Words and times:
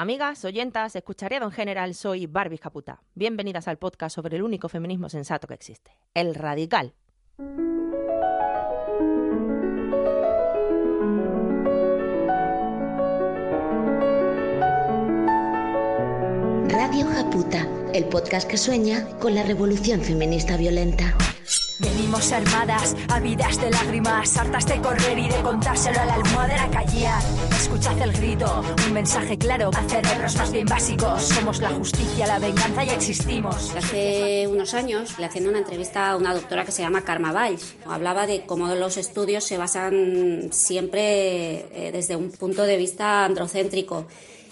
Amigas, 0.00 0.44
oyentas, 0.44 0.94
escucharía 0.94 1.38
en 1.38 1.50
general, 1.50 1.92
soy 1.92 2.28
Barbie 2.28 2.60
Caputa. 2.60 3.02
Bienvenidas 3.16 3.66
al 3.66 3.78
podcast 3.78 4.14
sobre 4.14 4.36
el 4.36 4.44
único 4.44 4.68
feminismo 4.68 5.08
sensato 5.08 5.48
que 5.48 5.54
existe, 5.54 5.90
el 6.14 6.36
radical. 6.36 6.94
Radio 16.68 17.04
Japuta, 17.08 17.66
el 17.92 18.04
podcast 18.04 18.48
que 18.48 18.56
sueña 18.56 19.04
con 19.18 19.34
la 19.34 19.42
revolución 19.42 20.00
feminista 20.00 20.56
violenta. 20.56 21.12
Venimos 21.78 22.32
armadas, 22.32 22.96
ávidas 23.08 23.60
de 23.60 23.70
lágrimas, 23.70 24.36
hartas 24.36 24.66
de 24.66 24.80
correr 24.80 25.16
y 25.16 25.28
de 25.28 25.40
contárselo 25.42 26.00
a 26.00 26.06
la 26.06 26.14
almohadera 26.14 26.68
callar. 26.70 27.22
Escuchad 27.52 28.00
el 28.02 28.12
grito, 28.12 28.64
un 28.86 28.92
mensaje 28.92 29.38
claro 29.38 29.70
a 29.72 29.88
cerebros 29.88 30.36
más 30.36 30.50
bien 30.50 30.66
básicos. 30.66 31.22
Somos 31.22 31.60
la 31.60 31.70
justicia, 31.70 32.26
la 32.26 32.40
venganza 32.40 32.84
y 32.84 32.90
existimos. 32.90 33.74
Hace 33.76 34.48
unos 34.48 34.74
años 34.74 35.16
le 35.18 35.26
hacían 35.26 35.46
una 35.46 35.58
entrevista 35.58 36.10
a 36.10 36.16
una 36.16 36.34
doctora 36.34 36.64
que 36.64 36.72
se 36.72 36.82
llama 36.82 37.02
Karma 37.02 37.30
Valls. 37.30 37.76
Hablaba 37.86 38.26
de 38.26 38.44
cómo 38.44 38.66
los 38.74 38.96
estudios 38.96 39.44
se 39.44 39.56
basan 39.56 40.48
siempre 40.50 41.66
eh, 41.72 41.90
desde 41.92 42.16
un 42.16 42.32
punto 42.32 42.64
de 42.64 42.76
vista 42.76 43.24
androcéntrico 43.24 44.06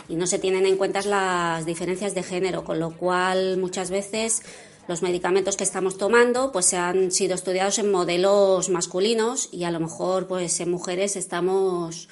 y 0.09 0.15
no 0.15 0.29
se 0.29 0.39
tienen 0.39 0.67
en 0.67 0.77
cuenta 0.77 1.03
las 1.03 1.67
diferencias 1.67 2.15
de 2.15 2.23
género, 2.23 2.65
con 2.65 2.79
lo 2.79 2.93
cual 2.93 3.57
muchas 3.59 3.91
veces 3.91 4.43
los 4.89 5.03
medicamentos 5.03 5.57
que 5.57 5.65
estamos 5.65 5.99
tomando 5.99 6.53
pues 6.53 6.67
se 6.67 6.77
han 6.77 7.11
sido 7.11 7.35
estudiados 7.35 7.79
en 7.79 7.91
modelos 7.91 8.69
masculinos 8.69 9.49
y 9.53 9.65
a 9.65 9.71
lo 9.71 9.81
mejor 9.81 10.27
pues 10.27 10.61
en 10.61 10.71
mujeres 10.71 11.17
estamos 11.17 12.09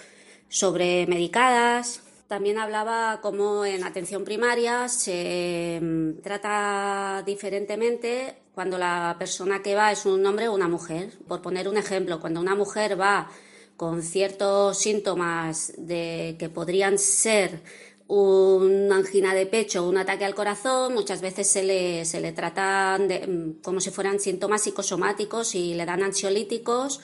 sobremedicadas. 0.48 2.02
También 2.28 2.58
hablaba 2.58 3.20
cómo 3.20 3.64
en 3.64 3.84
atención 3.84 4.24
primaria 4.24 4.88
se 4.88 5.78
mm, 5.80 6.22
trata 6.22 7.22
diferentemente 7.24 8.36
cuando 8.54 8.78
la 8.78 9.16
persona 9.18 9.62
que 9.62 9.74
va 9.74 9.92
es 9.92 10.06
un 10.06 10.24
hombre 10.24 10.48
o 10.48 10.54
una 10.54 10.68
mujer. 10.68 11.10
Por 11.28 11.42
poner 11.42 11.68
un 11.68 11.76
ejemplo, 11.76 12.20
cuando 12.20 12.40
una 12.40 12.54
mujer 12.54 12.98
va 12.98 13.30
con 13.76 14.02
ciertos 14.02 14.78
síntomas 14.78 15.72
de 15.76 16.36
que 16.38 16.48
podrían 16.48 16.98
ser 16.98 17.62
una 18.06 18.96
angina 18.96 19.34
de 19.34 19.46
pecho 19.46 19.88
un 19.88 19.96
ataque 19.96 20.24
al 20.26 20.34
corazón, 20.34 20.92
muchas 20.94 21.20
veces 21.22 21.48
se 21.48 21.62
le, 21.62 22.04
se 22.04 22.20
le 22.20 22.32
tratan 22.32 23.08
de- 23.08 23.26
mm, 23.26 23.62
como 23.62 23.80
si 23.80 23.90
fueran 23.90 24.20
síntomas 24.20 24.62
psicosomáticos 24.62 25.54
y 25.54 25.74
le 25.74 25.86
dan 25.86 26.02
ansiolíticos 26.02 27.00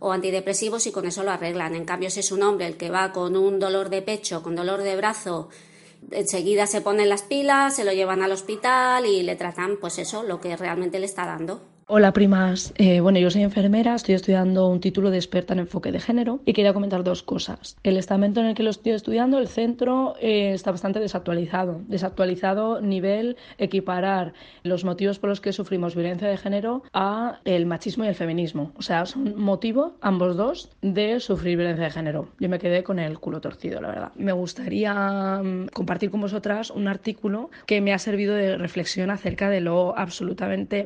o 0.00 0.12
antidepresivos 0.12 0.86
y 0.86 0.92
con 0.92 1.06
eso 1.06 1.22
lo 1.22 1.30
arreglan. 1.30 1.74
En 1.76 1.84
cambio, 1.84 2.10
si 2.10 2.20
es 2.20 2.32
un 2.32 2.42
hombre 2.42 2.66
el 2.66 2.76
que 2.76 2.90
va 2.90 3.12
con 3.12 3.36
un 3.36 3.58
dolor 3.60 3.90
de 3.90 4.02
pecho, 4.02 4.42
con 4.42 4.56
dolor 4.56 4.82
de 4.82 4.96
brazo, 4.96 5.50
enseguida 6.10 6.66
se 6.66 6.80
ponen 6.80 7.08
las 7.08 7.22
pilas, 7.22 7.76
se 7.76 7.84
lo 7.84 7.92
llevan 7.92 8.22
al 8.22 8.32
hospital 8.32 9.06
y 9.06 9.22
le 9.22 9.36
tratan, 9.36 9.76
pues 9.80 9.98
eso, 9.98 10.22
lo 10.24 10.40
que 10.40 10.56
realmente 10.56 10.98
le 10.98 11.06
está 11.06 11.26
dando. 11.26 11.69
Hola 11.92 12.12
primas, 12.12 12.72
Eh, 12.76 13.00
bueno 13.00 13.18
yo 13.18 13.32
soy 13.32 13.42
enfermera, 13.42 13.96
estoy 13.96 14.14
estudiando 14.14 14.68
un 14.68 14.78
título 14.78 15.10
de 15.10 15.16
experta 15.16 15.54
en 15.54 15.58
enfoque 15.58 15.90
de 15.90 15.98
género 15.98 16.38
y 16.46 16.52
quería 16.52 16.72
comentar 16.72 17.02
dos 17.02 17.24
cosas. 17.24 17.76
El 17.82 17.96
estamento 17.96 18.38
en 18.38 18.46
el 18.46 18.54
que 18.54 18.62
lo 18.62 18.70
estoy 18.70 18.92
estudiando, 18.92 19.38
el 19.38 19.48
centro, 19.48 20.14
eh, 20.20 20.52
está 20.52 20.70
bastante 20.70 21.00
desactualizado. 21.00 21.80
Desactualizado 21.88 22.80
nivel 22.80 23.36
equiparar 23.58 24.34
los 24.62 24.84
motivos 24.84 25.18
por 25.18 25.30
los 25.30 25.40
que 25.40 25.52
sufrimos 25.52 25.96
violencia 25.96 26.28
de 26.28 26.36
género 26.36 26.84
a 26.92 27.40
el 27.44 27.66
machismo 27.66 28.04
y 28.04 28.06
el 28.06 28.14
feminismo. 28.14 28.70
O 28.76 28.82
sea, 28.82 29.04
son 29.04 29.36
motivo, 29.36 29.94
ambos 30.00 30.36
dos, 30.36 30.70
de 30.82 31.18
sufrir 31.18 31.56
violencia 31.56 31.86
de 31.86 31.90
género. 31.90 32.28
Yo 32.38 32.48
me 32.48 32.60
quedé 32.60 32.84
con 32.84 33.00
el 33.00 33.18
culo 33.18 33.40
torcido, 33.40 33.80
la 33.80 33.88
verdad. 33.88 34.12
Me 34.14 34.30
gustaría 34.30 34.94
mm, 35.42 35.70
compartir 35.72 36.12
con 36.12 36.20
vosotras 36.20 36.70
un 36.70 36.86
artículo 36.86 37.50
que 37.66 37.80
me 37.80 37.92
ha 37.92 37.98
servido 37.98 38.36
de 38.36 38.56
reflexión 38.56 39.10
acerca 39.10 39.50
de 39.50 39.60
lo 39.60 39.98
absolutamente 39.98 40.84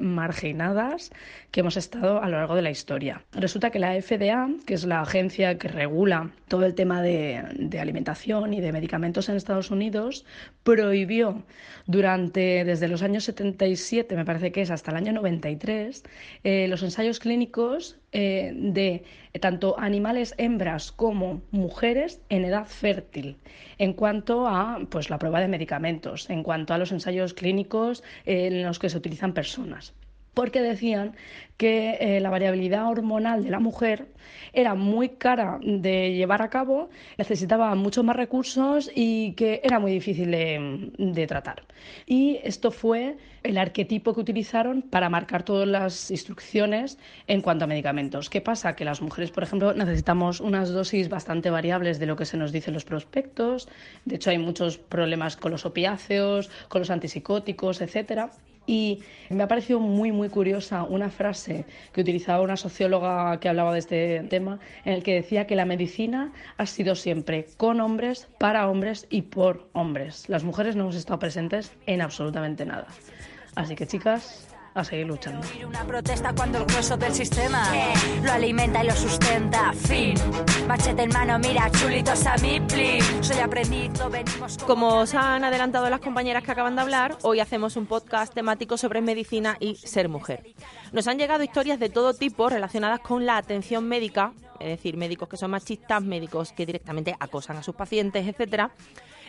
que 1.50 1.60
hemos 1.60 1.76
estado 1.76 2.22
a 2.22 2.28
lo 2.28 2.38
largo 2.38 2.54
de 2.54 2.62
la 2.62 2.70
historia. 2.70 3.22
Resulta 3.32 3.70
que 3.70 3.78
la 3.78 4.00
FDA, 4.00 4.48
que 4.66 4.74
es 4.74 4.84
la 4.84 5.00
agencia 5.00 5.58
que 5.58 5.68
regula 5.68 6.30
todo 6.48 6.64
el 6.64 6.74
tema 6.74 7.02
de, 7.02 7.42
de 7.58 7.80
alimentación 7.80 8.54
y 8.54 8.60
de 8.60 8.72
medicamentos 8.72 9.28
en 9.28 9.36
Estados 9.36 9.70
Unidos, 9.70 10.24
prohibió 10.62 11.44
durante 11.86 12.64
desde 12.64 12.88
los 12.88 13.02
años 13.02 13.24
77, 13.24 14.16
me 14.16 14.24
parece 14.24 14.52
que 14.52 14.62
es 14.62 14.70
hasta 14.70 14.90
el 14.90 14.96
año 14.96 15.12
93, 15.12 16.02
eh, 16.42 16.66
los 16.68 16.82
ensayos 16.82 17.20
clínicos 17.20 17.98
eh, 18.12 18.52
de 18.54 19.04
tanto 19.40 19.78
animales 19.78 20.34
hembras 20.38 20.92
como 20.92 21.42
mujeres 21.50 22.20
en 22.28 22.44
edad 22.44 22.66
fértil 22.66 23.36
en 23.78 23.92
cuanto 23.92 24.46
a 24.46 24.80
pues 24.88 25.10
la 25.10 25.18
prueba 25.18 25.40
de 25.40 25.48
medicamentos, 25.48 26.30
en 26.30 26.42
cuanto 26.42 26.72
a 26.72 26.78
los 26.78 26.92
ensayos 26.92 27.34
clínicos 27.34 28.02
eh, 28.24 28.46
en 28.46 28.62
los 28.62 28.78
que 28.78 28.88
se 28.88 28.96
utilizan 28.96 29.34
personas 29.34 29.94
porque 30.34 30.60
decían 30.60 31.14
que 31.56 31.98
eh, 32.00 32.20
la 32.20 32.30
variabilidad 32.30 32.88
hormonal 32.88 33.44
de 33.44 33.50
la 33.50 33.60
mujer 33.60 34.08
era 34.52 34.74
muy 34.74 35.10
cara 35.10 35.58
de 35.62 36.12
llevar 36.12 36.42
a 36.42 36.50
cabo, 36.50 36.90
necesitaba 37.16 37.74
muchos 37.74 38.04
más 38.04 38.16
recursos 38.16 38.90
y 38.94 39.32
que 39.32 39.60
era 39.62 39.78
muy 39.78 39.92
difícil 39.92 40.30
de, 40.30 40.90
de 40.98 41.26
tratar. 41.26 41.62
Y 42.06 42.40
esto 42.42 42.70
fue 42.70 43.16
el 43.42 43.58
arquetipo 43.58 44.14
que 44.14 44.20
utilizaron 44.20 44.82
para 44.82 45.08
marcar 45.08 45.42
todas 45.42 45.68
las 45.68 46.10
instrucciones 46.10 46.98
en 47.26 47.40
cuanto 47.40 47.64
a 47.64 47.68
medicamentos. 47.68 48.30
¿Qué 48.30 48.40
pasa? 48.40 48.74
Que 48.74 48.84
las 48.84 49.02
mujeres, 49.02 49.30
por 49.30 49.42
ejemplo, 49.42 49.74
necesitamos 49.74 50.40
unas 50.40 50.70
dosis 50.70 51.08
bastante 51.08 51.50
variables 51.50 51.98
de 51.98 52.06
lo 52.06 52.16
que 52.16 52.24
se 52.24 52.36
nos 52.36 52.52
dice 52.52 52.70
en 52.70 52.74
los 52.74 52.84
prospectos. 52.84 53.68
De 54.04 54.16
hecho, 54.16 54.30
hay 54.30 54.38
muchos 54.38 54.78
problemas 54.78 55.36
con 55.36 55.52
los 55.52 55.66
opiáceos, 55.66 56.50
con 56.68 56.80
los 56.80 56.90
antipsicóticos, 56.90 57.80
etcétera. 57.80 58.30
Y 58.66 59.02
me 59.30 59.42
ha 59.42 59.48
parecido 59.48 59.80
muy, 59.80 60.12
muy 60.12 60.28
curiosa 60.28 60.84
una 60.84 61.10
frase 61.10 61.64
que 61.92 62.00
utilizaba 62.00 62.42
una 62.42 62.56
socióloga 62.56 63.38
que 63.40 63.48
hablaba 63.48 63.72
de 63.72 63.78
este 63.78 64.20
tema, 64.30 64.58
en 64.84 64.94
el 64.94 65.02
que 65.02 65.14
decía 65.14 65.46
que 65.46 65.56
la 65.56 65.64
medicina 65.64 66.32
ha 66.56 66.66
sido 66.66 66.94
siempre 66.94 67.46
con 67.56 67.80
hombres, 67.80 68.28
para 68.38 68.68
hombres 68.68 69.06
y 69.10 69.22
por 69.22 69.68
hombres. 69.72 70.28
Las 70.28 70.44
mujeres 70.44 70.76
no 70.76 70.84
hemos 70.84 70.96
estado 70.96 71.18
presentes 71.18 71.72
en 71.86 72.00
absolutamente 72.00 72.64
nada. 72.64 72.86
Así 73.54 73.76
que, 73.76 73.86
chicas, 73.86 74.53
a 74.74 74.82
seguir 74.84 75.06
luchando. 75.06 75.46
Ir 75.56 75.66
Una 75.66 75.84
protesta 75.84 76.32
cuando 76.34 76.58
el 76.58 76.64
grueso 76.66 76.96
del 76.96 77.14
sistema 77.14 77.64
lo 78.22 78.32
alimenta 78.32 78.82
y 78.82 78.86
lo 78.88 78.92
sustenta. 78.94 79.72
Fin. 79.72 80.14
Machete 80.66 81.02
en 81.02 81.10
mano, 81.10 81.38
mira, 81.38 81.70
chulitos 81.70 82.26
a 82.26 82.36
mi 82.38 82.58
plin. 82.60 83.02
Soy 83.22 83.38
aprendiz, 83.38 83.90
no 83.98 84.10
venimos 84.10 84.58
con- 84.58 84.66
Como 84.66 84.88
os 84.98 85.14
han 85.14 85.44
adelantado 85.44 85.88
las 85.88 86.00
compañeras 86.00 86.42
que 86.42 86.50
acaban 86.52 86.74
de 86.74 86.82
hablar, 86.82 87.16
hoy 87.22 87.40
hacemos 87.40 87.76
un 87.76 87.86
podcast 87.86 88.34
temático 88.34 88.76
sobre 88.76 89.00
medicina 89.00 89.56
y 89.60 89.76
ser 89.76 90.08
mujer. 90.08 90.42
Nos 90.92 91.06
han 91.06 91.18
llegado 91.18 91.44
historias 91.44 91.78
de 91.78 91.88
todo 91.88 92.14
tipo 92.14 92.48
relacionadas 92.48 93.00
con 93.00 93.26
la 93.26 93.36
atención 93.36 93.86
médica, 93.88 94.32
es 94.64 94.70
decir, 94.70 94.96
médicos 94.96 95.28
que 95.28 95.36
son 95.36 95.50
machistas, 95.50 96.02
médicos 96.02 96.52
que 96.52 96.64
directamente 96.64 97.14
acosan 97.20 97.58
a 97.58 97.62
sus 97.62 97.74
pacientes, 97.74 98.26
etcétera. 98.26 98.70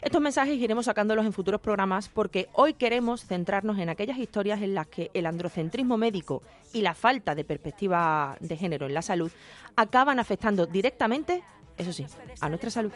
Estos 0.02 0.22
mensajes 0.22 0.58
iremos 0.58 0.86
sacándolos 0.86 1.26
en 1.26 1.34
futuros 1.34 1.60
programas 1.60 2.10
porque 2.10 2.48
hoy 2.54 2.74
queremos 2.74 3.26
centrarnos 3.26 3.78
en 3.80 3.90
aquellas 3.90 4.18
historias 4.18 4.62
en 4.62 4.76
las 4.76 4.88
que 4.88 5.12
el 5.14 5.26
androcentrismo 5.26 5.98
médico 5.98 6.42
y 6.74 6.82
la 6.82 6.94
falta 6.94 7.36
de 7.36 7.44
perspectiva 7.44 8.38
de 8.40 8.56
género 8.56 8.86
en 8.86 8.94
la 8.94 9.02
salud 9.02 9.32
acaban 9.76 10.20
afectando 10.20 10.66
directamente, 10.66 11.44
eso 11.78 11.92
sí, 11.92 12.06
a 12.40 12.50
nuestra 12.50 12.70
salud. 12.70 12.92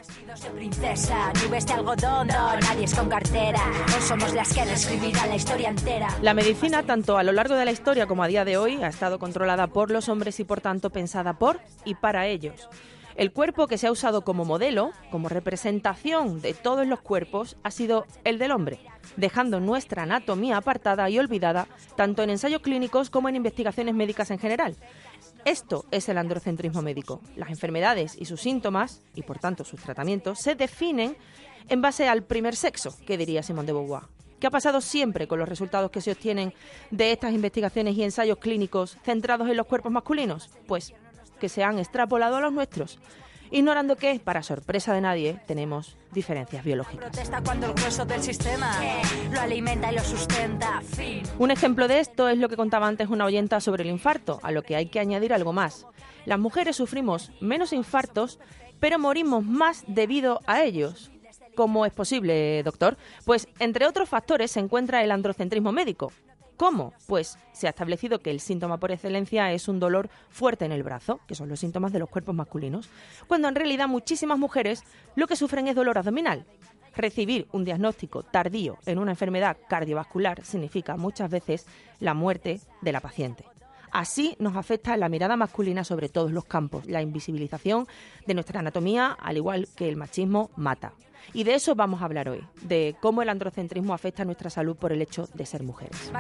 La 6.22 6.34
medicina, 6.34 6.84
tanto 6.84 7.18
a 7.18 7.24
lo 7.24 7.32
largo 7.32 7.56
de 7.56 7.66
la 7.66 7.72
historia 7.72 8.08
como 8.08 8.24
a 8.24 8.28
día 8.28 8.46
de 8.46 8.58
hoy, 8.58 8.82
ha 8.82 8.88
estado 8.88 9.20
controlada 9.20 9.68
por 9.68 9.92
los 9.92 10.08
hombres 10.08 10.40
y 10.40 10.46
por 10.46 10.62
tanto 10.62 10.90
pensada 10.90 11.34
por 11.34 11.60
y 11.84 11.96
para 11.96 12.28
ellos. 12.28 12.70
El 13.20 13.34
cuerpo 13.34 13.68
que 13.68 13.78
se 13.78 13.88
ha 13.88 13.92
usado 13.92 14.22
como 14.22 14.46
modelo, 14.46 14.92
como 15.12 15.28
representación 15.28 16.40
de 16.40 16.54
todos 16.54 16.88
los 16.88 17.02
cuerpos, 17.02 17.58
ha 17.64 17.72
sido 17.72 18.06
el 18.24 18.40
del 18.40 18.52
hombre, 18.52 18.80
dejando 19.18 19.60
nuestra 19.60 20.04
anatomía 20.04 20.56
apartada 20.56 21.10
y 21.10 21.20
olvidada 21.20 21.68
tanto 21.98 22.24
en 22.24 22.30
ensayos 22.30 22.62
clínicos 22.62 23.10
como 23.10 23.28
en 23.28 23.36
investigaciones 23.36 23.94
médicas 23.94 24.32
en 24.32 24.40
general. 24.40 24.78
Esto 25.46 25.86
es 25.92 26.10
el 26.10 26.18
androcentrismo 26.18 26.82
médico. 26.82 27.22
Las 27.36 27.50
enfermedades 27.50 28.16
y 28.18 28.26
sus 28.26 28.42
síntomas, 28.42 29.02
y 29.16 29.24
por 29.24 29.40
tanto 29.40 29.64
sus 29.64 29.82
tratamientos, 29.82 30.40
se 30.40 30.56
definen 30.56 31.16
en 31.70 31.82
base 31.82 32.08
al 32.08 32.24
primer 32.24 32.56
sexo, 32.56 32.96
que 33.06 33.18
diría 33.18 33.44
Simone 33.44 33.68
de 33.68 33.74
Beauvoir. 33.74 34.04
¿Qué 34.40 34.48
ha 34.48 34.52
pasado 34.52 34.80
siempre 34.82 35.28
con 35.28 35.40
los 35.40 35.50
resultados 35.50 35.92
que 35.92 36.02
se 36.02 36.12
obtienen 36.12 36.54
de 36.92 37.12
estas 37.12 37.34
investigaciones 37.34 37.96
y 37.96 38.04
ensayos 38.04 38.38
clínicos 38.38 38.98
centrados 39.04 39.50
en 39.50 39.58
los 39.58 39.68
cuerpos 39.68 39.92
masculinos? 39.92 40.50
Pues 40.68 40.94
que 41.40 41.50
se 41.50 41.64
han 41.64 41.80
extrapolado 41.80 42.38
a 42.38 42.42
los 42.42 42.54
nuestros 42.54 43.00
ignorando 43.52 43.96
que, 43.96 44.20
para 44.20 44.44
sorpresa 44.44 44.94
de 44.94 45.02
nadie, 45.02 45.40
tenemos 45.48 45.98
diferencias 46.12 46.64
biológicas. 46.64 47.12
Un 51.38 51.52
ejemplo 51.52 51.88
de 51.88 52.00
esto 52.00 52.30
es 52.30 52.38
lo 52.38 52.50
que 52.50 52.56
contaba 52.56 52.88
antes 52.88 53.10
una 53.10 53.26
oyenta 53.26 53.60
sobre 53.60 53.84
el 53.84 53.90
infarto, 53.90 54.40
a 54.44 54.52
lo 54.52 54.64
que 54.64 54.76
hay 54.76 54.88
que 54.88 55.00
añadir 55.00 55.34
algo 55.34 55.54
más. 55.54 55.86
Las 56.26 56.40
mujeres 56.40 56.76
sufrimos 56.76 57.32
menos 57.40 57.74
infartos, 57.74 58.40
pero 58.80 59.00
morimos 59.00 59.44
más 59.44 59.84
debido 59.88 60.42
a 60.46 60.64
ellos. 60.64 61.12
¿Cómo 61.56 61.86
es 61.86 61.92
posible, 61.92 62.64
doctor? 62.64 62.98
Pues, 63.26 63.48
entre 63.60 63.86
otros 63.86 64.08
factores, 64.08 64.52
se 64.52 64.60
encuentra 64.60 65.04
el 65.04 65.12
androcentrismo 65.12 65.72
médico, 65.72 66.12
¿Cómo? 66.60 66.92
Pues 67.08 67.38
se 67.54 67.68
ha 67.68 67.70
establecido 67.70 68.20
que 68.20 68.32
el 68.32 68.42
síntoma 68.42 68.82
por 68.82 68.92
excelencia 68.92 69.54
es 69.54 69.70
un 69.70 69.80
dolor 69.80 70.10
fuerte 70.30 70.66
en 70.66 70.74
el 70.74 70.84
brazo, 70.84 71.22
que 71.26 71.34
son 71.34 71.48
los 71.48 71.62
síntomas 71.62 71.94
de 71.94 72.00
los 72.00 72.10
cuerpos 72.10 72.36
masculinos, 72.36 72.90
cuando 73.28 73.48
en 73.48 73.56
realidad 73.56 73.88
muchísimas 73.88 74.38
mujeres 74.38 74.84
lo 75.16 75.26
que 75.26 75.38
sufren 75.38 75.70
es 75.70 75.76
dolor 75.78 75.98
abdominal. 75.98 76.44
Recibir 76.98 77.48
un 77.54 77.64
diagnóstico 77.64 78.24
tardío 78.24 78.78
en 78.86 79.00
una 79.00 79.12
enfermedad 79.12 79.56
cardiovascular 79.70 80.44
significa 80.44 80.98
muchas 80.98 81.32
veces 81.32 81.66
la 82.02 82.14
muerte 82.14 82.60
de 82.82 82.92
la 82.92 83.00
paciente. 83.00 83.46
Así 83.94 84.36
nos 84.38 84.58
afecta 84.58 84.98
la 84.98 85.08
mirada 85.08 85.38
masculina 85.38 85.86
sobre 85.86 86.10
todos 86.10 86.34
los 86.34 86.44
campos. 86.44 86.86
La 86.88 87.02
invisibilización 87.02 87.88
de 88.28 88.34
nuestra 88.34 88.60
anatomía, 88.60 89.16
al 89.18 89.38
igual 89.38 89.70
que 89.78 89.88
el 89.88 89.96
machismo, 89.96 90.52
mata. 90.58 90.92
Y 91.34 91.44
de 91.44 91.56
eso 91.56 91.76
vamos 91.76 92.02
a 92.02 92.06
hablar 92.06 92.30
hoy, 92.30 92.44
de 92.62 92.96
cómo 93.02 93.22
el 93.22 93.30
androcentrismo 93.30 93.94
afecta 93.94 94.24
a 94.24 94.26
nuestra 94.26 94.50
salud 94.50 94.76
por 94.76 94.92
el 94.92 95.02
hecho 95.02 95.28
de 95.34 95.46
ser 95.46 95.64
mujeres. 95.64 96.12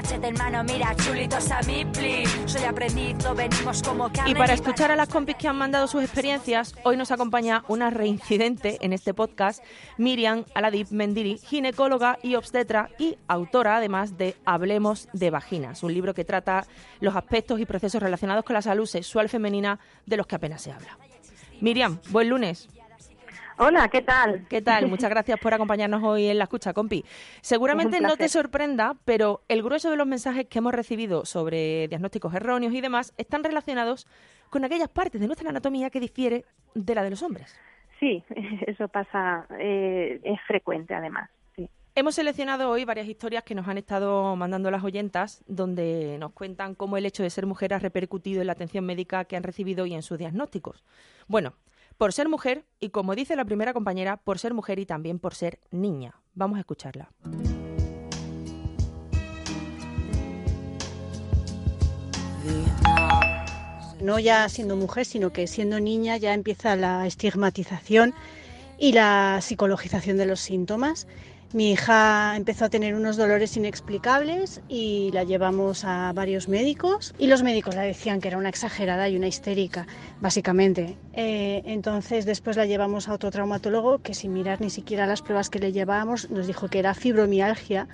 y 4.26 4.36
para 4.36 4.54
escuchar 4.54 4.92
a 4.92 4.96
las 4.96 5.10
compis 5.10 5.36
que 5.36 5.48
han 5.48 5.58
mandado 5.58 5.88
sus 5.88 6.04
experiencias, 6.04 6.76
hoy 6.84 6.98
nos 6.98 7.12
acompaña 7.12 7.64
una 7.68 7.90
reincidente 7.90 8.78
en 8.82 8.94
este 8.94 9.14
podcast, 9.14 9.64
Miriam 9.98 10.46
Aladip 10.54 10.90
Mendiri, 10.92 11.38
ginecóloga 11.38 12.20
y 12.22 12.36
obstetra 12.36 12.90
y 12.98 13.18
autora 13.28 13.78
además 13.78 14.18
de 14.18 14.36
Hablemos 14.46 15.08
de 15.14 15.30
Vaginas, 15.30 15.84
un 15.84 15.94
libro 15.94 16.14
que 16.14 16.26
trata 16.26 16.66
los 17.00 17.16
aspectos 17.16 17.60
y 17.60 17.66
procesos 17.66 18.02
relacionados 18.02 18.46
con 18.46 18.54
la 18.54 18.62
salud 18.62 18.86
sexual 18.86 19.30
femenina 19.30 19.80
de 20.06 20.18
los 20.18 20.28
que 20.28 20.36
apenas 20.36 20.62
se 20.62 20.72
habla. 20.72 20.98
Miriam, 21.62 22.00
buen 22.10 22.30
lunes. 22.30 22.70
Hola, 23.62 23.90
¿qué 23.90 24.02
tal? 24.02 24.48
¿Qué 24.48 24.62
tal? 24.62 24.88
Muchas 24.90 25.10
gracias 25.10 25.38
por 25.38 25.54
acompañarnos 25.54 26.02
hoy 26.02 26.28
en 26.28 26.38
la 26.38 26.46
escucha, 26.46 26.72
compi. 26.72 27.04
Seguramente 27.42 28.00
no 28.00 28.16
te 28.16 28.30
sorprenda, 28.30 28.96
pero 29.04 29.42
el 29.50 29.62
grueso 29.62 29.92
de 29.92 29.98
los 29.98 30.08
mensajes 30.08 30.46
que 30.46 30.60
hemos 30.60 30.74
recibido 30.74 31.26
sobre 31.26 31.90
diagnósticos 31.90 32.34
erróneos 32.34 32.74
y 32.74 32.80
demás 32.80 33.14
están 33.18 33.44
relacionados 33.44 34.08
con 34.50 34.64
aquellas 34.64 34.88
partes 34.88 35.20
de 35.20 35.28
nuestra 35.28 35.50
anatomía 35.50 35.90
que 35.90 36.00
difiere 36.00 36.46
de 36.74 36.96
la 36.96 37.04
de 37.04 37.10
los 37.10 37.22
hombres. 37.22 37.54
Sí, 38.00 38.24
eso 38.66 38.88
pasa, 38.88 39.46
eh, 39.60 40.22
es 40.24 40.40
frecuente 40.48 40.94
además. 40.94 41.30
Hemos 41.96 42.16
seleccionado 42.16 42.70
hoy 42.70 42.86
varias 42.86 43.08
historias 43.08 43.44
que 43.44 43.56
nos 43.56 43.68
han 43.68 43.78
estado 43.78 44.38
mandando 44.38 44.72
las 44.72 44.86
oyentas, 44.86 45.44
donde 45.48 46.16
nos 46.18 46.32
cuentan 46.32 46.76
cómo 46.76 46.96
el 46.96 47.06
hecho 47.06 47.24
de 47.24 47.30
ser 47.30 47.46
mujer 47.46 47.74
ha 47.74 47.80
repercutido 47.80 48.40
en 48.40 48.48
la 48.48 48.54
atención 48.54 48.86
médica 48.86 49.26
que 49.26 49.36
han 49.36 49.44
recibido 49.44 49.86
y 49.86 49.96
en 49.96 50.02
sus 50.02 50.18
diagnósticos. 50.18 50.86
Bueno, 51.28 51.56
por 52.00 52.14
ser 52.14 52.30
mujer 52.30 52.64
y, 52.80 52.92
como 52.92 53.14
dice 53.14 53.36
la 53.36 53.44
primera 53.44 53.74
compañera, 53.74 54.16
por 54.16 54.40
ser 54.40 54.54
mujer 54.54 54.80
y 54.80 54.86
también 54.86 55.20
por 55.20 55.36
ser 55.36 55.60
niña. 55.70 56.16
Vamos 56.34 56.56
a 56.56 56.62
escucharla. 56.62 57.12
No 64.02 64.18
ya 64.18 64.48
siendo 64.48 64.78
mujer, 64.78 65.06
sino 65.06 65.34
que 65.34 65.46
siendo 65.46 65.82
niña 65.82 66.16
ya 66.16 66.34
empieza 66.34 66.78
la 66.78 67.06
estigmatización 67.06 68.14
y 68.78 68.94
la 68.94 69.40
psicologización 69.42 70.16
de 70.16 70.26
los 70.26 70.40
síntomas. 70.40 71.06
Mi 71.52 71.72
hija 71.72 72.36
empezó 72.36 72.66
a 72.66 72.70
tener 72.70 72.94
unos 72.94 73.18
dolores 73.18 73.58
inexplicables 73.58 74.62
y 74.70 75.10
la 75.14 75.24
llevamos 75.24 75.84
a 75.84 76.14
varios 76.14 76.48
médicos 76.48 77.16
y 77.18 77.26
los 77.26 77.42
médicos 77.42 77.74
le 77.76 77.82
decían 77.82 78.22
que 78.22 78.28
era 78.28 78.38
una 78.38 78.50
exagerada 78.50 79.10
y 79.10 79.18
una 79.18 79.28
histérica, 79.28 79.88
básicamente. 80.22 80.96
Eh, 81.14 81.64
entonces 81.66 82.26
después 82.26 82.56
la 82.56 82.68
llevamos 82.68 83.08
a 83.08 83.14
otro 83.14 83.32
traumatólogo 83.32 83.98
que 83.98 84.14
sin 84.14 84.32
mirar 84.32 84.62
ni 84.62 84.70
siquiera 84.70 85.08
las 85.08 85.24
pruebas 85.24 85.50
que 85.50 85.58
le 85.58 85.72
llevábamos 85.72 86.30
nos 86.30 86.46
dijo 86.46 86.68
que 86.68 86.78
era 86.78 86.94
fibromialgia 86.94 87.88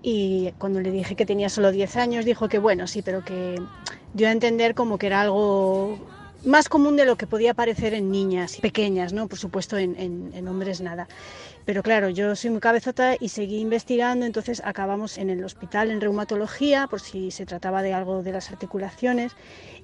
y 0.00 0.52
cuando 0.56 0.80
le 0.80 0.90
dije 0.90 1.16
que 1.16 1.26
tenía 1.26 1.50
solo 1.50 1.72
10 1.72 1.96
años 1.98 2.24
dijo 2.24 2.48
que 2.48 2.58
bueno, 2.58 2.86
sí, 2.86 3.02
pero 3.02 3.22
que 3.22 3.60
dio 4.14 4.28
a 4.28 4.32
entender 4.32 4.74
como 4.74 4.96
que 4.96 5.08
era 5.08 5.20
algo 5.20 5.98
más 6.46 6.70
común 6.70 6.96
de 6.96 7.04
lo 7.04 7.16
que 7.16 7.26
podía 7.26 7.52
parecer 7.52 7.92
en 7.92 8.10
niñas 8.10 8.56
pequeñas, 8.56 9.12
¿no? 9.12 9.26
Por 9.26 9.38
supuesto 9.38 9.76
en 9.76 10.48
hombres 10.48 10.80
nada. 10.80 11.08
Pero 11.66 11.82
claro, 11.82 12.08
yo 12.10 12.36
soy 12.36 12.50
muy 12.50 12.60
cabezota 12.60 13.16
y 13.18 13.28
seguí 13.28 13.58
investigando, 13.58 14.24
entonces 14.24 14.62
acabamos 14.64 15.18
en 15.18 15.30
el 15.30 15.42
hospital 15.42 15.90
en 15.90 16.00
reumatología 16.00 16.86
por 16.86 17.00
si 17.00 17.32
se 17.32 17.44
trataba 17.44 17.82
de 17.82 17.92
algo 17.92 18.22
de 18.22 18.30
las 18.30 18.52
articulaciones 18.52 19.32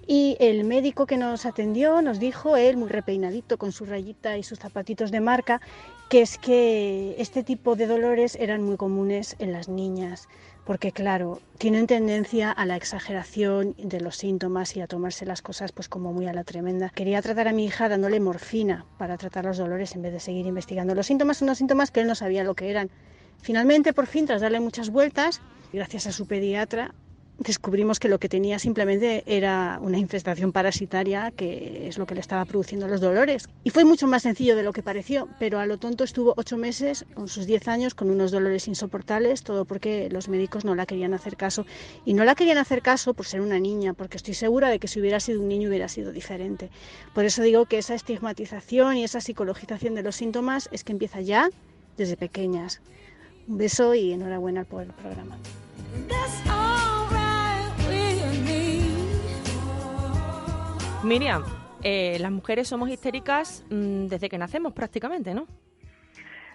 y 0.06 0.36
el 0.38 0.62
médico 0.62 1.06
que 1.06 1.16
nos 1.16 1.44
atendió 1.44 2.00
nos 2.00 2.20
dijo, 2.20 2.56
él 2.56 2.76
muy 2.76 2.88
repeinadito 2.88 3.58
con 3.58 3.72
su 3.72 3.84
rayita 3.84 4.38
y 4.38 4.44
sus 4.44 4.60
zapatitos 4.60 5.10
de 5.10 5.20
marca, 5.20 5.60
que 6.08 6.22
es 6.22 6.38
que 6.38 7.16
este 7.18 7.42
tipo 7.42 7.74
de 7.74 7.88
dolores 7.88 8.36
eran 8.36 8.62
muy 8.62 8.76
comunes 8.76 9.34
en 9.40 9.50
las 9.50 9.68
niñas 9.68 10.28
porque 10.64 10.92
claro, 10.92 11.40
tienen 11.58 11.86
tendencia 11.86 12.50
a 12.50 12.66
la 12.66 12.76
exageración 12.76 13.74
de 13.78 14.00
los 14.00 14.16
síntomas 14.16 14.76
y 14.76 14.80
a 14.80 14.86
tomarse 14.86 15.26
las 15.26 15.42
cosas 15.42 15.72
pues 15.72 15.88
como 15.88 16.12
muy 16.12 16.26
a 16.26 16.32
la 16.32 16.44
tremenda. 16.44 16.90
Quería 16.90 17.20
tratar 17.22 17.48
a 17.48 17.52
mi 17.52 17.64
hija 17.64 17.88
dándole 17.88 18.20
morfina 18.20 18.86
para 18.98 19.16
tratar 19.16 19.44
los 19.44 19.58
dolores 19.58 19.94
en 19.94 20.02
vez 20.02 20.12
de 20.12 20.20
seguir 20.20 20.46
investigando. 20.46 20.94
Los 20.94 21.06
síntomas 21.06 21.38
son 21.38 21.48
unos 21.48 21.58
síntomas 21.58 21.90
que 21.90 22.00
él 22.00 22.06
no 22.06 22.14
sabía 22.14 22.44
lo 22.44 22.54
que 22.54 22.70
eran. 22.70 22.90
Finalmente, 23.40 23.92
por 23.92 24.06
fin, 24.06 24.26
tras 24.26 24.40
darle 24.40 24.60
muchas 24.60 24.90
vueltas, 24.90 25.40
gracias 25.72 26.06
a 26.06 26.12
su 26.12 26.26
pediatra, 26.26 26.94
descubrimos 27.42 27.98
que 27.98 28.08
lo 28.08 28.18
que 28.18 28.28
tenía 28.28 28.58
simplemente 28.58 29.22
era 29.26 29.78
una 29.82 29.98
infestación 29.98 30.52
parasitaria, 30.52 31.30
que 31.30 31.88
es 31.88 31.98
lo 31.98 32.06
que 32.06 32.14
le 32.14 32.20
estaba 32.20 32.44
produciendo 32.44 32.88
los 32.88 33.00
dolores. 33.00 33.48
Y 33.64 33.70
fue 33.70 33.84
mucho 33.84 34.06
más 34.06 34.22
sencillo 34.22 34.56
de 34.56 34.62
lo 34.62 34.72
que 34.72 34.82
pareció, 34.82 35.28
pero 35.38 35.58
a 35.58 35.66
lo 35.66 35.78
tonto 35.78 36.04
estuvo 36.04 36.34
ocho 36.36 36.56
meses, 36.56 37.04
con 37.14 37.28
sus 37.28 37.46
diez 37.46 37.68
años, 37.68 37.94
con 37.94 38.10
unos 38.10 38.30
dolores 38.30 38.68
insoportables, 38.68 39.42
todo 39.42 39.64
porque 39.64 40.08
los 40.10 40.28
médicos 40.28 40.64
no 40.64 40.74
la 40.74 40.86
querían 40.86 41.14
hacer 41.14 41.36
caso. 41.36 41.66
Y 42.04 42.14
no 42.14 42.24
la 42.24 42.34
querían 42.34 42.58
hacer 42.58 42.82
caso 42.82 43.14
por 43.14 43.26
ser 43.26 43.40
una 43.40 43.58
niña, 43.58 43.94
porque 43.94 44.16
estoy 44.16 44.34
segura 44.34 44.68
de 44.68 44.78
que 44.78 44.88
si 44.88 45.00
hubiera 45.00 45.20
sido 45.20 45.40
un 45.40 45.48
niño 45.48 45.68
hubiera 45.68 45.88
sido 45.88 46.12
diferente. 46.12 46.70
Por 47.14 47.24
eso 47.24 47.42
digo 47.42 47.66
que 47.66 47.78
esa 47.78 47.94
estigmatización 47.94 48.96
y 48.96 49.04
esa 49.04 49.20
psicologización 49.20 49.94
de 49.94 50.02
los 50.02 50.16
síntomas 50.16 50.68
es 50.72 50.84
que 50.84 50.92
empieza 50.92 51.20
ya 51.20 51.50
desde 51.96 52.16
pequeñas. 52.16 52.80
Un 53.48 53.58
beso 53.58 53.94
y 53.94 54.12
enhorabuena 54.12 54.64
por 54.64 54.82
el 54.82 54.92
programa. 54.92 55.36
Miriam, 61.04 61.42
eh, 61.82 62.16
las 62.20 62.30
mujeres 62.30 62.68
somos 62.68 62.88
histéricas 62.88 63.66
mm, 63.70 64.06
desde 64.06 64.28
que 64.28 64.38
nacemos 64.38 64.72
prácticamente, 64.72 65.34
¿no? 65.34 65.46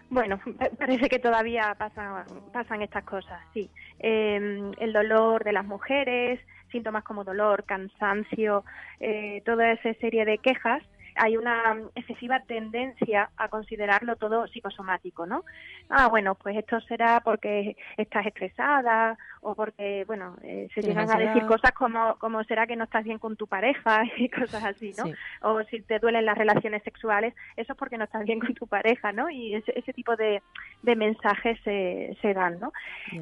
Bueno, 0.10 0.40
parece 0.80 1.10
que 1.10 1.20
todavía 1.20 1.76
pasan, 1.78 2.26
pasan 2.54 2.82
estas 2.82 3.04
cosas, 3.04 3.42
sí. 3.54 3.70
Em, 4.00 4.72
el 4.78 4.94
dolor 4.94 5.44
de 5.44 5.52
las 5.52 5.66
mujeres, 5.66 6.40
síntomas 6.72 7.04
como 7.04 7.26
dolor, 7.26 7.66
cansancio, 7.66 8.64
eh, 9.02 9.42
toda 9.46 9.72
esa 9.74 9.94
serie 9.96 10.24
de 10.24 10.38
quejas 10.38 10.82
hay 11.18 11.38
una 11.38 11.76
excesiva 11.96 12.40
tendencia 12.42 13.30
a 13.38 13.50
considerarlo 13.50 14.16
todo 14.16 14.48
psicosomático, 14.48 15.26
¿no? 15.26 15.44
Ah, 15.90 16.08
bueno, 16.08 16.36
pues 16.36 16.58
esto 16.58 16.80
será 16.82 17.22
porque 17.22 17.76
estás 17.98 18.26
estresada 18.26 19.18
o 19.42 19.56
porque, 19.56 20.04
bueno, 20.06 20.36
eh, 20.44 20.68
se 20.74 20.82
llegan 20.82 21.10
a 21.10 21.18
decir 21.18 21.46
cosas 21.46 21.72
como, 21.72 22.16
como 22.18 22.44
será 22.44 22.68
que 22.68 22.76
no 22.76 22.84
estás 22.84 23.04
bien 23.04 23.20
con 23.20 23.36
tu 23.36 23.48
pareja 23.48 24.04
y 24.18 24.30
cosas 24.30 24.64
así, 24.64 24.94
¿no? 24.98 25.06
O 25.42 25.64
si 25.64 25.82
te 25.82 26.00
duelen 26.00 26.26
las 26.26 26.38
relaciones 26.38 26.84
sexuales, 26.84 27.34
eso 27.56 27.74
es 27.74 27.80
porque 27.80 27.98
no 27.98 28.06
estás 28.06 28.26
bien 28.26 28.40
con 28.40 28.54
tu 28.54 28.68
pareja, 28.68 29.12
¿no? 29.12 29.30
Y 29.30 29.56
ese, 29.56 29.74
ese 29.78 29.94
tipo 29.94 30.16
de, 30.16 30.42
de 30.84 30.96
mensajes 30.96 31.60
se, 31.64 32.18
se 32.22 32.34
dan, 32.34 32.60
¿no? 32.60 32.74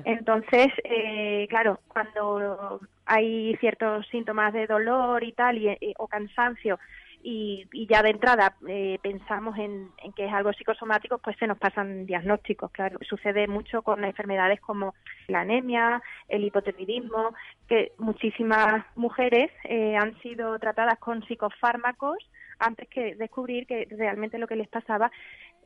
Entonces, 0.04 0.68
eh, 0.84 1.46
claro, 1.50 1.80
cuando 1.88 2.80
hay 3.06 3.56
ciertos 3.58 4.08
síntomas 4.08 4.54
de 4.54 4.68
dolor 4.68 5.24
y 5.24 5.32
tal, 5.34 5.58
y, 5.58 5.70
eh, 5.70 5.94
o 5.98 6.08
cansancio, 6.08 6.80
y, 7.28 7.88
ya 7.90 8.04
de 8.04 8.12
entrada 8.12 8.56
eh, 8.68 9.00
pensamos 9.02 9.58
en, 9.58 9.90
que 10.16 10.26
es 10.26 10.32
algo 10.32 10.54
psicosomático, 10.54 11.18
pues 11.18 11.36
se 11.38 11.48
nos 11.48 11.58
pasan 11.58 12.06
diagnósticos. 12.06 12.70
Claro, 12.72 13.00
sucede 13.02 13.48
mucho 13.48 13.82
con 13.82 14.04
enfermedades 14.06 14.62
como 14.62 14.94
la 15.28 15.42
anemia, 15.42 16.04
el 16.30 16.44
hipotiroidismo, 16.44 17.34
que 17.68 17.94
muchísimas 17.98 18.86
mujeres 18.96 19.52
eh, 19.64 19.98
han 19.98 20.16
sido 20.20 20.60
tratadas 20.60 21.00
con 21.00 21.26
psicofármacos 21.26 22.18
antes 22.60 22.88
que 22.90 23.16
descubrir 23.16 23.66
que 23.66 23.88
realmente 23.90 24.38
lo 24.38 24.48
que 24.48 24.56
les 24.56 24.68
pasaba 24.68 25.12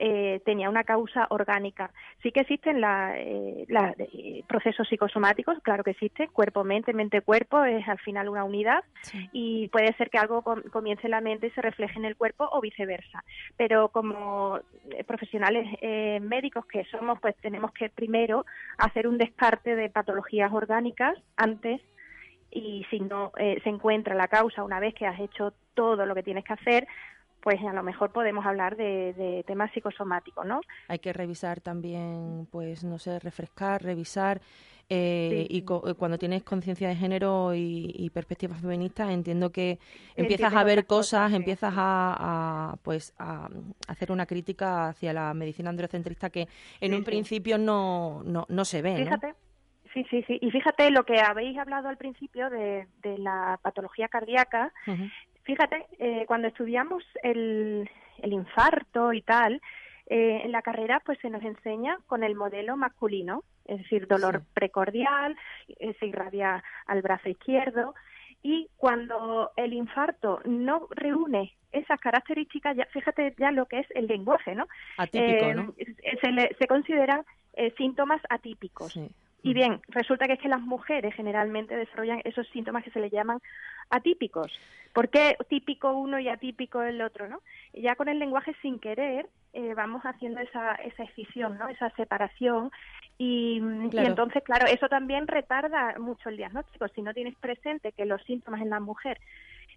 eh, 0.02 0.42
tenía 0.46 0.70
una 0.70 0.86
causa 0.86 1.28
orgánica. 1.30 1.92
Sí 2.24 2.32
que 2.32 2.40
existen 2.40 2.80
la, 2.80 3.20
eh, 3.20 3.66
eh, 3.68 4.44
procesos 4.48 4.88
psicosomáticos, 4.88 5.60
claro 5.62 5.84
que 5.84 5.92
existen, 5.92 6.30
cuerpo-mente, 6.32 6.94
mente-cuerpo, 6.94 7.66
es 7.66 7.86
al 7.86 8.00
final 8.00 8.30
una 8.30 8.46
unidad 8.46 8.86
y 9.34 9.68
puede 9.68 9.94
ser 9.98 10.10
que 10.10 10.18
algo 10.18 10.42
comience 10.72 11.06
en 11.06 11.12
la 11.12 11.20
mente 11.20 11.48
y 11.48 11.52
se 11.52 11.62
refleje 11.62 12.00
en 12.00 12.06
el 12.06 12.16
cuerpo 12.16 12.48
o 12.50 12.62
viceversa. 12.62 13.26
Pero 13.58 13.90
como 13.90 14.62
profesionales 15.06 15.68
médicos 16.22 16.66
que 16.66 16.86
somos, 16.86 17.20
pues 17.20 17.36
tenemos 17.42 17.74
que 17.74 17.90
primero 17.90 18.46
hacer 18.78 19.06
un 19.06 19.18
descarte 19.18 19.76
de 19.76 19.90
patologías 19.90 20.54
orgánicas 20.54 21.18
antes 21.36 21.82
y 22.52 22.86
si 22.90 23.02
no 23.02 23.34
se 23.36 23.70
encuentra 23.70 24.16
la 24.16 24.30
causa 24.30 24.64
una 24.64 24.80
vez 24.80 24.94
que 24.94 25.06
has 25.06 25.20
hecho 25.20 25.54
todo 25.74 26.06
lo 26.06 26.16
que 26.16 26.24
tienes 26.24 26.46
que 26.46 26.54
hacer, 26.54 26.88
pues 27.42 27.62
a 27.62 27.74
lo 27.74 27.84
mejor 27.84 28.12
podemos 28.12 28.46
hablar 28.46 28.76
de, 28.76 29.44
temas 29.48 29.72
psicosomáticos, 29.72 30.46
¿no? 30.46 30.62
Hay 30.88 31.00
que 31.00 31.14
revisar 31.14 31.62
también, 31.62 32.48
pues 32.52 32.84
no 32.84 32.98
sé, 33.00 33.20
refrescar, 33.20 33.84
revisar. 33.84 34.42
Eh, 34.92 35.46
y 35.50 35.60
eh, 35.60 35.94
cuando 35.98 36.18
tienes 36.18 36.44
conciencia 36.44 36.90
de 36.90 36.96
género 36.96 37.54
y, 37.54 38.10
perspectiva 38.12 38.56
feminista, 38.56 39.12
entiendo 39.12 39.52
que 39.52 39.78
empiezas 40.16 40.54
a 40.54 40.64
ver 40.64 40.88
cosas, 40.88 41.32
empiezas 41.32 41.74
a, 41.78 42.76
pues 42.84 43.14
a, 43.20 43.50
hacer 43.88 44.12
una 44.12 44.26
crítica 44.26 44.90
hacia 44.90 45.14
la 45.14 45.34
medicina 45.36 45.70
androcentrista 45.70 46.32
que 46.32 46.48
en 46.82 46.96
un 46.96 47.04
principio 47.04 47.60
no, 47.60 48.24
no, 48.26 48.46
no 48.50 48.66
se 48.66 48.82
ve. 48.82 48.98
Fíjate. 48.98 49.36
Sí, 49.94 50.06
sí, 50.10 50.24
sí. 50.28 50.38
Y 50.42 50.52
fíjate 50.52 50.92
lo 50.92 51.04
que 51.04 51.20
habéis 51.20 51.58
hablado 51.58 51.90
al 51.90 51.98
principio 51.98 52.50
de, 52.50 52.88
la 53.18 53.60
patología 53.62 54.08
cardíaca, 54.08 54.72
Fíjate, 55.50 55.88
eh, 55.98 56.26
cuando 56.28 56.48
estudiamos 56.48 57.04
el, 57.24 57.90
el 58.20 58.34
infarto 58.34 59.14
y 59.14 59.24
tal, 59.24 59.60
eh, 60.06 60.42
en 60.44 60.52
la 60.52 60.62
carrera 60.62 61.02
pues 61.04 61.18
se 61.24 61.32
nos 61.32 61.42
enseña 61.42 61.98
con 62.06 62.24
el 62.24 62.36
modelo 62.36 62.78
masculino, 62.78 63.44
es 63.66 63.80
decir, 63.80 64.06
dolor 64.06 64.44
precordial, 64.54 65.36
eh, 65.80 65.96
se 66.00 66.06
irradia 66.06 66.64
al 66.86 67.02
brazo 67.02 67.30
izquierdo 67.30 67.96
y 68.44 68.70
cuando 68.78 69.50
el 69.56 69.74
infarto 69.74 70.40
no 70.46 70.88
reúne 70.92 71.56
esas 71.72 72.00
características, 72.00 72.78
ya, 72.78 72.86
fíjate 72.86 73.34
ya 73.40 73.50
lo 73.50 73.66
que 73.66 73.80
es 73.80 73.88
el 73.96 74.06
lenguaje, 74.06 74.54
¿no? 74.54 74.68
Atípico, 74.98 75.52
¿no? 75.56 75.74
Se, 75.76 76.56
se 76.60 76.68
consideran 76.68 77.26
síntomas 77.76 78.22
atípicos. 78.30 79.00
Y 79.42 79.54
bien, 79.54 79.82
resulta 79.88 80.28
que 80.28 80.34
es 80.34 80.40
que 80.40 80.50
las 80.50 80.62
mujeres 80.62 81.14
generalmente 81.16 81.76
desarrollan 81.76 82.22
esos 82.26 82.48
síntomas 82.50 82.84
que 82.84 82.92
se 82.92 83.00
le 83.00 83.10
llaman 83.10 83.40
atípicos. 83.90 84.52
¿Por 84.94 85.10
qué 85.10 85.38
típico 85.48 85.94
uno 85.94 86.20
y 86.20 86.28
atípico 86.28 86.82
el 86.82 87.02
otro? 87.02 87.28
¿no? 87.30 87.42
Ya 87.74 87.96
con 87.96 88.10
el 88.10 88.20
lenguaje 88.20 88.54
sin 88.62 88.80
querer 88.80 89.28
eh, 89.54 89.74
vamos 89.76 90.04
haciendo 90.04 90.42
esa, 90.42 90.76
esa 90.76 91.04
escisión, 91.04 91.58
¿no? 91.58 91.70
esa 91.70 91.90
separación 91.92 92.72
y, 93.22 93.58
entonces, 93.58 94.42
claro, 94.44 94.66
eso 94.68 94.88
también 94.88 95.28
retarda 95.28 95.96
mucho 96.00 96.30
el 96.30 96.38
diagnóstico. 96.38 96.88
Si 96.88 97.02
no 97.02 97.14
tienes 97.14 97.36
presente 97.36 97.92
que 97.92 98.06
los 98.06 98.24
síntomas 98.24 98.62
en 98.62 98.70
la 98.70 98.80
mujer 98.80 99.20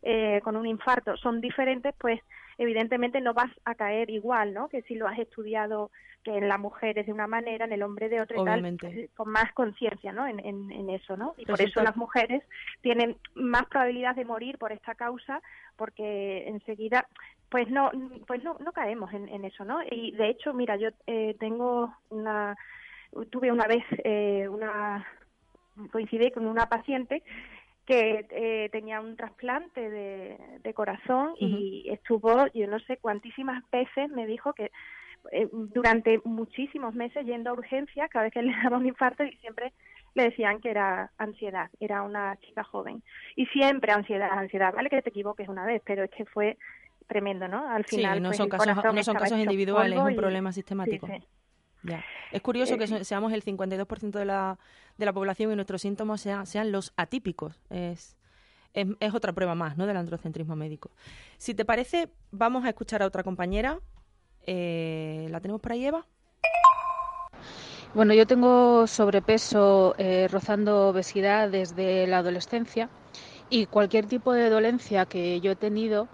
eh, 0.03 0.41
con 0.43 0.57
un 0.57 0.67
infarto 0.67 1.17
son 1.17 1.41
diferentes, 1.41 1.95
pues 1.99 2.21
evidentemente 2.59 3.21
no 3.21 3.35
vas 3.35 3.51
a 3.65 3.75
caer 3.75 4.11
igual, 4.11 4.53
¿no? 4.53 4.69
Que 4.69 4.83
si 4.83 4.95
lo 4.95 5.07
has 5.07 5.19
estudiado 5.19 5.91
que 6.23 6.37
en 6.37 6.49
la 6.49 6.59
mujer 6.59 6.99
es 6.99 7.07
de 7.07 7.13
una 7.13 7.27
manera, 7.27 7.65
en 7.65 7.73
el 7.73 7.83
hombre 7.83 8.09
de 8.09 8.21
otra 8.21 8.41
y 8.41 8.45
tal, 8.45 8.77
pues, 8.81 9.11
con 9.17 9.29
más 9.31 9.53
conciencia, 9.55 10.13
¿no? 10.13 10.27
En, 10.27 10.39
en, 10.41 10.91
eso, 10.91 11.17
¿no? 11.17 11.35
Y 11.37 11.45
por 11.47 11.61
eso 11.61 11.83
las 11.83 11.97
mujeres 11.97 12.43
tienen 12.81 13.17
más 13.35 13.67
probabilidad 13.67 14.15
de 14.15 14.25
morir 14.25 14.57
por 14.59 14.71
esta 14.71 14.95
causa, 14.95 15.43
porque 15.77 16.47
enseguida, 16.47 17.09
pues 17.49 17.69
no, 17.71 17.91
pues 18.27 18.43
no, 18.45 18.57
no 18.61 18.73
caemos 18.73 19.13
en, 19.13 19.29
en 19.29 19.45
eso, 19.45 19.65
¿no? 19.65 19.81
Y 19.91 20.13
de 20.13 20.29
hecho, 20.29 20.55
mira, 20.55 20.77
yo 20.77 20.91
eh, 21.07 21.35
tengo 21.41 21.93
una, 22.11 22.57
tuve 23.31 23.51
una 23.51 23.67
vez 23.67 23.85
eh, 24.05 24.47
una 24.49 25.05
coincidí 25.91 26.31
con 26.31 26.47
una 26.47 26.67
paciente 26.67 27.23
que 27.93 28.27
eh, 28.31 28.69
tenía 28.71 29.01
un 29.01 29.17
trasplante 29.17 29.91
de, 29.91 30.75
corazón 30.75 31.35
y 31.39 31.87
estuvo, 31.91 32.47
yo 32.55 32.67
no 32.67 32.79
sé 32.81 32.97
cuantísimas 32.97 33.63
veces, 33.71 34.09
me 34.11 34.27
dijo 34.27 34.55
que 34.55 34.71
eh, 35.31 35.49
durante 35.53 36.19
muchísimos 36.25 36.95
meses 36.95 37.27
yendo 37.27 37.51
a 37.51 37.53
urgencias, 37.53 38.09
cada 38.09 38.25
vez 38.25 38.33
que 38.33 38.43
le 38.43 38.55
daba 38.63 38.79
un 38.79 38.87
infarto 38.87 39.23
y 39.23 39.37
siempre 39.37 39.73
le 40.15 40.25
decían 40.25 40.61
que 40.61 40.71
era 40.71 41.11
ansiedad, 41.19 41.69
era 41.81 42.03
una 42.03 42.37
chica 42.37 42.65
joven. 42.65 43.03
Y 43.37 43.45
siempre 43.47 43.93
ansiedad, 43.93 44.31
ansiedad, 44.31 44.73
vale 44.75 44.89
que 44.89 45.03
te 45.03 45.11
equivoques 45.11 45.49
una 45.49 45.67
vez, 45.67 45.83
pero 45.85 46.05
es 46.05 46.11
que 46.11 46.25
fue 46.25 46.57
tremendo, 47.07 47.47
¿no? 47.47 47.69
Al 47.69 47.85
final, 47.85 48.17
sí, 48.17 48.23
no 48.23 48.29
pues, 48.31 48.39
son 48.39 48.49
casos, 48.49 48.95
no 48.95 49.03
son 49.03 49.17
casos 49.17 49.39
individuales, 49.39 49.99
es 49.99 50.05
un 50.05 50.17
problema 50.17 50.51
sistemático. 50.53 51.09
Es 52.31 52.43
curioso 52.43 52.79
que 52.79 52.85
eh, 52.85 53.05
seamos 53.05 53.33
el 53.33 53.45
52% 53.45 54.11
de 54.11 54.25
la, 54.25 54.59
de 54.99 55.05
la 55.05 55.13
población 55.13 55.53
y 55.53 55.55
nuestros 55.57 55.83
síntomas 55.83 56.21
sean, 56.21 56.47
sean 56.47 56.73
los 56.73 56.93
atípicos. 56.97 57.61
Es, 57.71 58.17
es, 58.75 59.15
otra 59.15 59.33
prueba 59.33 59.55
más 59.55 59.77
¿no? 59.77 59.87
del 59.87 59.97
androcentrismo 59.97 60.57
médico. 60.57 60.91
Si 61.39 61.55
te 61.55 61.65
parece, 61.65 62.09
vamos 62.31 62.65
a 62.65 62.69
escuchar 62.69 63.03
a 63.03 63.07
otra 63.07 63.23
compañera. 63.23 63.81
Eh, 64.47 65.29
¿La 65.31 65.41
tenemos 65.41 65.61
por 65.61 65.73
ahí, 65.73 65.85
Eva? 65.87 66.07
Bueno, 67.95 68.15
yo 68.15 68.27
tengo 68.27 68.87
sobrepeso 68.87 69.95
eh, 69.99 70.27
rozando 70.31 70.89
obesidad 70.89 71.51
desde 71.51 72.07
la 72.07 72.19
adolescencia 72.19 72.89
y 73.51 73.67
cualquier 73.67 74.07
tipo 74.07 74.33
de 74.33 74.49
dolencia 74.49 75.05
que 75.05 75.41
yo 75.43 75.53
he 75.53 75.57
tenido 75.57 76.09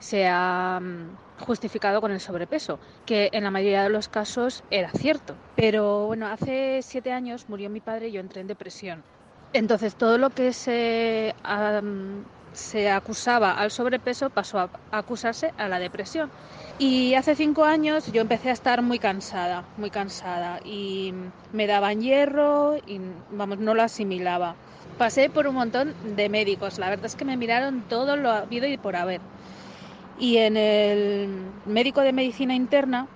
se 0.00 0.26
ha 0.26 0.80
mm, 0.80 1.44
justificado 1.44 2.00
con 2.00 2.10
el 2.10 2.20
sobrepeso, 2.20 2.78
que 3.06 3.30
en 3.32 3.44
la 3.44 3.50
mayoría 3.50 3.84
de 3.84 3.90
los 3.90 4.08
casos 4.08 4.64
era 4.70 4.90
cierto. 4.90 5.34
Pero 5.54 6.06
bueno, 6.06 6.26
hace 6.26 6.80
siete 6.82 7.12
años 7.12 7.48
murió 7.48 7.70
mi 7.70 7.80
padre 7.80 8.08
y 8.08 8.12
yo 8.12 8.20
entré 8.20 8.40
en 8.40 8.48
depresión. 8.48 9.02
Entonces 9.52 9.94
todo 9.94 10.16
lo 10.18 10.30
que 10.30 10.52
se, 10.52 11.34
se 12.52 12.90
acusaba 12.90 13.52
al 13.52 13.70
sobrepeso 13.70 14.30
pasó 14.30 14.60
a 14.60 14.70
acusarse 14.92 15.52
a 15.58 15.68
la 15.68 15.78
depresión. 15.78 16.30
Y 16.78 17.14
hace 17.14 17.34
cinco 17.34 17.64
años 17.64 18.10
yo 18.12 18.22
empecé 18.22 18.50
a 18.50 18.52
estar 18.52 18.80
muy 18.80 18.98
cansada, 18.98 19.64
muy 19.76 19.90
cansada 19.90 20.60
y 20.64 21.12
me 21.52 21.66
daban 21.66 22.00
hierro 22.00 22.76
y 22.86 23.00
vamos, 23.32 23.58
no 23.58 23.74
lo 23.74 23.82
asimilaba. 23.82 24.54
Pasé 24.96 25.30
por 25.30 25.46
un 25.46 25.56
montón 25.56 25.94
de 26.16 26.28
médicos, 26.28 26.78
la 26.78 26.88
verdad 26.88 27.06
es 27.06 27.16
que 27.16 27.24
me 27.24 27.36
miraron 27.36 27.82
todo 27.88 28.16
lo 28.16 28.30
habido 28.30 28.66
y 28.66 28.76
por 28.76 28.96
haber. 28.96 29.20
Y 30.22 30.36
en 30.38 30.56
el 30.58 31.60
médico 31.64 32.02
de 32.02 32.12
medicina 32.12 32.54
interna 32.54 33.08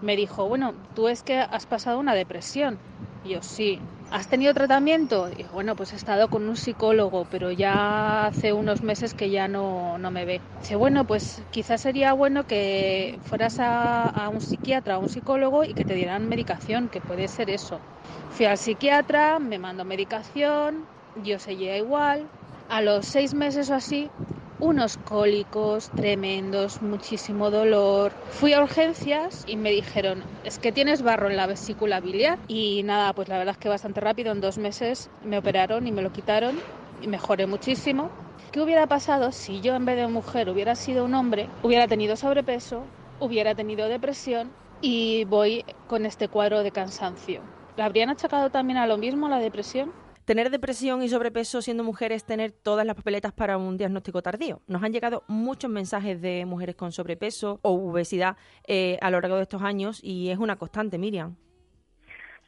me 0.00 0.16
dijo, 0.16 0.48
bueno, 0.48 0.80
tú 0.94 1.08
es 1.08 1.22
que 1.22 1.38
has 1.38 1.66
pasado 1.66 1.98
una 1.98 2.14
depresión. 2.14 2.82
Y 3.22 3.30
yo, 3.30 3.42
sí. 3.42 3.84
¿Has 4.08 4.28
tenido 4.28 4.54
tratamiento? 4.54 5.30
Y 5.34 5.44
bueno, 5.48 5.74
pues 5.76 5.92
he 5.92 5.96
estado 5.96 6.28
con 6.30 6.48
un 6.48 6.56
psicólogo, 6.56 7.26
pero 7.26 7.50
ya 7.52 8.26
hace 8.28 8.52
unos 8.52 8.82
meses 8.82 9.14
que 9.14 9.30
ya 9.30 9.48
no, 9.48 9.98
no 9.98 10.10
me 10.12 10.24
ve. 10.24 10.44
Dice, 10.60 10.76
bueno, 10.76 11.04
pues 11.06 11.44
quizás 11.50 11.80
sería 11.82 12.12
bueno 12.14 12.44
que 12.44 13.18
fueras 13.22 13.58
a, 13.58 14.08
a 14.08 14.28
un 14.30 14.40
psiquiatra, 14.40 14.94
a 14.94 14.98
un 14.98 15.08
psicólogo 15.10 15.64
y 15.64 15.74
que 15.74 15.84
te 15.84 15.94
dieran 15.94 16.26
medicación, 16.28 16.88
que 16.88 17.02
puede 17.02 17.28
ser 17.28 17.50
eso. 17.50 17.84
Fui 18.28 18.46
al 18.46 18.58
psiquiatra, 18.58 19.38
me 19.40 19.58
mandó 19.58 19.84
medicación, 19.84 20.88
yo 21.14 21.38
seguía 21.40 21.76
igual. 21.76 22.30
A 22.68 22.80
los 22.82 23.06
seis 23.06 23.34
meses 23.34 23.68
o 23.70 23.74
así 23.74 24.12
unos 24.58 24.96
cólicos 24.96 25.90
tremendos, 25.90 26.80
muchísimo 26.82 27.50
dolor. 27.50 28.12
Fui 28.30 28.52
a 28.52 28.62
urgencias 28.62 29.44
y 29.46 29.56
me 29.56 29.70
dijeron, 29.70 30.22
es 30.44 30.58
que 30.58 30.72
tienes 30.72 31.02
barro 31.02 31.30
en 31.30 31.36
la 31.36 31.46
vesícula 31.46 32.00
biliar. 32.00 32.38
Y 32.48 32.82
nada, 32.84 33.12
pues 33.12 33.28
la 33.28 33.38
verdad 33.38 33.54
es 33.54 33.58
que 33.58 33.68
bastante 33.68 34.00
rápido, 34.00 34.32
en 34.32 34.40
dos 34.40 34.58
meses 34.58 35.10
me 35.24 35.38
operaron 35.38 35.86
y 35.86 35.92
me 35.92 36.02
lo 36.02 36.12
quitaron 36.12 36.56
y 37.02 37.08
mejoré 37.08 37.46
muchísimo. 37.46 38.10
¿Qué 38.52 38.60
hubiera 38.60 38.86
pasado 38.86 39.32
si 39.32 39.60
yo 39.60 39.74
en 39.74 39.84
vez 39.84 39.96
de 39.96 40.06
mujer 40.06 40.48
hubiera 40.48 40.74
sido 40.74 41.04
un 41.04 41.14
hombre? 41.14 41.48
Hubiera 41.62 41.86
tenido 41.86 42.16
sobrepeso, 42.16 42.82
hubiera 43.20 43.54
tenido 43.54 43.88
depresión 43.88 44.50
y 44.80 45.24
voy 45.24 45.64
con 45.88 46.06
este 46.06 46.28
cuadro 46.28 46.62
de 46.62 46.70
cansancio. 46.70 47.40
¿La 47.76 47.84
habrían 47.84 48.08
achacado 48.08 48.48
también 48.50 48.78
a 48.78 48.86
lo 48.86 48.96
mismo 48.96 49.28
la 49.28 49.38
depresión? 49.38 49.92
Tener 50.26 50.50
depresión 50.50 51.04
y 51.04 51.08
sobrepeso 51.08 51.62
siendo 51.62 51.84
mujeres, 51.84 52.24
tener 52.24 52.50
todas 52.50 52.84
las 52.84 52.96
papeletas 52.96 53.32
para 53.32 53.58
un 53.58 53.76
diagnóstico 53.76 54.22
tardío. 54.22 54.60
Nos 54.66 54.82
han 54.82 54.92
llegado 54.92 55.22
muchos 55.28 55.70
mensajes 55.70 56.20
de 56.20 56.44
mujeres 56.44 56.74
con 56.74 56.90
sobrepeso 56.90 57.60
o 57.62 57.70
obesidad 57.90 58.36
eh, 58.66 58.98
a 59.02 59.12
lo 59.12 59.20
largo 59.20 59.36
de 59.36 59.44
estos 59.44 59.62
años 59.62 60.00
y 60.02 60.30
es 60.30 60.38
una 60.38 60.56
constante, 60.56 60.98
Miriam. 60.98 61.36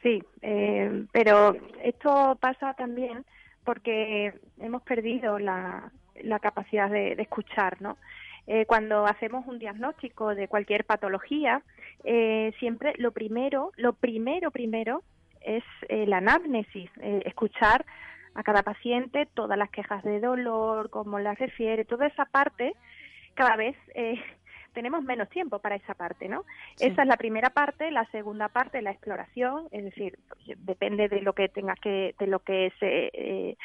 Sí, 0.02 0.20
eh, 0.42 1.06
pero 1.12 1.54
esto 1.80 2.36
pasa 2.40 2.74
también 2.74 3.24
porque 3.62 4.34
hemos 4.58 4.82
perdido 4.82 5.38
la, 5.38 5.92
capacidad 6.42 6.90
de, 6.90 7.12
escuchar, 7.12 7.80
¿no? 7.80 7.96
Eh, 8.48 8.66
cuando 8.66 9.06
hacemos 9.06 9.46
un 9.46 9.60
diagnóstico 9.60 10.34
de 10.34 10.48
cualquier 10.48 10.84
patología, 10.84 11.62
siempre 12.58 12.94
lo 12.96 13.12
primero, 13.12 13.70
lo 13.76 13.92
primero, 13.92 14.50
primero 14.50 15.04
es 15.42 15.64
eh, 15.88 16.06
la 16.06 16.18
anamnesis, 16.18 16.90
eh, 17.00 17.22
escuchar 17.24 17.84
a 18.34 18.42
cada 18.42 18.62
paciente 18.62 19.26
todas 19.34 19.58
las 19.58 19.70
quejas 19.70 20.02
de 20.04 20.20
dolor, 20.20 20.90
cómo 20.90 21.18
las 21.18 21.38
refiere, 21.38 21.84
toda 21.84 22.06
esa 22.06 22.24
parte 22.24 22.74
cada 23.34 23.56
vez 23.56 23.76
eh, 23.94 24.14
tenemos 24.74 25.02
menos 25.02 25.28
tiempo 25.28 25.58
para 25.58 25.76
esa 25.76 25.94
parte, 25.94 26.28
¿no? 26.28 26.44
Esa 26.78 27.02
es 27.02 27.08
la 27.08 27.16
primera 27.16 27.50
parte, 27.50 27.90
la 27.90 28.04
segunda 28.12 28.48
parte, 28.48 28.82
la 28.82 28.90
exploración, 28.90 29.66
es 29.72 29.84
decir, 29.84 30.18
depende 30.58 31.08
de 31.08 31.20
lo 31.22 31.32
que 31.32 31.48
tengas 31.48 31.80
que, 31.80 32.14
de 32.18 32.26
lo 32.26 32.40
que 32.40 32.72
se 32.78 33.10
eh, 33.12 33.56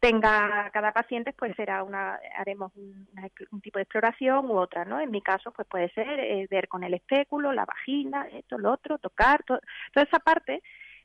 tenga 0.00 0.70
cada 0.72 0.92
paciente, 0.92 1.32
pues 1.32 1.54
será 1.56 1.82
una, 1.82 2.18
haremos 2.36 2.72
un, 2.74 3.60
tipo 3.60 3.78
de 3.78 3.84
exploración 3.84 4.50
u 4.50 4.54
otra, 4.58 4.84
¿no? 4.84 4.98
En 4.98 5.10
mi 5.10 5.22
caso, 5.22 5.52
pues 5.52 5.68
puede 5.68 5.90
ser 5.90 6.18
eh, 6.18 6.46
ver 6.50 6.68
con 6.68 6.82
el 6.84 6.94
espéculo, 6.94 7.52
la 7.52 7.64
vagina, 7.64 8.26
esto, 8.32 8.58
lo 8.58 8.72
otro, 8.72 8.98
tocar, 8.98 9.44
toda 9.44 9.60
esa 9.94 10.18
parte 10.18 10.62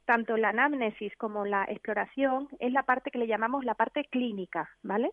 tanto 0.08 0.38
la 0.38 0.50
anamnesis 0.50 1.16
como 1.18 1.46
la 1.46 1.66
exploración 1.66 2.48
es 2.60 2.72
la 2.72 2.84
parte 2.84 3.12
que 3.12 3.20
le 3.20 3.28
llamamos 3.28 3.66
la 3.66 3.76
parte 3.76 4.06
clínica, 4.06 4.70
¿vale? 4.82 5.12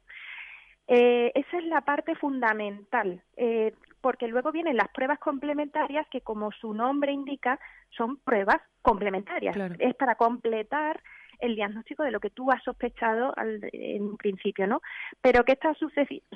Eh, 0.86 1.32
esa 1.34 1.58
es 1.58 1.64
la 1.64 1.80
parte 1.80 2.14
fundamental, 2.14 3.20
eh, 3.36 3.74
porque 4.00 4.28
luego 4.28 4.52
vienen 4.52 4.76
las 4.76 4.88
pruebas 4.90 5.18
complementarias 5.18 6.06
que, 6.10 6.20
como 6.20 6.52
su 6.52 6.72
nombre 6.72 7.10
indica, 7.10 7.58
son 7.90 8.18
pruebas 8.18 8.60
complementarias. 8.82 9.56
Es 9.78 9.94
para 9.96 10.14
completar 10.14 11.00
el 11.38 11.54
diagnóstico 11.54 12.02
de 12.02 12.10
lo 12.10 12.20
que 12.20 12.30
tú 12.30 12.50
has 12.50 12.62
sospechado 12.62 13.34
en 13.72 14.02
un 14.02 14.16
principio, 14.16 14.66
¿no? 14.66 14.80
Pero 15.20 15.44
¿qué 15.44 15.52
está 15.52 15.74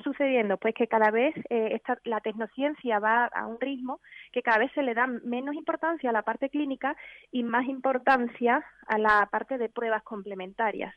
sucediendo? 0.03 0.57
Pues 0.57 0.73
que 0.75 0.87
cada 0.87 1.11
vez 1.11 1.35
eh, 1.49 1.79
la 2.03 2.19
tecnociencia 2.21 2.99
va 2.99 3.25
a 3.25 3.47
un 3.47 3.59
ritmo 3.59 3.99
que 4.31 4.41
cada 4.41 4.59
vez 4.59 4.71
se 4.73 4.83
le 4.83 4.93
da 4.93 5.07
menos 5.07 5.55
importancia 5.55 6.09
a 6.09 6.13
la 6.13 6.21
parte 6.21 6.49
clínica 6.49 6.95
y 7.31 7.43
más 7.43 7.65
importancia 7.67 8.63
a 8.87 8.97
la 8.97 9.27
parte 9.31 9.57
de 9.57 9.69
pruebas 9.69 10.03
complementarias. 10.03 10.93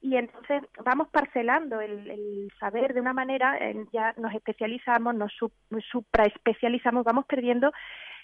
Y 0.00 0.16
entonces 0.16 0.62
vamos 0.84 1.08
parcelando 1.08 1.80
el, 1.80 2.52
saber 2.58 2.94
de 2.94 3.00
una 3.00 3.12
manera, 3.12 3.58
ya 3.92 4.14
nos 4.16 4.32
especializamos, 4.34 5.14
nos 5.14 5.32
supraespecializamos, 5.90 7.04
vamos 7.04 7.26
perdiendo 7.26 7.72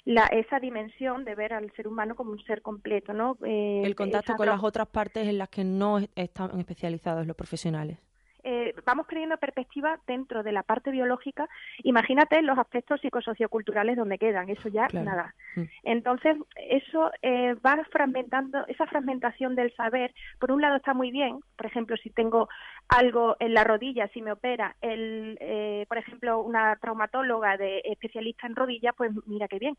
la, 0.04 0.26
esa 0.26 0.58
dimensión 0.60 1.24
de 1.24 1.34
ver 1.34 1.52
al 1.52 1.70
ser 1.72 1.88
humano 1.88 2.14
como 2.14 2.32
un 2.32 2.42
ser 2.44 2.62
completo, 2.62 3.12
¿no? 3.12 3.36
Eh, 3.44 3.82
el 3.84 3.94
contacto 3.94 4.34
con 4.36 4.46
las 4.46 4.62
otras 4.62 4.88
partes 4.88 5.28
en 5.28 5.38
las 5.38 5.48
que 5.48 5.64
no 5.64 5.98
están 6.14 6.58
especializados 6.58 7.26
los 7.26 7.36
profesionales. 7.36 7.98
Eh, 8.44 8.74
vamos 8.84 9.06
creyendo 9.06 9.36
perspectiva 9.36 9.98
dentro 10.06 10.42
de 10.42 10.52
la 10.52 10.62
parte 10.62 10.90
biológica. 10.90 11.48
Imagínate 11.82 12.42
los 12.42 12.58
aspectos 12.58 13.00
psicosocioculturales 13.00 13.96
donde 13.96 14.18
quedan, 14.18 14.48
eso 14.48 14.68
ya 14.68 14.88
nada. 14.92 15.34
Mm. 15.56 15.62
Entonces, 15.84 16.36
eso 16.68 17.10
eh, 17.22 17.54
va 17.54 17.78
fragmentando, 17.90 18.66
esa 18.68 18.86
fragmentación 18.86 19.54
del 19.54 19.74
saber, 19.74 20.12
por 20.38 20.52
un 20.52 20.60
lado 20.60 20.76
está 20.76 20.94
muy 20.94 21.10
bien, 21.10 21.40
por 21.56 21.66
ejemplo, 21.66 21.96
si 21.96 22.10
tengo 22.10 22.48
algo 22.88 23.36
en 23.40 23.54
la 23.54 23.64
rodilla, 23.64 24.08
si 24.08 24.22
me 24.22 24.32
opera, 24.32 24.76
el, 24.80 25.36
eh, 25.40 25.86
por 25.88 25.98
ejemplo, 25.98 26.40
una 26.40 26.76
traumatóloga 26.76 27.56
de 27.56 27.82
especialista 27.84 28.46
en 28.46 28.56
rodilla, 28.56 28.92
pues 28.92 29.10
mira 29.26 29.48
qué 29.48 29.58
bien. 29.58 29.76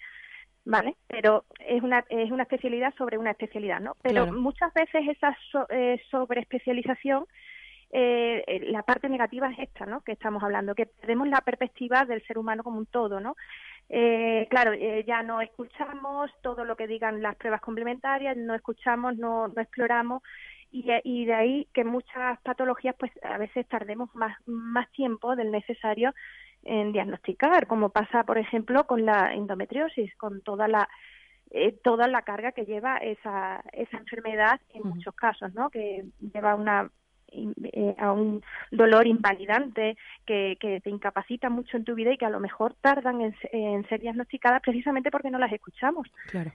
¿vale? 0.66 0.96
Pero 1.08 1.46
es 1.60 1.82
una, 1.82 2.06
es 2.10 2.32
una 2.32 2.44
especialidad 2.44 2.94
sobre 2.96 3.18
una 3.18 3.32
especialidad, 3.32 3.80
¿no? 3.80 3.96
Pero 4.02 4.28
muchas 4.32 4.74
veces 4.74 5.08
esa 5.08 5.36
so, 5.52 5.66
eh, 5.70 6.00
sobreespecialización 6.12 7.26
eh, 7.94 8.68
la 8.70 8.84
parte 8.84 9.10
negativa 9.10 9.50
es 9.50 9.60
esta, 9.60 9.86
¿no? 9.86 10.02
Que 10.02 10.14
estamos 10.14 10.42
hablando, 10.44 10.76
que 10.76 10.86
perdemos 10.86 11.28
la 11.28 11.42
perspectiva 11.42 12.06
del 12.06 12.26
ser 12.26 12.38
humano 12.38 12.64
como 12.64 12.78
un 12.78 12.86
todo, 12.86 13.20
¿no? 13.20 13.36
Eh, 13.90 14.48
claro, 14.50 14.72
eh, 14.72 15.04
ya 15.06 15.22
no 15.24 15.42
escuchamos 15.42 16.32
todo 16.42 16.64
lo 16.64 16.78
que 16.78 16.88
digan 16.88 17.22
las 17.22 17.36
pruebas 17.36 17.60
complementarias, 17.62 18.38
no 18.38 18.56
escuchamos, 18.56 19.18
no, 19.18 19.50
no 19.50 19.62
exploramos 19.62 20.24
y, 20.72 20.86
y 21.04 21.26
de 21.26 21.34
ahí 21.34 21.68
que 21.74 21.84
muchas 21.84 22.40
patologías, 22.42 22.96
pues 22.98 23.12
a 23.24 23.38
veces 23.38 23.68
tardemos 23.68 24.14
más, 24.16 24.38
más 24.46 24.90
tiempo 24.92 25.36
del 25.36 25.52
necesario 25.52 26.14
en 26.64 26.94
diagnosticar, 26.94 27.68
como 27.68 27.90
pasa, 27.90 28.24
por 28.24 28.38
ejemplo, 28.38 28.86
con 28.86 29.06
la 29.06 29.34
endometriosis, 29.34 30.16
con 30.16 30.42
toda 30.42 30.68
la 30.68 30.88
eh, 31.54 31.74
toda 31.84 32.08
la 32.08 32.22
carga 32.22 32.54
que 32.54 32.64
lleva 32.64 32.96
esa, 32.98 33.62
esa 33.74 33.98
enfermedad 33.98 34.62
en 34.74 34.84
muchos 34.88 35.14
casos, 35.14 35.54
¿no? 35.54 35.70
Que 35.70 36.06
lleva 36.22 36.56
una 36.56 36.90
eh, 37.32 37.96
a 37.98 38.12
un 38.12 38.44
dolor 38.72 39.08
invalidante 39.08 39.96
que, 40.26 40.58
que, 40.60 40.82
te 40.82 40.90
incapacita 40.90 41.50
mucho 41.50 41.78
en 41.78 41.86
tu 41.86 41.96
vida 41.96 42.12
y 42.12 42.18
que 42.18 42.26
a 42.26 42.30
lo 42.30 42.42
mejor 42.42 42.74
tardan 42.82 43.22
en, 43.22 43.88
ser 43.88 44.02
diagnosticadas 44.02 44.62
precisamente 44.62 45.12
porque 45.12 45.32
no 45.32 45.40
las 45.40 45.54
escuchamos. 45.54 46.08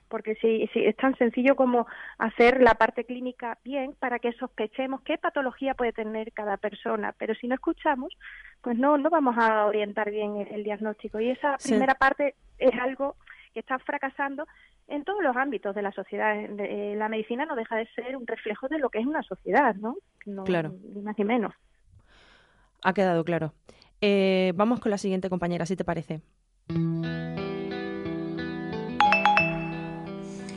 Porque 0.09 0.35
si, 0.35 0.67
si, 0.75 0.85
es 0.85 0.95
tan 0.97 1.17
sencillo 1.17 1.57
como 1.57 1.87
hacer 2.19 2.61
la 2.61 2.75
parte 2.75 3.05
clínica 3.05 3.59
bien 3.65 3.95
para 3.99 4.19
que 4.19 4.33
sospechemos 4.33 5.01
qué 5.01 5.17
patología 5.17 5.75
puede 5.75 5.93
tener 5.93 6.33
cada 6.33 6.59
persona, 6.59 7.15
pero 7.17 7.35
si 7.35 7.49
no 7.49 7.55
escuchamos, 7.55 8.17
pues 8.61 8.77
no, 8.77 8.99
no 8.99 9.09
vamos 9.09 9.37
a 9.39 9.65
orientar 9.65 10.11
bien 10.11 10.47
el, 10.51 10.63
diagnóstico. 10.63 11.21
Y 11.21 11.31
esa 11.31 11.57
primera 11.57 11.95
parte 11.95 12.35
es 12.59 12.75
algo 12.79 13.17
que 13.57 13.61
está 13.61 13.79
fracasando 13.79 14.47
en 14.87 15.03
todos 15.03 15.23
los 15.23 15.35
ámbitos 15.35 15.75
de 15.75 15.81
la 15.81 15.91
sociedad. 15.91 16.37
Eh, 16.37 16.95
la 16.95 17.09
medicina 17.09 17.47
no 17.47 17.57
deja 17.57 17.77
de 17.77 17.87
ser 17.95 18.15
un 18.15 18.27
reflejo 18.27 18.69
de 18.69 18.79
lo 18.79 18.91
que 18.91 18.99
es 18.99 19.07
una 19.07 19.23
sociedad, 19.23 19.75
¿no? 19.77 19.97
claro. 20.45 20.75
Ni 20.95 21.01
más 21.01 21.17
ni 21.17 21.25
menos. 21.25 21.55
Ha 22.83 22.93
quedado 22.93 23.25
claro. 23.25 23.55
Eh, 24.03 24.53
vamos 24.57 24.81
con 24.81 24.91
la 24.91 24.99
siguiente 24.99 25.31
compañera, 25.31 25.65
si 25.65 25.75
te 25.75 25.85
parece. 25.85 26.21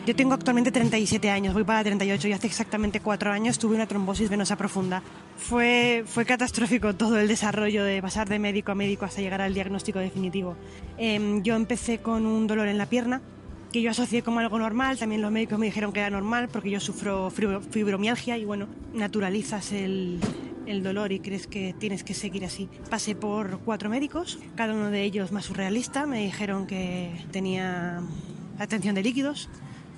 Yo 0.09 0.15
tengo 0.15 0.33
actualmente 0.33 0.71
37 0.71 1.29
años, 1.29 1.53
voy 1.53 1.63
para 1.63 1.83
38 1.83 2.29
y 2.29 2.31
hace 2.31 2.47
exactamente 2.47 2.99
cuatro 2.99 3.31
años 3.31 3.59
tuve 3.59 3.75
una 3.75 3.85
trombosis 3.85 4.27
venosa 4.27 4.55
profunda. 4.55 5.03
Fue, 5.37 6.03
fue 6.07 6.25
catastrófico 6.25 6.95
todo 6.95 7.19
el 7.19 7.27
desarrollo 7.27 7.83
de 7.83 8.01
pasar 8.01 8.27
de 8.27 8.39
médico 8.39 8.71
a 8.71 8.75
médico 8.75 9.05
hasta 9.05 9.21
llegar 9.21 9.39
al 9.39 9.53
diagnóstico 9.53 9.99
definitivo. 9.99 10.55
Em, 10.97 11.43
yo 11.43 11.55
empecé 11.55 11.99
con 11.99 12.25
un 12.25 12.47
dolor 12.47 12.67
en 12.69 12.79
la 12.79 12.87
pierna, 12.87 13.21
que 13.71 13.83
yo 13.83 13.91
asocié 13.91 14.23
como 14.23 14.39
algo 14.39 14.57
normal, 14.57 14.97
también 14.97 15.21
los 15.21 15.31
médicos 15.31 15.59
me 15.59 15.67
dijeron 15.67 15.93
que 15.93 15.99
era 15.99 16.09
normal 16.09 16.49
porque 16.51 16.71
yo 16.71 16.79
sufro 16.79 17.29
fibromialgia 17.29 18.35
y 18.35 18.45
bueno, 18.45 18.65
naturalizas 18.95 19.71
el, 19.73 20.19
el 20.65 20.81
dolor 20.81 21.11
y 21.11 21.19
crees 21.19 21.45
que 21.45 21.75
tienes 21.77 22.03
que 22.03 22.15
seguir 22.15 22.45
así. 22.45 22.67
Pasé 22.89 23.13
por 23.13 23.59
cuatro 23.59 23.91
médicos, 23.91 24.39
cada 24.55 24.73
uno 24.73 24.89
de 24.89 25.03
ellos 25.03 25.31
más 25.31 25.45
surrealista, 25.45 26.07
me 26.07 26.23
dijeron 26.23 26.65
que 26.65 27.11
tenía 27.31 28.01
atención 28.57 28.95
de 28.95 29.03
líquidos, 29.03 29.49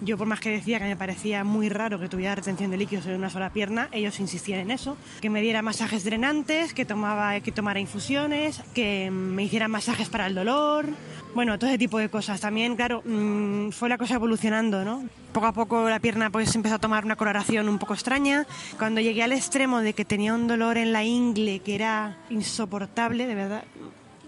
yo 0.01 0.17
por 0.17 0.27
más 0.27 0.39
que 0.39 0.49
decía 0.49 0.79
que 0.79 0.85
me 0.85 0.95
parecía 0.95 1.43
muy 1.43 1.69
raro 1.69 1.99
que 1.99 2.09
tuviera 2.09 2.35
retención 2.35 2.71
de 2.71 2.77
líquidos 2.77 3.05
en 3.05 3.15
una 3.15 3.29
sola 3.29 3.51
pierna, 3.51 3.87
ellos 3.91 4.19
insistían 4.19 4.59
en 4.59 4.71
eso, 4.71 4.97
que 5.21 5.29
me 5.29 5.41
diera 5.41 5.61
masajes 5.61 6.03
drenantes, 6.03 6.73
que 6.73 6.85
tomaba 6.85 7.39
que 7.39 7.51
tomara 7.51 7.79
infusiones, 7.79 8.61
que 8.73 9.11
me 9.11 9.43
hiciera 9.43 9.67
masajes 9.67 10.09
para 10.09 10.27
el 10.27 10.35
dolor, 10.35 10.87
bueno, 11.33 11.57
todo 11.57 11.69
ese 11.69 11.77
tipo 11.77 11.97
de 11.97 12.09
cosas. 12.09 12.41
También, 12.41 12.75
claro, 12.75 13.01
mm, 13.05 13.69
fue 13.69 13.87
la 13.89 13.97
cosa 13.97 14.15
evolucionando, 14.15 14.83
¿no? 14.83 15.05
Poco 15.31 15.45
a 15.45 15.53
poco 15.53 15.89
la 15.89 15.99
pierna 15.99 16.29
pues 16.29 16.53
empezó 16.55 16.75
a 16.75 16.79
tomar 16.79 17.05
una 17.05 17.15
coloración 17.15 17.69
un 17.69 17.79
poco 17.79 17.93
extraña. 17.93 18.45
Cuando 18.77 18.99
llegué 18.99 19.23
al 19.23 19.31
extremo 19.31 19.79
de 19.79 19.93
que 19.93 20.03
tenía 20.03 20.33
un 20.33 20.47
dolor 20.47 20.77
en 20.77 20.91
la 20.91 21.03
ingle 21.03 21.59
que 21.59 21.75
era 21.75 22.17
insoportable, 22.29 23.27
de 23.27 23.35
verdad, 23.35 23.63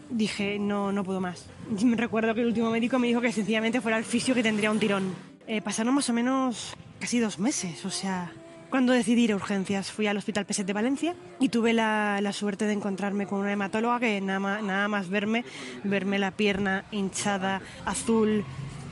dije, 0.10 0.60
no, 0.60 0.92
no 0.92 1.04
puedo 1.04 1.20
más. 1.20 1.48
Recuerdo 1.70 2.34
que 2.34 2.42
el 2.42 2.48
último 2.48 2.70
médico 2.70 3.00
me 3.00 3.08
dijo 3.08 3.20
que 3.20 3.32
sencillamente 3.32 3.82
fuera 3.82 3.98
el 3.98 4.06
fisio 4.06 4.34
que 4.34 4.44
tendría 4.44 4.72
un 4.72 4.80
tirón. 4.80 5.33
Eh, 5.48 5.62
pasaron 5.62 5.94
más 5.94 6.10
o 6.10 6.14
menos 6.14 6.74
casi 7.00 7.20
dos 7.20 7.38
meses, 7.38 7.84
o 7.86 7.90
sea, 7.90 8.32
cuando 8.70 8.94
decidí 8.94 9.26
ir 9.26 9.34
a 9.34 9.36
urgencias. 9.36 9.92
Fui 9.92 10.08
al 10.08 10.18
Hospital 10.18 10.46
Peset 10.46 10.66
de 10.66 10.74
Valencia 10.74 11.16
y 11.40 11.50
tuve 11.50 11.74
la, 11.74 12.32
suerte 12.34 12.66
de 12.66 12.74
encontrarme 12.74 13.28
con 13.28 13.40
una 13.40 13.52
hematóloga 13.52 14.00
que 14.00 14.22
nada 14.22 14.40
más, 14.40 14.64
nada 14.64 14.88
más 14.88 15.10
verme, 15.10 15.44
verme 15.84 16.18
la 16.18 16.32
pierna 16.32 16.86
hinchada, 16.92 17.62
azul, 17.86 18.46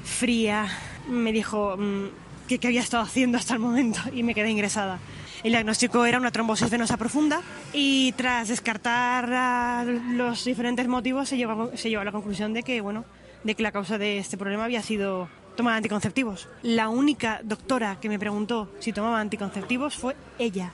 fría, 0.04 0.68
me 1.10 1.32
dijo 1.32 1.78
mm, 1.78 2.06
qué 2.48 2.68
había 2.68 2.82
estado 2.82 3.04
haciendo 3.04 3.38
hasta 3.38 3.54
el 3.54 3.60
momento 3.60 4.02
y 4.14 4.24
me 4.24 4.36
quedé 4.36 4.50
ingresada. 4.50 5.00
El 5.44 5.54
diagnóstico 5.54 6.06
era 6.06 6.20
una 6.20 6.30
trombosis 6.30 6.70
venosa 6.70 6.98
profunda 6.98 7.42
y 7.74 8.12
tras 8.12 8.50
descartar 8.50 9.88
los 9.88 10.46
diferentes 10.46 10.88
motivos 10.88 11.30
se 11.30 11.38
llegó, 11.38 11.76
se 11.76 11.96
a 11.96 12.04
la 12.04 12.12
conclusión 12.12 12.54
de 12.54 12.62
que, 12.62 12.82
bueno, 12.82 13.06
de 13.44 13.56
que 13.56 13.64
la 13.64 13.72
causa 13.72 13.98
de 13.98 14.20
este 14.20 14.38
problema 14.38 14.66
había 14.66 14.84
sido 14.84 15.28
tomar 15.56 15.76
anticonceptivos. 15.76 16.48
La 16.64 16.90
única 16.90 17.42
doctora 17.44 18.00
que 18.00 18.10
me 18.10 18.20
preguntó 18.20 18.72
si 18.80 18.94
tomaba 18.94 19.20
anticonceptivos 19.20 19.96
fue 19.96 20.16
ella. 20.40 20.72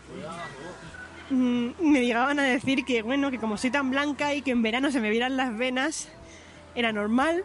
Mm, 1.30 1.70
me 1.80 2.06
llegaban 2.06 2.40
a 2.40 2.44
decir 2.44 2.86
que, 2.86 3.02
bueno, 3.02 3.32
que 3.32 3.40
como 3.40 3.58
soy 3.58 3.72
tan 3.72 3.90
blanca 3.92 4.34
y 4.34 4.42
que 4.42 4.52
en 4.52 4.62
verano 4.62 4.92
se 4.92 5.02
me 5.02 5.10
vieran 5.10 5.38
las 5.38 5.58
venas, 5.58 6.10
era 6.76 6.92
normal. 6.94 7.44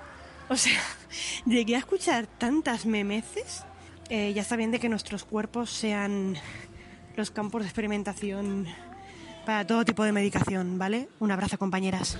O 0.48 0.56
sea, 0.56 0.80
llegué 1.46 1.76
a 1.76 1.78
escuchar 1.78 2.26
tantas 2.26 2.86
memeces. 2.86 3.64
Eh, 4.08 4.32
ya 4.34 4.42
está 4.42 4.56
bien 4.56 4.70
de 4.70 4.78
que 4.78 4.88
nuestros 4.88 5.24
cuerpos 5.24 5.70
sean 5.70 6.36
los 7.16 7.30
campos 7.30 7.62
de 7.62 7.68
experimentación 7.68 8.66
para 9.44 9.66
todo 9.66 9.84
tipo 9.84 10.04
de 10.04 10.12
medicación, 10.12 10.78
¿vale? 10.78 11.08
Un 11.18 11.32
abrazo, 11.32 11.58
compañeras. 11.58 12.18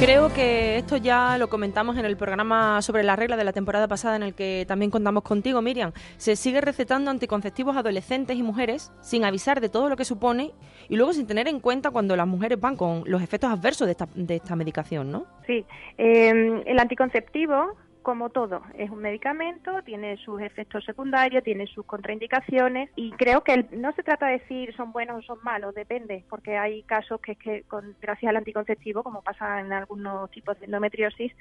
Creo 0.00 0.32
que 0.32 0.78
esto 0.78 0.96
ya 0.96 1.36
lo 1.36 1.50
comentamos 1.50 1.98
en 1.98 2.06
el 2.06 2.16
programa 2.16 2.80
sobre 2.80 3.02
la 3.02 3.16
regla 3.16 3.36
de 3.36 3.44
la 3.44 3.52
temporada 3.52 3.86
pasada 3.86 4.16
en 4.16 4.22
el 4.22 4.34
que 4.34 4.64
también 4.66 4.90
contamos 4.90 5.22
contigo, 5.22 5.60
Miriam. 5.60 5.92
Se 6.16 6.36
sigue 6.36 6.62
recetando 6.62 7.10
anticonceptivos 7.10 7.76
adolescentes 7.76 8.38
y 8.38 8.42
mujeres 8.42 8.92
sin 9.02 9.26
avisar 9.26 9.60
de 9.60 9.68
todo 9.68 9.90
lo 9.90 9.96
que 9.96 10.06
supone 10.06 10.52
y 10.88 10.96
luego 10.96 11.12
sin 11.12 11.26
tener 11.26 11.48
en 11.48 11.60
cuenta 11.60 11.90
cuando 11.90 12.16
las 12.16 12.26
mujeres 12.26 12.58
van 12.58 12.76
con 12.76 13.02
los 13.04 13.20
efectos 13.20 13.50
adversos 13.50 13.86
de 13.86 13.90
esta, 13.90 14.08
de 14.14 14.36
esta 14.36 14.56
medicación, 14.56 15.12
¿no? 15.12 15.26
Sí, 15.46 15.66
eh, 15.98 16.62
el 16.64 16.78
anticonceptivo 16.78 17.76
como 18.02 18.30
todo, 18.30 18.62
es 18.76 18.90
un 18.90 19.00
medicamento, 19.00 19.82
tiene 19.82 20.16
sus 20.18 20.40
efectos 20.40 20.84
secundarios, 20.84 21.44
tiene 21.44 21.66
sus 21.66 21.84
contraindicaciones 21.86 22.90
y 22.96 23.10
creo 23.12 23.42
que 23.42 23.66
no 23.72 23.92
se 23.92 24.02
trata 24.02 24.26
de 24.26 24.38
decir 24.38 24.74
son 24.76 24.92
buenos 24.92 25.18
o 25.18 25.22
son 25.22 25.38
malos, 25.42 25.74
depende, 25.74 26.24
porque 26.28 26.56
hay 26.56 26.82
casos 26.84 27.20
que 27.20 27.32
es 27.32 27.38
que 27.38 27.62
con, 27.64 27.96
gracias 28.00 28.30
al 28.30 28.36
anticonceptivo, 28.36 29.02
como 29.02 29.22
pasa 29.22 29.60
en 29.60 29.72
algunos 29.72 30.30
tipos 30.30 30.58
de 30.58 30.66
endometriosis, 30.66 31.32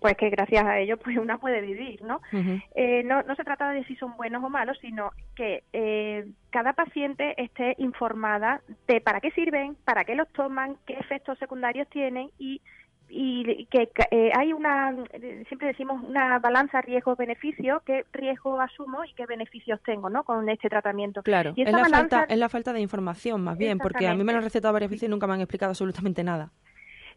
pues 0.00 0.16
que 0.16 0.30
gracias 0.30 0.64
a 0.64 0.78
ello 0.78 0.96
pues 0.96 1.18
una 1.18 1.38
puede 1.38 1.60
vivir, 1.60 2.02
¿no? 2.02 2.20
eh, 2.74 3.02
no, 3.04 3.22
no 3.22 3.34
se 3.34 3.44
trata 3.44 3.70
de 3.70 3.84
si 3.84 3.96
son 3.96 4.16
buenos 4.16 4.42
o 4.42 4.48
malos, 4.48 4.78
sino 4.80 5.10
que 5.34 5.64
eh, 5.72 6.26
cada 6.50 6.72
paciente 6.72 7.40
esté 7.42 7.74
informada 7.78 8.62
de 8.86 9.00
para 9.00 9.20
qué 9.20 9.30
sirven, 9.32 9.76
para 9.84 10.04
qué 10.04 10.14
los 10.14 10.28
toman, 10.32 10.76
qué 10.86 10.94
efectos 10.94 11.38
secundarios 11.38 11.88
tienen 11.88 12.30
y 12.38 12.60
y 13.08 13.66
que 13.66 13.90
eh, 14.10 14.30
hay 14.36 14.52
una, 14.52 14.94
siempre 15.46 15.68
decimos, 15.68 16.02
una 16.02 16.38
balanza 16.38 16.80
riesgo-beneficio, 16.80 17.82
qué 17.84 18.04
riesgo 18.12 18.60
asumo 18.60 19.04
y 19.04 19.12
qué 19.14 19.26
beneficios 19.26 19.80
tengo 19.82 20.10
¿no? 20.10 20.24
con 20.24 20.48
este 20.48 20.68
tratamiento. 20.68 21.22
Claro, 21.22 21.54
es, 21.56 21.70
la 21.70 21.84
falta, 21.84 22.24
es 22.24 22.38
la 22.38 22.48
falta 22.48 22.72
de 22.72 22.80
información 22.80 23.42
más 23.42 23.56
bien, 23.56 23.78
porque 23.78 24.06
a 24.06 24.14
mí 24.14 24.24
me 24.24 24.32
lo 24.32 24.38
han 24.38 24.44
recetado 24.44 24.72
varias 24.72 24.90
veces 24.90 25.08
y 25.08 25.10
nunca 25.10 25.26
me 25.26 25.34
han 25.34 25.40
explicado 25.40 25.70
absolutamente 25.70 26.22
nada. 26.24 26.50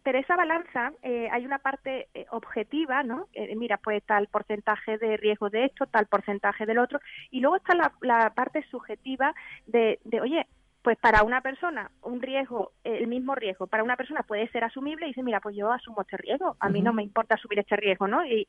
Pero 0.04 0.18
esa 0.18 0.36
balanza, 0.36 0.94
eh, 1.04 1.30
hay 1.32 1.46
una 1.46 1.60
parte 1.60 2.08
eh, 2.14 2.26
objetiva, 2.32 3.04
¿no? 3.04 3.28
Eh, 3.34 3.56
mira, 3.56 3.78
pues 3.78 4.04
tal 4.04 4.28
porcentaje 4.28 4.98
de 4.98 5.18
riesgo 5.18 5.50
de 5.50 5.66
esto, 5.66 5.86
tal 5.86 6.08
porcentaje 6.08 6.66
del 6.66 6.80
otro, 6.80 7.00
y 7.30 7.40
luego 7.40 7.58
está 7.58 7.76
la, 7.76 7.94
la 8.02 8.32
parte 8.32 8.64
subjetiva 8.72 9.36
de, 9.68 10.00
de, 10.04 10.22
oye, 10.22 10.48
pues 10.82 10.98
para 10.98 11.24
una 11.24 11.42
persona 11.42 11.92
un 12.02 12.22
riesgo, 12.22 12.72
el 12.84 13.08
mismo 13.08 13.36
riesgo, 13.36 13.68
para 13.68 13.84
una 13.84 13.96
persona 13.96 14.24
puede 14.24 14.48
ser 14.50 14.64
asumible 14.64 15.06
y 15.06 15.10
dice, 15.10 15.22
mira, 15.22 15.40
pues 15.40 15.56
yo 15.56 15.72
asumo 15.72 16.02
este 16.02 16.18
riesgo, 16.18 16.56
a 16.60 16.70
mí 16.70 16.82
no 16.82 16.92
me 16.92 17.04
importa 17.04 17.36
asumir 17.36 17.60
este 17.60 17.76
riesgo, 17.76 18.08
¿no? 18.08 18.26
Y, 18.26 18.48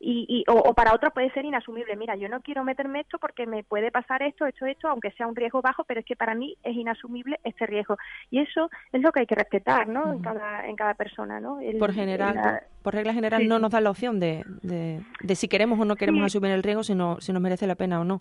y, 0.00 0.26
y 0.28 0.44
o, 0.48 0.54
o, 0.54 0.74
para 0.74 0.92
otra 0.94 1.10
puede 1.10 1.30
ser 1.32 1.44
inasumible, 1.44 1.94
mira, 1.96 2.16
yo 2.16 2.28
no 2.28 2.40
quiero 2.40 2.64
meterme 2.64 3.00
esto 3.00 3.18
porque 3.18 3.46
me 3.46 3.62
puede 3.62 3.92
pasar 3.92 4.22
esto, 4.22 4.46
esto, 4.46 4.66
esto, 4.66 4.88
aunque 4.88 5.12
sea 5.12 5.28
un 5.28 5.36
riesgo 5.36 5.62
bajo, 5.62 5.84
pero 5.84 6.00
es 6.00 6.06
que 6.06 6.16
para 6.16 6.34
mí 6.34 6.56
es 6.64 6.74
inasumible 6.74 7.38
este 7.44 7.66
riesgo. 7.66 7.96
Y 8.30 8.40
eso 8.40 8.70
es 8.92 9.00
lo 9.00 9.12
que 9.12 9.20
hay 9.20 9.26
que 9.26 9.36
respetar, 9.36 9.88
¿no? 9.88 10.02
Uh 10.02 10.06
-huh. 10.06 10.16
en, 10.16 10.22
cada, 10.22 10.66
en 10.66 10.76
cada 10.76 10.94
persona, 10.94 11.38
¿no? 11.38 11.60
El, 11.60 11.78
por 11.78 11.92
general, 11.92 12.34
la... 12.34 12.62
por 12.82 12.94
regla 12.94 13.12
general, 13.12 13.42
sí. 13.42 13.48
no 13.48 13.58
nos 13.60 13.70
da 13.70 13.80
la 13.80 13.90
opción 13.90 14.18
de, 14.18 14.44
de, 14.62 15.00
de, 15.20 15.34
si 15.36 15.46
queremos 15.48 15.78
o 15.78 15.84
no 15.84 15.94
queremos 15.94 16.20
sí. 16.20 16.26
asumir 16.26 16.52
el 16.52 16.62
riesgo, 16.62 16.82
sino 16.82 17.20
si 17.20 17.32
nos 17.32 17.40
merece 17.42 17.66
la 17.66 17.76
pena 17.76 18.00
o 18.00 18.04
no. 18.04 18.20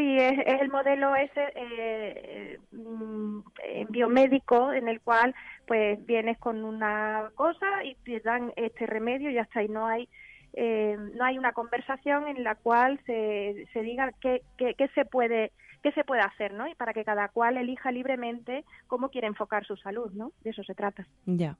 Sí, 0.00 0.16
es, 0.18 0.38
el 0.46 0.70
modelo 0.70 1.14
ese 1.14 1.52
eh, 1.54 2.58
eh, 2.72 3.86
biomédico 3.90 4.72
en 4.72 4.88
el 4.88 5.02
cual 5.02 5.34
pues 5.66 5.98
vienes 6.06 6.38
con 6.38 6.64
una 6.64 7.30
cosa 7.34 7.84
y 7.84 7.96
te 7.96 8.18
dan 8.20 8.50
este 8.56 8.86
remedio 8.86 9.28
y 9.28 9.36
está, 9.36 9.62
y 9.62 9.68
no 9.68 9.86
hay 9.86 10.08
eh, 10.54 10.96
no 11.14 11.22
hay 11.22 11.36
una 11.36 11.52
conversación 11.52 12.28
en 12.28 12.44
la 12.44 12.54
cual 12.54 12.98
se, 13.04 13.66
se 13.74 13.82
diga 13.82 14.10
qué, 14.22 14.40
qué, 14.56 14.72
qué 14.72 14.88
se 14.94 15.04
puede 15.04 15.52
qué 15.82 15.92
se 15.92 16.02
puede 16.04 16.22
hacer, 16.22 16.54
¿no? 16.54 16.66
Y 16.66 16.74
para 16.76 16.94
que 16.94 17.04
cada 17.04 17.28
cual 17.28 17.58
elija 17.58 17.92
libremente 17.92 18.64
cómo 18.86 19.10
quiere 19.10 19.26
enfocar 19.26 19.66
su 19.66 19.76
salud, 19.76 20.10
¿no? 20.14 20.32
De 20.42 20.48
eso 20.48 20.64
se 20.64 20.74
trata. 20.74 21.06
Ya. 21.26 21.58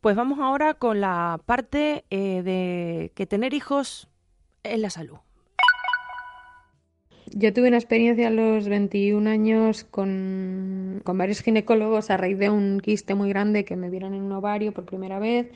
Pues 0.00 0.14
vamos 0.14 0.38
ahora 0.38 0.74
con 0.74 1.00
la 1.00 1.40
parte 1.46 2.04
eh, 2.10 2.42
de 2.44 3.10
que 3.16 3.26
tener 3.26 3.54
hijos 3.54 4.08
es 4.62 4.78
la 4.78 4.90
salud. 4.90 5.18
Yo 7.32 7.52
tuve 7.52 7.68
una 7.68 7.76
experiencia 7.76 8.28
a 8.28 8.30
los 8.30 8.68
21 8.68 9.28
años 9.28 9.84
con, 9.84 11.02
varios 11.04 11.42
ginecólogos 11.42 12.10
a 12.10 12.16
raíz 12.16 12.38
de 12.38 12.50
un 12.50 12.80
quiste 12.80 13.14
muy 13.14 13.28
grande 13.28 13.64
que 13.64 13.74
me 13.74 13.90
vieron 13.90 14.14
en 14.14 14.22
un 14.22 14.32
ovario 14.32 14.72
por 14.72 14.84
primera 14.84 15.18
vez. 15.18 15.50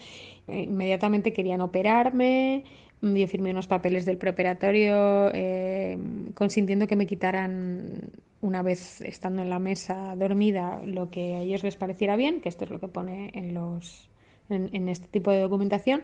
Eh, 0.48 0.62
inmediatamente 0.62 1.32
querían 1.32 1.60
operarme, 1.60 2.64
yo 3.00 3.26
firmé 3.28 3.52
unos 3.52 3.68
papeles 3.68 4.04
del 4.04 4.18
preoperatorio 4.18 5.30
eh, 5.32 5.96
consintiendo 6.34 6.86
que 6.86 6.96
me 6.96 7.06
quitaran 7.06 8.10
una 8.40 8.62
vez 8.62 9.00
estando 9.02 9.42
en 9.42 9.48
la 9.48 9.58
mesa 9.58 10.14
dormida 10.16 10.82
lo 10.84 11.10
que 11.10 11.34
a 11.36 11.40
ellos 11.42 11.62
les 11.62 11.76
pareciera 11.76 12.16
bien, 12.16 12.40
que 12.40 12.48
esto 12.48 12.64
es 12.64 12.70
lo 12.70 12.80
que 12.80 12.88
pone 12.88 13.30
en 13.34 14.88
este 14.88 15.06
tipo 15.08 15.30
de 15.30 15.40
documentación. 15.40 16.02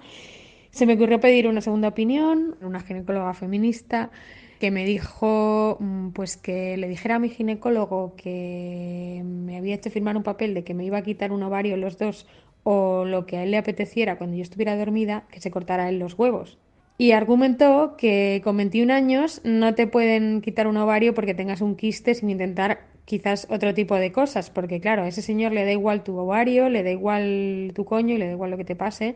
Se 0.71 0.87
me 0.87 0.95
ocurrió 0.95 1.19
pedir 1.19 1.49
una 1.49 1.61
segunda 1.61 1.89
opinión, 1.89 2.57
una 2.61 2.81
ginecóloga 2.81 3.35
feminista 3.35 4.11
que 4.59 4.71
me 4.71 4.85
dijo 4.85 5.79
pues 6.15 6.37
que 6.37 6.77
le 6.77 6.89
dijera 6.89 7.17
a 7.17 7.19
mi 7.19 7.29
ginecólogo 7.29 8.15
que 8.17 9.23
me 9.25 9.57
había 9.57 9.75
hecho 9.75 9.91
firmar 9.91 10.17
un 10.17 10.23
papel 10.23 10.55
de 10.55 10.65
que 10.65 10.75
me 10.75 10.85
iba 10.85 10.99
a 10.99 11.03
quitar 11.03 11.33
un 11.33 11.43
ovario 11.43 11.77
los 11.77 11.99
dos 11.99 12.27
o 12.63 13.05
lo 13.05 13.27
que 13.27 13.37
a 13.37 13.45
él 13.45 13.53
le 13.53 13.59
apeteciera 13.59 14.19
cuando 14.19 14.37
yo 14.37 14.43
estuviera 14.43 14.77
dormida, 14.77 15.25
que 15.31 15.41
se 15.41 15.53
cortara 15.53 15.89
él 15.89 16.01
los 16.01 16.19
huevos. 16.19 16.59
Y 16.99 17.13
argumentó 17.13 17.95
que 17.97 18.41
con 18.43 18.57
21 18.57 18.93
años 18.93 19.41
no 19.45 19.75
te 19.75 19.87
pueden 19.87 20.41
quitar 20.41 20.67
un 20.67 20.77
ovario 20.77 21.15
porque 21.15 21.35
tengas 21.35 21.61
un 21.61 21.77
quiste 21.77 22.15
sin 22.15 22.29
intentar 22.29 22.81
quizás 23.05 23.47
otro 23.51 23.73
tipo 23.73 23.95
de 23.95 24.11
cosas, 24.11 24.51
porque 24.51 24.81
claro, 24.81 25.05
a 25.05 25.09
ese 25.09 25.23
señor 25.23 25.53
le 25.53 25.65
da 25.65 25.71
igual 25.71 26.03
tu 26.03 26.17
ovario, 26.19 26.69
le 26.69 26.83
da 26.83 26.91
igual 26.91 27.71
tu 27.75 27.85
coño 27.85 28.17
y 28.17 28.19
le 28.19 28.27
da 28.27 28.33
igual 28.33 28.51
lo 28.51 28.57
que 28.57 28.65
te 28.65 28.75
pase, 28.75 29.15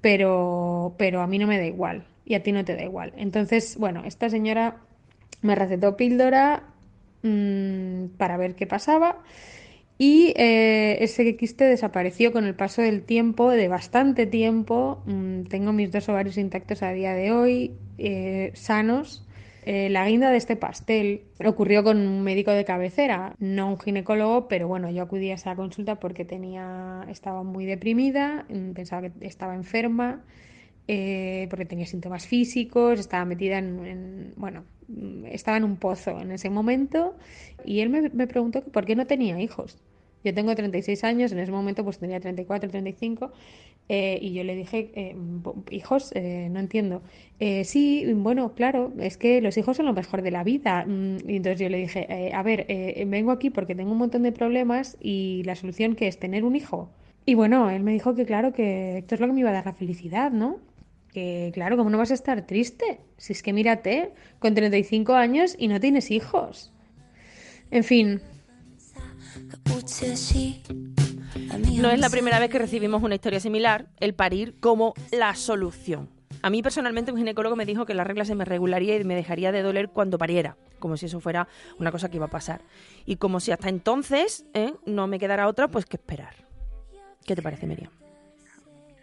pero, 0.00 0.94
pero 0.96 1.22
a 1.22 1.26
mí 1.26 1.38
no 1.38 1.48
me 1.48 1.58
da 1.58 1.66
igual 1.66 2.06
y 2.24 2.34
a 2.34 2.42
ti 2.42 2.52
no 2.52 2.64
te 2.64 2.76
da 2.76 2.82
igual. 2.82 3.12
Entonces, 3.16 3.76
bueno, 3.78 4.02
esta 4.04 4.30
señora 4.30 4.76
me 5.40 5.54
recetó 5.54 5.96
píldora 5.96 6.64
mmm, 7.22 8.06
para 8.16 8.36
ver 8.36 8.54
qué 8.54 8.66
pasaba 8.66 9.22
y 9.98 10.32
eh, 10.36 10.98
ese 11.00 11.36
quiste 11.36 11.64
desapareció 11.64 12.32
con 12.32 12.44
el 12.44 12.56
paso 12.56 12.82
del 12.82 13.04
tiempo, 13.04 13.50
de 13.50 13.68
bastante 13.68 14.26
tiempo. 14.26 15.00
Mm, 15.06 15.44
tengo 15.44 15.72
mis 15.72 15.92
dos 15.92 16.08
ovarios 16.08 16.38
intactos 16.38 16.82
a 16.82 16.92
día 16.92 17.14
de 17.14 17.30
hoy, 17.30 17.76
eh, 17.98 18.50
sanos. 18.54 19.24
Eh, 19.64 19.90
la 19.90 20.04
guinda 20.08 20.30
de 20.30 20.38
este 20.38 20.56
pastel 20.56 21.22
ocurrió 21.44 21.84
con 21.84 21.98
un 21.98 22.24
médico 22.24 22.50
de 22.50 22.64
cabecera, 22.64 23.36
no 23.38 23.68
un 23.68 23.78
ginecólogo, 23.78 24.48
pero 24.48 24.66
bueno, 24.66 24.90
yo 24.90 25.04
acudí 25.04 25.30
a 25.30 25.34
esa 25.34 25.54
consulta 25.54 26.00
porque 26.00 26.24
tenía, 26.24 27.06
estaba 27.08 27.44
muy 27.44 27.64
deprimida, 27.64 28.44
mm, 28.48 28.72
pensaba 28.72 29.02
que 29.02 29.12
estaba 29.24 29.54
enferma, 29.54 30.24
eh, 30.88 31.46
porque 31.50 31.64
tenía 31.64 31.86
síntomas 31.86 32.26
físicos, 32.26 33.00
estaba 33.00 33.24
metida 33.24 33.58
en, 33.58 33.84
en, 33.86 34.34
bueno, 34.36 34.64
estaba 35.30 35.56
en 35.56 35.64
un 35.64 35.76
pozo 35.76 36.20
en 36.20 36.32
ese 36.32 36.50
momento 36.50 37.14
y 37.64 37.80
él 37.80 37.88
me, 37.90 38.10
me 38.10 38.26
preguntó 38.26 38.62
que 38.64 38.70
por 38.70 38.84
qué 38.84 38.96
no 38.96 39.06
tenía 39.06 39.40
hijos. 39.40 39.78
Yo 40.24 40.32
tengo 40.34 40.54
36 40.54 41.02
años, 41.04 41.32
en 41.32 41.38
ese 41.40 41.50
momento 41.50 41.84
pues 41.84 41.98
tenía 41.98 42.20
34, 42.20 42.70
35 42.70 43.32
eh, 43.88 44.18
y 44.22 44.32
yo 44.32 44.44
le 44.44 44.54
dije, 44.54 44.90
eh, 44.94 45.16
hijos, 45.70 46.12
eh, 46.14 46.48
no 46.50 46.60
entiendo. 46.60 47.02
Eh, 47.40 47.64
sí, 47.64 48.06
bueno, 48.14 48.54
claro, 48.54 48.92
es 49.00 49.16
que 49.16 49.40
los 49.40 49.56
hijos 49.58 49.76
son 49.76 49.86
lo 49.86 49.92
mejor 49.92 50.22
de 50.22 50.30
la 50.30 50.44
vida. 50.44 50.84
Mm, 50.86 51.28
y 51.28 51.36
entonces 51.36 51.60
yo 51.60 51.68
le 51.68 51.78
dije, 51.78 52.06
eh, 52.08 52.32
a 52.32 52.42
ver, 52.42 52.66
eh, 52.68 53.04
vengo 53.06 53.32
aquí 53.32 53.50
porque 53.50 53.74
tengo 53.74 53.92
un 53.92 53.98
montón 53.98 54.22
de 54.22 54.32
problemas 54.32 54.96
y 55.00 55.42
la 55.44 55.56
solución 55.56 55.94
que 55.96 56.06
es 56.08 56.18
tener 56.18 56.44
un 56.44 56.56
hijo. 56.56 56.90
Y 57.26 57.34
bueno, 57.34 57.70
él 57.70 57.82
me 57.82 57.92
dijo 57.92 58.14
que 58.14 58.24
claro, 58.26 58.52
que 58.52 58.98
esto 58.98 59.14
es 59.14 59.20
lo 59.20 59.26
que 59.28 59.32
me 59.32 59.40
iba 59.40 59.50
a 59.50 59.52
dar 59.52 59.66
la 59.66 59.72
felicidad, 59.74 60.30
¿no? 60.32 60.60
Que 61.12 61.50
claro, 61.52 61.76
¿cómo 61.76 61.90
no 61.90 61.98
vas 61.98 62.10
a 62.10 62.14
estar 62.14 62.46
triste? 62.46 63.00
Si 63.18 63.32
es 63.32 63.42
que 63.42 63.52
mírate, 63.52 64.14
con 64.38 64.54
35 64.54 65.12
años 65.14 65.54
y 65.58 65.68
no 65.68 65.78
tienes 65.78 66.10
hijos. 66.10 66.72
En 67.70 67.84
fin, 67.84 68.22
no 71.80 71.90
es 71.90 72.00
la 72.00 72.10
primera 72.10 72.38
vez 72.38 72.50
que 72.50 72.58
recibimos 72.58 73.02
una 73.02 73.14
historia 73.14 73.40
similar, 73.40 73.86
el 74.00 74.14
parir 74.14 74.54
como 74.60 74.94
la 75.10 75.34
solución. 75.34 76.08
A 76.42 76.50
mí 76.50 76.62
personalmente 76.62 77.12
un 77.12 77.18
ginecólogo 77.18 77.56
me 77.56 77.66
dijo 77.66 77.86
que 77.86 77.94
la 77.94 78.04
regla 78.04 78.24
se 78.24 78.34
me 78.34 78.44
regularía 78.44 78.96
y 78.96 79.04
me 79.04 79.14
dejaría 79.14 79.52
de 79.52 79.62
doler 79.62 79.88
cuando 79.88 80.18
pariera, 80.18 80.56
como 80.78 80.96
si 80.96 81.06
eso 81.06 81.20
fuera 81.20 81.48
una 81.78 81.92
cosa 81.92 82.10
que 82.10 82.16
iba 82.16 82.26
a 82.26 82.30
pasar. 82.30 82.62
Y 83.06 83.16
como 83.16 83.40
si 83.40 83.52
hasta 83.52 83.68
entonces 83.68 84.46
¿eh? 84.54 84.72
no 84.84 85.06
me 85.06 85.18
quedara 85.18 85.46
otra, 85.48 85.68
pues 85.68 85.86
que 85.86 85.96
esperar. 85.96 86.34
¿Qué 87.24 87.36
te 87.36 87.42
parece, 87.42 87.66
Miriam? 87.66 87.92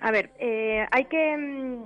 A 0.02 0.12
ver, 0.12 0.32
eh, 0.40 0.86
hay 0.92 1.06
que 1.06 1.80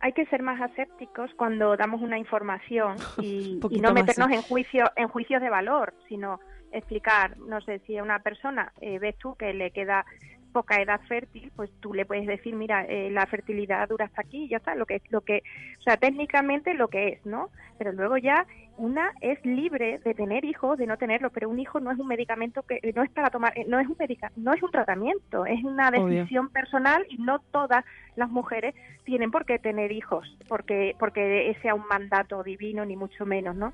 hay 0.00 0.12
que 0.12 0.26
ser 0.26 0.42
más 0.42 0.60
asépticos 0.60 1.30
cuando 1.36 1.76
damos 1.76 2.00
una 2.00 2.18
información 2.18 2.96
y, 3.20 3.60
y 3.70 3.80
no 3.80 3.92
meternos 3.92 4.28
más, 4.28 4.32
¿eh? 4.32 4.36
en 4.36 4.42
juicio 4.42 4.84
en 4.96 5.08
juicios 5.08 5.40
de 5.42 5.50
valor, 5.50 5.94
sino 6.08 6.40
explicar, 6.72 7.36
no 7.38 7.60
sé, 7.60 7.80
si 7.86 7.98
a 7.98 8.02
una 8.02 8.20
persona 8.20 8.72
eh, 8.80 8.98
ves 8.98 9.16
tú 9.18 9.34
que 9.34 9.52
le 9.52 9.70
queda 9.72 10.04
poca 10.50 10.80
edad 10.80 11.00
fértil, 11.08 11.50
pues 11.56 11.70
tú 11.80 11.94
le 11.94 12.04
puedes 12.04 12.26
decir, 12.26 12.54
mira, 12.54 12.84
eh, 12.84 13.10
la 13.10 13.26
fertilidad 13.26 13.88
dura 13.88 14.06
hasta 14.06 14.22
aquí, 14.22 14.44
y 14.44 14.48
ya 14.48 14.58
está, 14.58 14.74
lo 14.74 14.86
que 14.86 15.02
lo 15.10 15.22
que, 15.22 15.42
o 15.78 15.82
sea, 15.82 15.96
técnicamente 15.96 16.74
lo 16.74 16.88
que 16.88 17.08
es, 17.08 17.26
¿no? 17.26 17.50
Pero 17.78 17.92
luego 17.92 18.16
ya 18.16 18.46
una 18.76 19.12
es 19.20 19.44
libre 19.44 19.98
de 19.98 20.14
tener 20.14 20.44
hijos, 20.44 20.78
de 20.78 20.86
no 20.86 20.96
tenerlos, 20.96 21.32
pero 21.32 21.48
un 21.48 21.58
hijo 21.58 21.80
no 21.80 21.90
es 21.90 21.98
un 21.98 22.06
medicamento 22.06 22.62
que 22.62 22.80
no 22.94 23.02
es 23.02 23.10
para 23.10 23.30
tomar, 23.30 23.56
eh, 23.56 23.64
no 23.68 23.78
es 23.78 23.86
un 23.86 23.96
medica, 23.98 24.32
no 24.36 24.52
es 24.52 24.62
un 24.62 24.70
tratamiento, 24.70 25.46
es 25.46 25.62
una 25.64 25.90
decisión 25.90 26.48
personal 26.48 27.06
y 27.08 27.18
no 27.18 27.40
todas 27.50 27.84
las 28.16 28.30
mujeres 28.30 28.74
tienen 29.04 29.30
por 29.30 29.44
qué 29.44 29.58
tener 29.58 29.92
hijos, 29.92 30.36
porque 30.48 30.94
porque 30.98 31.56
sea 31.62 31.74
un 31.74 31.86
mandato 31.88 32.42
divino 32.42 32.84
ni 32.84 32.96
mucho 32.96 33.26
menos, 33.26 33.56
¿no? 33.56 33.72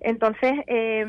Entonces, 0.00 0.52
eh, 0.66 1.06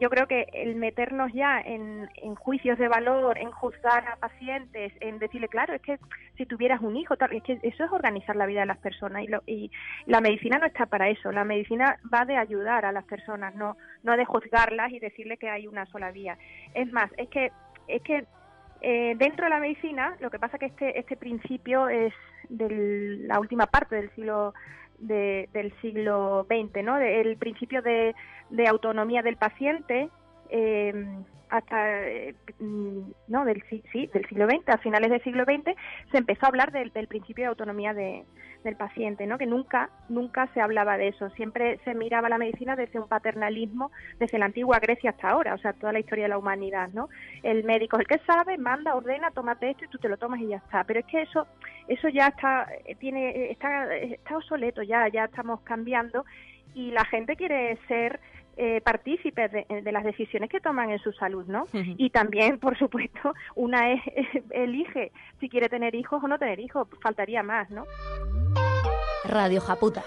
yo 0.00 0.10
creo 0.10 0.26
que 0.26 0.46
el 0.52 0.76
meternos 0.76 1.32
ya 1.32 1.60
en, 1.60 2.08
juicios 2.36 2.78
de 2.78 2.88
valor, 2.88 3.38
en 3.38 3.50
juzgar 3.50 4.06
a 4.06 4.16
pacientes, 4.16 4.92
en 5.00 5.18
decirle, 5.18 5.48
claro, 5.48 5.74
es 5.74 5.82
que 5.82 5.98
si 6.36 6.46
tuvieras 6.46 6.80
un 6.82 6.96
hijo, 6.96 7.16
tal, 7.16 7.32
es 7.32 7.42
que 7.42 7.58
eso 7.62 7.84
es 7.84 7.92
organizar 7.92 8.36
la 8.36 8.46
vida 8.46 8.60
de 8.60 8.66
las 8.66 8.78
personas 8.78 9.24
y, 9.24 9.52
y 9.52 9.70
la 10.06 10.20
medicina 10.20 10.58
no 10.58 10.66
está 10.66 10.86
para 10.86 11.08
eso. 11.08 11.32
La 11.32 11.44
medicina 11.44 11.98
va 12.12 12.24
de 12.24 12.36
ayudar 12.36 12.84
a 12.84 12.92
las 12.92 13.04
personas, 13.04 13.54
no, 13.54 13.76
no 14.02 14.16
de 14.16 14.24
juzgarlas 14.24 14.92
y 14.92 14.98
decirle 14.98 15.38
que 15.38 15.50
hay 15.50 15.66
una 15.66 15.86
sola 15.86 16.10
vía. 16.10 16.38
Es 16.74 16.90
más, 16.92 17.10
es 17.16 17.28
que, 17.28 17.50
es 17.88 18.02
que 18.02 18.26
eh, 18.80 19.14
dentro 19.18 19.44
de 19.44 19.50
la 19.50 19.58
medicina, 19.58 20.16
lo 20.20 20.30
que 20.30 20.38
pasa 20.38 20.56
es 20.56 20.60
que 20.60 20.66
este, 20.66 20.98
este 21.00 21.16
principio 21.16 21.88
es 21.88 22.12
de 22.48 23.16
la 23.26 23.40
última 23.40 23.66
parte 23.66 23.96
del 23.96 24.10
siglo 24.14 24.54
del 24.98 25.72
siglo 25.80 26.46
XX, 26.48 26.84
¿no? 26.84 26.98
el 26.98 27.36
principio 27.36 27.82
de, 27.82 28.14
de, 28.50 28.66
autonomía 28.66 29.22
del 29.22 29.36
paciente 29.36 30.10
eh, 30.50 30.92
hasta 31.50 32.06
eh, 32.08 32.34
mm, 32.58 33.00
no 33.28 33.44
del 33.44 33.62
sí, 33.70 33.82
del 34.12 34.26
siglo 34.26 34.46
XX 34.46 34.68
a 34.68 34.78
finales 34.78 35.10
del 35.10 35.22
siglo 35.22 35.44
XX 35.44 35.76
se 36.10 36.18
empezó 36.18 36.46
a 36.46 36.48
hablar 36.48 36.72
del, 36.72 36.90
principio 37.08 37.44
de 37.44 37.48
autonomía 37.48 37.94
de, 37.94 38.24
del 38.64 38.76
paciente 38.76 39.26
no 39.26 39.38
que 39.38 39.46
nunca 39.46 39.90
nunca 40.08 40.48
se 40.54 40.60
hablaba 40.60 40.98
de 40.98 41.08
eso. 41.08 41.30
Siempre 41.30 41.78
se 41.84 41.94
miraba 41.94 42.28
la 42.28 42.38
medicina 42.38 42.76
desde 42.76 43.00
un 43.00 43.08
paternalismo 43.08 43.90
desde 44.18 44.38
la 44.38 44.46
antigua 44.46 44.78
Grecia 44.78 45.10
hasta 45.10 45.30
ahora 45.30 45.54
o 45.54 45.58
sea 45.58 45.72
toda 45.72 45.92
la 45.92 46.00
historia 46.00 46.24
de 46.24 46.30
la 46.30 46.38
humanidad 46.38 46.90
no 46.92 47.08
el 47.42 47.64
médico 47.64 47.96
es 47.96 48.00
el 48.00 48.06
que 48.06 48.24
sabe 48.24 48.58
manda 48.58 48.94
ordena 48.94 49.30
tómate 49.30 49.70
esto 49.70 49.84
y 49.84 49.88
tú 49.88 49.98
te 49.98 50.08
lo 50.08 50.16
tomas 50.16 50.40
y 50.40 50.48
ya 50.48 50.56
está. 50.56 50.84
Pero 50.84 51.00
es 51.00 51.06
que 51.06 51.22
eso 51.22 51.46
eso 51.86 52.08
ya 52.08 52.28
está 52.28 52.66
eh, 52.84 52.94
tiene 52.96 53.50
está 53.50 53.94
está 53.96 54.36
obsoleto 54.36 54.82
ya 54.82 55.08
ya 55.08 55.24
estamos 55.24 55.60
cambiando 55.62 56.24
y 56.74 56.90
la 56.90 57.04
gente 57.06 57.36
quiere 57.36 57.78
ser 57.88 58.20
eh, 58.60 58.80
partícipes 58.80 59.52
de, 59.52 59.92
las 59.92 60.02
decisiones 60.02 60.50
que 60.50 60.58
toman 60.58 60.90
en 60.90 60.98
su 60.98 61.12
salud, 61.12 61.46
¿no? 61.46 61.66
Y 61.72 62.10
también, 62.10 62.58
por 62.58 62.76
supuesto, 62.76 63.32
una 63.54 63.92
es, 63.92 64.00
elige 64.50 65.12
si 65.38 65.48
quiere 65.48 65.68
tener 65.68 65.94
hijos 65.94 66.22
o 66.24 66.26
no 66.26 66.38
tener 66.40 66.58
hijos, 66.58 66.88
faltaría 67.00 67.44
más, 67.44 67.70
¿no? 67.70 67.84
Radio 69.24 69.60
Japuta 69.60 70.02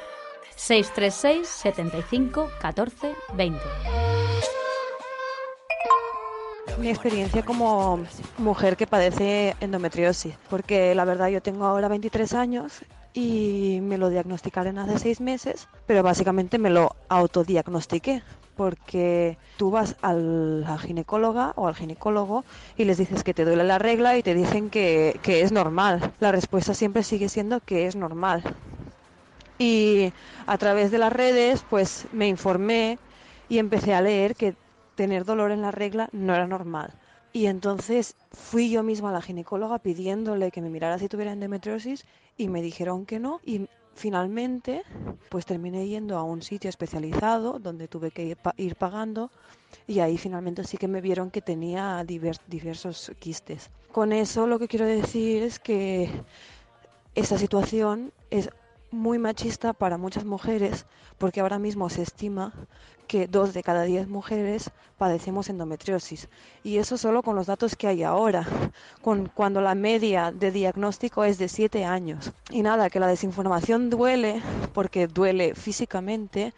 636 0.55 1.47
75 1.47 2.49
14 2.59 3.15
20 3.35 3.59
mi 6.79 6.89
experiencia 6.89 7.43
como 7.43 8.03
mujer 8.37 8.75
que 8.75 8.87
padece 8.87 9.55
endometriosis, 9.59 10.35
porque 10.49 10.95
la 10.95 11.05
verdad 11.05 11.29
yo 11.29 11.41
tengo 11.41 11.65
ahora 11.65 11.87
23 11.87 12.33
años 12.33 12.81
y 13.13 13.79
me 13.81 13.97
lo 13.97 14.09
diagnosticaron 14.09 14.77
hace 14.79 14.97
seis 14.97 15.21
meses, 15.21 15.67
pero 15.85 16.01
básicamente 16.01 16.57
me 16.57 16.69
lo 16.69 16.95
autodiagnostiqué 17.07 18.23
porque 18.61 19.39
tú 19.57 19.71
vas 19.71 19.95
a 20.03 20.13
la 20.13 20.77
ginecóloga 20.77 21.51
o 21.55 21.67
al 21.67 21.73
ginecólogo 21.73 22.45
y 22.77 22.85
les 22.85 22.99
dices 22.99 23.23
que 23.23 23.33
te 23.33 23.43
duele 23.43 23.63
la 23.63 23.79
regla 23.79 24.15
y 24.17 24.21
te 24.21 24.35
dicen 24.35 24.69
que, 24.69 25.19
que 25.23 25.41
es 25.41 25.51
normal. 25.51 26.13
La 26.19 26.31
respuesta 26.31 26.75
siempre 26.75 27.01
sigue 27.01 27.27
siendo 27.27 27.59
que 27.61 27.87
es 27.87 27.95
normal. 27.95 28.43
Y 29.57 30.13
a 30.45 30.59
través 30.59 30.91
de 30.91 30.99
las 30.99 31.11
redes 31.11 31.65
pues 31.71 32.05
me 32.11 32.27
informé 32.27 32.99
y 33.49 33.57
empecé 33.57 33.95
a 33.95 34.01
leer 34.01 34.35
que 34.35 34.53
tener 34.93 35.25
dolor 35.25 35.49
en 35.49 35.63
la 35.63 35.71
regla 35.71 36.07
no 36.11 36.35
era 36.35 36.45
normal. 36.45 36.93
Y 37.33 37.47
entonces 37.47 38.15
fui 38.31 38.69
yo 38.69 38.83
misma 38.83 39.09
a 39.09 39.13
la 39.13 39.23
ginecóloga 39.23 39.79
pidiéndole 39.79 40.51
que 40.51 40.61
me 40.61 40.69
mirara 40.69 40.99
si 40.99 41.07
tuviera 41.07 41.31
endometriosis 41.31 42.05
y 42.37 42.47
me 42.47 42.61
dijeron 42.61 43.07
que 43.07 43.17
no 43.19 43.39
finalmente 43.95 44.83
pues 45.29 45.45
terminé 45.45 45.87
yendo 45.87 46.17
a 46.17 46.23
un 46.23 46.41
sitio 46.41 46.69
especializado 46.69 47.59
donde 47.59 47.87
tuve 47.87 48.11
que 48.11 48.37
ir, 48.57 48.75
pagando 48.75 49.31
y 49.87 49.99
ahí 49.99 50.17
finalmente 50.17 50.63
sí 50.63 50.77
que 50.77 50.87
me 50.87 51.01
vieron 51.01 51.31
que 51.31 51.41
tenía 51.41 52.03
diversos 52.03 53.11
quistes. 53.19 53.69
Con 53.91 54.11
eso 54.13 54.47
lo 54.47 54.59
que 54.59 54.67
quiero 54.67 54.85
decir 54.85 55.43
es 55.43 55.59
que 55.59 56.09
esta 57.15 57.37
situación 57.37 58.13
es 58.29 58.49
muy 58.91 59.19
machista 59.19 59.73
para 59.73 59.97
muchas 59.97 60.25
mujeres 60.25 60.85
porque 61.17 61.39
ahora 61.39 61.59
mismo 61.59 61.89
se 61.89 62.01
estima 62.01 62.53
que 63.11 63.27
dos 63.27 63.53
de 63.53 63.61
cada 63.61 63.83
diez 63.83 64.07
mujeres 64.07 64.71
padecemos 64.97 65.49
endometriosis. 65.49 66.29
Y 66.63 66.77
eso 66.77 66.97
solo 66.97 67.23
con 67.23 67.35
los 67.35 67.45
datos 67.45 67.75
que 67.75 67.87
hay 67.87 68.03
ahora, 68.03 68.47
con, 69.01 69.25
cuando 69.27 69.59
la 69.59 69.75
media 69.75 70.31
de 70.31 70.49
diagnóstico 70.49 71.25
es 71.25 71.37
de 71.37 71.49
siete 71.49 71.83
años. 71.83 72.31
Y 72.51 72.61
nada, 72.61 72.89
que 72.89 73.01
la 73.01 73.07
desinformación 73.07 73.89
duele, 73.89 74.41
porque 74.73 75.07
duele 75.07 75.55
físicamente, 75.55 76.53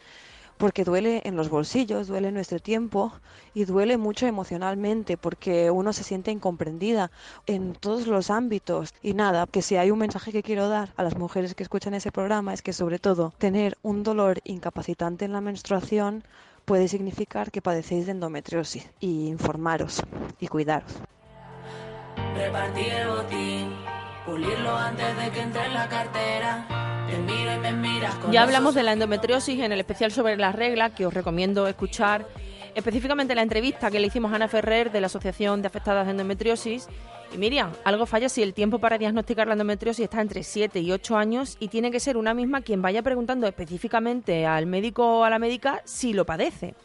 porque 0.58 0.84
duele 0.84 1.22
en 1.26 1.36
los 1.36 1.50
bolsillos, 1.50 2.08
duele 2.08 2.30
en 2.30 2.36
nuestro 2.36 2.60
tiempo 2.60 3.12
y 3.54 3.66
duele 3.66 3.98
mucho 3.98 4.26
emocionalmente 4.26 5.18
porque 5.18 5.72
uno 5.72 5.94
se 5.94 6.04
siente 6.04 6.32
incomprendida 6.32 7.12
en 7.46 7.74
todos 7.74 8.08
los 8.08 8.30
ámbitos. 8.30 8.94
Y 9.02 9.14
nada, 9.14 9.48
que 9.48 9.62
si 9.62 9.76
hay 9.76 9.92
un 9.92 10.00
mensaje 10.00 10.32
que 10.32 10.44
quiero 10.44 10.70
dar 10.70 10.94
a 10.96 11.04
las 11.04 11.18
mujeres 11.18 11.56
que 11.56 11.64
escuchan 11.64 11.94
ese 11.94 12.12
programa 12.12 12.54
es 12.54 12.62
que 12.62 12.74
sobre 12.74 13.00
todo 13.00 13.34
tener 13.38 13.78
un 13.82 14.04
dolor 14.04 14.40
incapacitante 14.44 15.26
en 15.26 15.34
la 15.34 15.42
menstruación 15.42 16.24
puede 16.66 16.88
significar 16.88 17.52
que 17.52 17.62
padecéis 17.62 18.06
de 18.06 18.14
endometriosis 18.14 18.90
y 19.00 19.28
informaros 19.28 20.02
y 20.40 20.48
cuidaros. 20.48 20.94
pulirlo 24.26 24.78
antes 24.78 25.18
de 25.18 25.32
que 25.32 25.42
entre 25.42 25.66
en 25.66 25.74
la 25.74 25.90
cartera 25.90 26.83
ya 28.32 28.42
hablamos 28.42 28.74
de 28.74 28.84
la 28.84 28.94
endometriosis 28.94 29.60
en 29.60 29.72
el 29.72 29.80
especial 29.80 30.12
sobre 30.12 30.38
las 30.38 30.56
reglas, 30.56 30.94
que 30.94 31.06
os 31.06 31.14
recomiendo 31.14 31.68
escuchar 31.68 32.26
específicamente 32.74 33.36
la 33.36 33.44
entrevista 33.44 33.92
que 33.92 34.00
le 34.00 34.08
hicimos 34.08 34.32
a 34.32 34.36
Ana 34.36 34.48
Ferrer 34.48 34.92
de 34.92 35.02
la 35.02 35.08
Asociación 35.08 35.62
de 35.62 35.68
Afectadas 35.68 36.06
de 36.08 36.12
Endometriosis. 36.12 36.88
Y 37.34 37.38
Miriam, 37.38 37.72
algo 37.84 38.06
falla 38.06 38.30
si 38.30 38.42
el 38.42 38.54
tiempo 38.54 38.80
para 38.80 38.98
diagnosticar 38.98 39.48
la 39.48 39.54
endometriosis 39.54 40.06
está 40.06 40.22
entre 40.22 40.44
7 40.44 40.80
y 40.80 40.92
8 40.92 41.18
años 41.18 41.58
y 41.60 41.68
tiene 41.68 41.92
que 41.92 42.00
ser 42.00 42.18
una 42.18 42.34
misma 42.34 42.62
quien 42.62 42.82
vaya 42.82 43.02
preguntando 43.04 43.48
específicamente 43.48 44.46
al 44.46 44.66
médico 44.66 45.20
o 45.20 45.24
a 45.24 45.30
la 45.30 45.40
médica 45.40 45.82
si 45.86 46.14
lo 46.14 46.26
padece. 46.26 46.76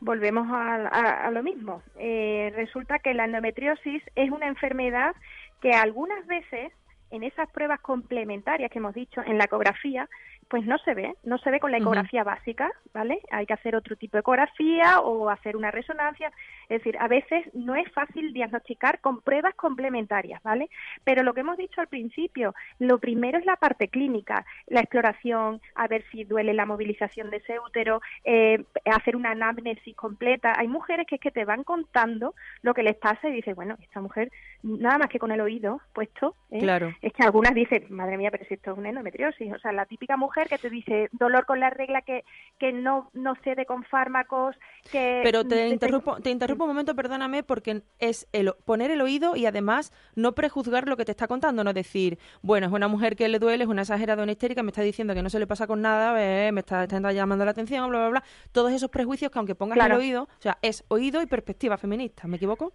Volvemos 0.00 0.46
a, 0.50 1.30
lo 1.30 1.42
mismo. 1.42 1.82
Eh, 1.98 2.52
resulta 2.54 2.98
que 2.98 3.14
la 3.14 3.24
endometriosis 3.24 4.02
es 4.14 4.30
una 4.30 4.46
enfermedad 4.46 5.14
que 5.62 5.72
algunas 5.72 6.26
veces 6.26 6.70
en 7.10 7.22
esas 7.22 7.50
pruebas 7.50 7.80
complementarias 7.80 8.70
que 8.70 8.78
hemos 8.78 8.94
dicho 8.94 9.22
en 9.24 9.38
la 9.38 9.44
ecografía, 9.44 10.08
pues 10.48 10.64
no 10.64 10.78
se 10.78 10.94
ve, 10.94 11.14
no 11.24 11.38
se 11.38 11.50
ve 11.50 11.58
con 11.58 11.72
la 11.72 11.78
ecografía 11.78 12.22
básica, 12.22 12.70
¿vale? 12.94 13.20
Hay 13.30 13.46
que 13.46 13.54
hacer 13.54 13.74
otro 13.74 13.96
tipo 13.96 14.16
de 14.16 14.20
ecografía 14.20 15.00
o 15.00 15.28
hacer 15.28 15.56
una 15.56 15.70
resonancia, 15.70 16.30
es 16.68 16.78
decir, 16.78 16.96
a 17.00 17.08
veces 17.08 17.44
no 17.52 17.74
es 17.74 17.90
fácil 17.92 18.32
diagnosticar 18.32 19.00
con 19.00 19.20
pruebas 19.22 19.54
complementarias, 19.54 20.40
¿vale? 20.42 20.70
Pero 21.02 21.24
lo 21.24 21.34
que 21.34 21.40
hemos 21.40 21.56
dicho 21.56 21.80
al 21.80 21.88
principio, 21.88 22.54
lo 22.78 22.98
primero 22.98 23.38
es 23.38 23.44
la 23.44 23.56
parte 23.56 23.88
clínica, 23.88 24.46
la 24.68 24.80
exploración, 24.80 25.60
a 25.74 25.88
ver 25.88 26.04
si 26.12 26.24
duele 26.24 26.54
la 26.54 26.66
movilización 26.66 27.30
de 27.30 27.38
ese 27.38 27.58
útero, 27.58 28.00
eh, 28.24 28.62
hacer 28.84 29.16
una 29.16 29.30
anamnesis 29.30 29.96
completa. 29.96 30.54
Hay 30.56 30.68
mujeres 30.68 31.06
que 31.08 31.16
es 31.16 31.20
que 31.20 31.30
te 31.32 31.44
van 31.44 31.64
contando 31.64 32.34
lo 32.62 32.72
que 32.72 32.84
les 32.84 32.96
pasa 32.96 33.28
y 33.28 33.32
dices, 33.32 33.56
bueno, 33.56 33.76
esta 33.82 34.00
mujer 34.00 34.30
nada 34.62 34.98
más 34.98 35.08
que 35.08 35.18
con 35.18 35.32
el 35.32 35.40
oído 35.40 35.80
puesto, 35.92 36.34
¿eh? 36.50 36.60
claro. 36.60 36.94
es 37.02 37.12
que 37.12 37.22
algunas 37.22 37.54
dicen, 37.54 37.86
madre 37.90 38.16
mía, 38.16 38.30
pero 38.30 38.44
si 38.46 38.54
esto 38.54 38.72
es 38.72 38.78
una 38.78 38.88
endometriosis, 38.88 39.52
o 39.52 39.58
sea, 39.58 39.72
la 39.72 39.86
típica 39.86 40.16
mujer 40.16 40.35
que 40.44 40.58
te 40.58 40.70
dice 40.70 41.08
dolor 41.12 41.46
con 41.46 41.60
la 41.60 41.70
regla 41.70 42.02
que, 42.02 42.24
que 42.58 42.72
no, 42.72 43.10
no 43.14 43.34
cede 43.42 43.66
con 43.66 43.84
fármacos, 43.84 44.56
que... 44.92 45.20
Pero 45.24 45.44
te 45.44 45.68
interrumpo, 45.68 46.20
te 46.20 46.30
interrumpo 46.30 46.64
un 46.64 46.70
momento, 46.70 46.94
perdóname, 46.94 47.42
porque 47.42 47.82
es 47.98 48.28
el, 48.32 48.52
poner 48.64 48.90
el 48.90 49.00
oído 49.00 49.36
y 49.36 49.46
además 49.46 49.92
no 50.14 50.32
prejuzgar 50.32 50.88
lo 50.88 50.96
que 50.96 51.04
te 51.04 51.12
está 51.12 51.26
contando, 51.26 51.64
no 51.64 51.72
decir, 51.72 52.18
bueno, 52.42 52.66
es 52.66 52.72
una 52.72 52.88
mujer 52.88 53.16
que 53.16 53.28
le 53.28 53.38
duele, 53.38 53.64
es 53.64 53.70
una 53.70 53.82
exagerada, 53.82 54.22
una 54.22 54.32
histérica, 54.32 54.62
me 54.62 54.70
está 54.70 54.82
diciendo 54.82 55.14
que 55.14 55.22
no 55.22 55.30
se 55.30 55.38
le 55.38 55.46
pasa 55.46 55.66
con 55.66 55.80
nada, 55.80 56.12
me 56.12 56.60
está, 56.60 56.84
está, 56.84 57.12
llamando 57.12 57.44
la 57.44 57.52
atención, 57.52 57.88
bla, 57.88 57.98
bla, 58.00 58.08
bla. 58.08 58.24
Todos 58.52 58.72
esos 58.72 58.90
prejuicios 58.90 59.30
que 59.30 59.38
aunque 59.38 59.54
pongas 59.54 59.78
el 59.78 59.92
oído, 59.92 60.24
o 60.24 60.40
sea, 60.40 60.58
es 60.62 60.84
oído 60.88 61.22
y 61.22 61.26
perspectiva 61.26 61.78
feminista, 61.78 62.26
¿me 62.28 62.36
equivoco? 62.36 62.72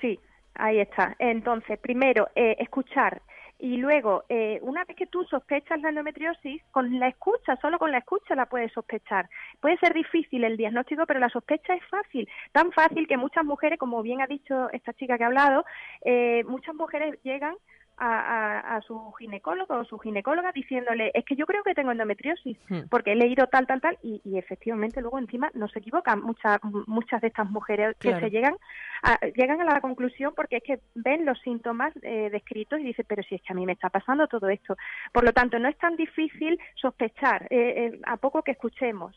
Sí, 0.00 0.18
ahí 0.54 0.80
está. 0.80 1.14
Entonces, 1.18 1.78
primero, 1.78 2.28
eh, 2.34 2.56
escuchar 2.58 3.22
Y 3.58 3.76
luego, 3.76 4.24
eh, 4.28 4.58
una 4.62 4.84
vez 4.84 4.96
que 4.96 5.06
tú 5.06 5.24
sospechas 5.24 5.80
la 5.80 5.90
endometriosis, 5.90 6.62
con 6.70 6.98
la 6.98 7.08
escucha, 7.08 7.56
solo 7.60 7.78
con 7.78 7.92
la 7.92 7.98
escucha 7.98 8.34
la 8.34 8.46
puedes 8.46 8.72
sospechar. 8.72 9.28
Puede 9.60 9.78
ser 9.78 9.94
difícil 9.94 10.44
el 10.44 10.56
diagnóstico, 10.56 11.06
pero 11.06 11.20
la 11.20 11.28
sospecha 11.28 11.74
es 11.74 11.84
fácil. 11.86 12.28
Tan 12.52 12.72
fácil 12.72 13.06
que 13.06 13.16
muchas 13.16 13.44
mujeres, 13.44 13.78
como 13.78 14.02
bien 14.02 14.20
ha 14.20 14.26
dicho 14.26 14.70
esta 14.70 14.92
chica 14.94 15.16
que 15.16 15.24
ha 15.24 15.28
hablado, 15.28 15.64
eh, 16.04 16.42
muchas 16.44 16.74
mujeres 16.74 17.18
llegan 17.22 17.54
a, 17.96 18.76
a, 18.76 18.80
su 18.82 19.12
ginecólogo 19.18 19.74
o 19.74 19.84
su 19.84 19.98
ginecóloga 19.98 20.52
diciéndole 20.52 21.10
es 21.14 21.24
que 21.24 21.36
yo 21.36 21.46
creo 21.46 21.62
que 21.62 21.74
tengo 21.74 21.92
endometriosis 21.92 22.54
Hmm. 22.68 22.88
porque 22.90 23.12
he 23.12 23.16
leído 23.16 23.46
tal 23.46 23.66
tal 23.66 23.80
tal 23.80 23.98
y, 24.02 24.20
y 24.24 24.38
efectivamente 24.38 25.00
luego 25.00 25.18
encima 25.18 25.50
no 25.54 25.68
se 25.68 25.80
equivocan 25.80 26.22
muchas 26.22 26.58
muchas 26.86 27.20
de 27.20 27.28
estas 27.28 27.50
mujeres 27.50 27.96
que 27.98 28.18
se 28.18 28.30
llegan 28.30 28.56
a, 29.02 29.18
llegan 29.36 29.60
a 29.60 29.64
la 29.64 29.80
conclusión 29.80 30.32
porque 30.34 30.56
es 30.56 30.62
que 30.62 30.80
ven 30.94 31.24
los 31.24 31.38
síntomas 31.40 31.92
eh, 32.02 32.30
descritos 32.30 32.80
y 32.80 32.84
dicen 32.84 33.04
pero 33.08 33.22
si 33.22 33.34
es 33.34 33.42
que 33.42 33.52
a 33.52 33.56
mí 33.56 33.66
me 33.66 33.72
está 33.72 33.90
pasando 33.90 34.26
todo 34.28 34.48
esto 34.48 34.76
por 35.12 35.24
lo 35.24 35.32
tanto 35.32 35.58
no 35.58 35.68
es 35.68 35.76
tan 35.76 35.96
difícil 35.96 36.58
sospechar 36.74 37.46
eh, 37.50 37.92
eh, 37.92 38.00
a 38.06 38.16
poco 38.16 38.42
que 38.42 38.52
escuchemos 38.52 39.14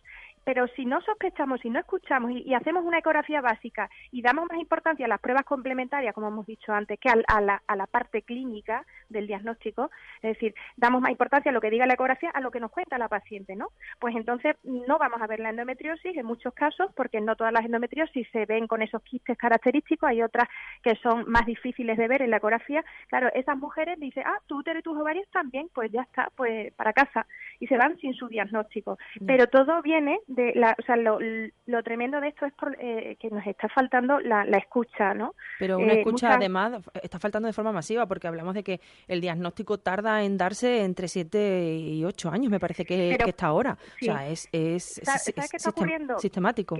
pero 0.47 0.65
si 0.77 0.86
no 0.86 1.01
sospechamos, 1.01 1.60
si 1.60 1.69
no 1.69 1.77
escuchamos 1.77 2.31
y, 2.31 2.38
y 2.43 2.53
hacemos 2.53 2.86
una 2.86 2.99
ecografía 2.99 3.41
básica 3.41 3.89
y 4.13 4.21
damos 4.21 4.47
más 4.49 4.57
importancia 4.62 5.05
a 5.05 5.10
las 5.10 5.19
pruebas 5.19 5.43
complementarias, 5.43 6.13
como 6.15 6.29
hemos 6.29 6.45
dicho 6.45 6.71
antes, 6.71 6.97
que 7.01 7.10
al- 7.10 7.25
a, 7.27 7.41
la, 7.41 7.62
a 7.67 7.75
la 7.75 7.86
parte 7.86 8.21
clínica 8.21 8.86
del 9.10 9.27
diagnóstico, 9.27 9.91
es 10.21 10.36
decir, 10.36 10.55
damos 10.77 11.01
más 11.01 11.12
importancia 11.12 11.49
a 11.49 11.53
lo 11.53 11.60
que 11.60 11.69
diga 11.69 11.86
la 11.86 11.95
ecografía 11.95 12.29
a 12.29 12.39
lo 12.39 12.49
que 12.49 12.62
nos 12.62 12.71
cuenta 12.71 12.97
la 12.97 13.10
paciente, 13.10 13.57
¿no? 13.57 13.71
Pues 13.99 14.15
entonces 14.15 14.55
no 14.63 14.97
vamos 14.97 15.21
a 15.21 15.27
ver 15.27 15.41
la 15.41 15.49
endometriosis 15.49 16.15
en 16.15 16.25
muchos 16.25 16.53
casos, 16.53 16.93
porque 16.95 17.19
no 17.19 17.36
todas 17.36 17.51
las 17.51 17.65
endometriosis 17.65 18.25
se 18.31 18.45
ven 18.45 18.67
con 18.67 18.81
esos 18.81 19.03
quistes 19.03 19.38
característicos, 19.38 20.07
hay 20.10 20.21
otras 20.21 20.47
que 20.81 20.95
son 20.95 21.29
más 21.29 21.45
difíciles 21.45 21.97
de 21.97 22.07
ver 22.07 22.21
en 22.21 22.31
la 22.31 22.38
ecografía. 22.38 22.86
Claro, 23.10 23.27
esas 23.33 23.57
mujeres 23.57 23.99
dicen, 23.99 24.23
ah, 24.25 24.39
tu 24.47 24.60
útero 24.60 24.79
y 24.79 24.81
tus 24.81 24.97
ovarios 24.97 25.27
también, 25.29 25.67
pues 25.73 25.91
ya 25.91 26.03
está, 26.03 26.29
pues 26.38 26.73
para 26.75 26.93
casa, 26.93 27.27
y 27.60 27.67
se 27.67 27.75
van 27.75 27.97
sin 27.97 28.13
su 28.13 28.29
diagnóstico. 28.29 28.97
Pero 29.25 29.47
todo 29.47 29.81
viene 29.81 30.19
de 30.38 30.54
la, 30.56 30.73
o 30.80 30.82
sea, 30.84 30.95
lo, 30.95 31.19
lo 31.65 31.84
tremendo 31.84 32.21
de 32.21 32.30
esto 32.30 32.45
es 32.45 32.54
por, 32.54 32.78
eh, 32.80 33.17
que 33.19 33.30
nos 33.30 33.45
está 33.45 33.67
faltando 33.67 34.19
la, 34.21 34.45
la 34.45 34.58
escucha, 34.58 35.13
¿no? 35.13 35.34
Pero 35.60 35.78
una 35.78 35.91
Eh, 35.93 35.97
escucha, 36.00 36.28
muchas- 36.28 36.36
además, 36.38 36.82
está 37.04 37.19
faltando 37.19 37.47
de 37.47 37.54
forma 37.54 37.73
masiva, 37.73 38.06
porque 38.06 38.28
hablamos 38.28 38.54
de 38.54 38.63
que 38.63 38.80
el 39.10 39.19
diagnóstico 39.19 39.80
tarda 39.80 40.23
en 40.23 40.38
darse 40.38 40.84
entre 40.86 41.08
7 41.10 41.76
y 41.76 42.06
8 42.06 42.30
años, 42.30 42.50
me 42.52 42.60
parece 42.60 42.86
que, 42.86 43.10
Pero- 43.13 43.26
que 43.26 43.32
está 43.32 43.47
ahora. 43.47 43.78
sí. 44.00 44.08
O 44.10 44.13
sea, 44.13 44.28
es, 44.30 44.47
es, 44.54 44.84
¿Sabes- 44.86 44.97
es- 45.00 45.06
sabes 45.06 45.28
es 45.28 45.34
qué 45.52 45.58
está 45.58 45.69
sistem- 45.69 45.71
ocurriendo? 45.71 46.19
sistemático. 46.19 46.78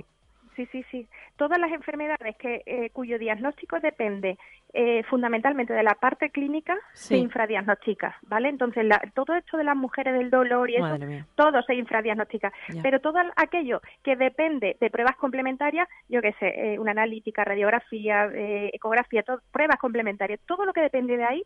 Sí, 0.58 0.66
sí, 0.72 0.84
sí. 0.90 1.08
Todas 1.36 1.56
las 1.60 1.70
enfermedades 1.70 2.34
que 2.36 2.62
eh, 2.66 2.90
cuyo 2.90 3.16
diagnóstico 3.16 3.78
depende 3.78 4.36
eh, 4.74 5.04
fundamentalmente 5.04 5.72
de 5.72 5.84
la 5.84 5.94
parte 5.94 6.30
clínica 6.30 6.76
se 6.92 7.14
Sí. 7.14 7.20
infradiagnostica, 7.20 8.18
¿vale? 8.22 8.48
Entonces, 8.48 8.84
la- 8.84 9.00
todo 9.14 9.34
esto 9.36 9.56
de 9.56 9.62
las 9.62 9.76
mujeres 9.76 10.14
del 10.14 10.30
dolor 10.30 10.68
y 10.68 10.74
eso, 10.76 10.98
mía. 10.98 11.26
todo 11.36 11.62
se 11.62 11.74
infradiagnostica. 11.76 12.52
Ya. 12.70 12.82
Pero 12.82 13.00
todo 13.00 13.18
aquello 13.36 13.80
que 14.02 14.16
depende 14.16 14.76
de 14.80 14.90
pruebas 14.90 15.14
complementarias, 15.16 15.88
yo 16.08 16.20
qué 16.20 16.32
sé, 16.40 16.48
eh, 16.74 16.78
una 16.80 16.90
analítica, 16.90 17.44
radiografía, 17.44 18.26
eh, 18.34 18.70
ecografía, 18.74 19.22
todo- 19.22 19.40
pruebas 19.52 19.78
complementarias, 19.78 20.40
todo 20.44 20.64
lo 20.66 20.72
que 20.72 20.80
depende 20.82 21.16
de 21.16 21.24
ahí, 21.24 21.42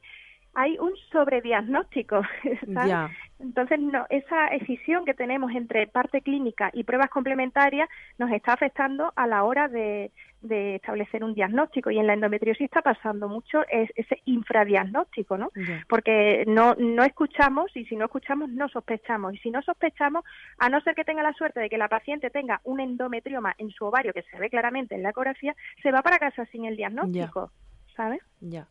hay 0.54 0.78
un 0.78 0.92
sobrediagnóstico. 1.10 2.22
Ya. 2.86 3.10
Entonces, 3.38 3.80
no, 3.80 4.06
esa 4.08 4.46
escisión 4.48 5.04
que 5.04 5.14
tenemos 5.14 5.50
entre 5.52 5.88
parte 5.88 6.22
clínica 6.22 6.70
y 6.72 6.84
pruebas 6.84 7.10
complementarias 7.10 7.88
nos 8.18 8.30
está 8.30 8.52
afectando 8.52 9.12
a 9.16 9.26
la 9.26 9.42
hora 9.42 9.66
de, 9.66 10.12
de 10.42 10.76
establecer 10.76 11.24
un 11.24 11.34
diagnóstico. 11.34 11.90
Y 11.90 11.98
en 11.98 12.06
la 12.06 12.12
endometriosis 12.14 12.64
está 12.66 12.82
pasando 12.82 13.28
mucho 13.28 13.62
es- 13.68 13.90
ese 13.96 14.22
infradiagnóstico, 14.26 15.36
¿no? 15.38 15.50
Porque 15.88 16.44
no, 16.46 16.74
no 16.78 17.02
escuchamos 17.02 17.74
y 17.76 17.84
si 17.86 17.96
no 17.96 18.04
escuchamos 18.04 18.48
no 18.50 18.68
sospechamos. 18.68 19.34
Y 19.34 19.38
si 19.38 19.50
no 19.50 19.60
sospechamos, 19.62 20.24
a 20.58 20.68
no 20.68 20.80
ser 20.82 20.94
que 20.94 21.04
tenga 21.04 21.22
la 21.24 21.32
suerte 21.32 21.58
de 21.58 21.68
que 21.68 21.78
la 21.78 21.88
paciente 21.88 22.30
tenga 22.30 22.60
un 22.62 22.78
endometrioma 22.78 23.54
en 23.58 23.70
su 23.70 23.84
ovario, 23.84 24.12
que 24.12 24.22
se 24.22 24.38
ve 24.38 24.48
claramente 24.50 24.94
en 24.94 25.02
la 25.02 25.10
ecografía, 25.10 25.56
se 25.82 25.90
va 25.90 26.02
para 26.02 26.18
casa 26.20 26.44
sin 26.46 26.64
el 26.64 26.76
diagnóstico, 26.76 27.50
¿sabes? 27.96 28.20
Ya. 28.40 28.66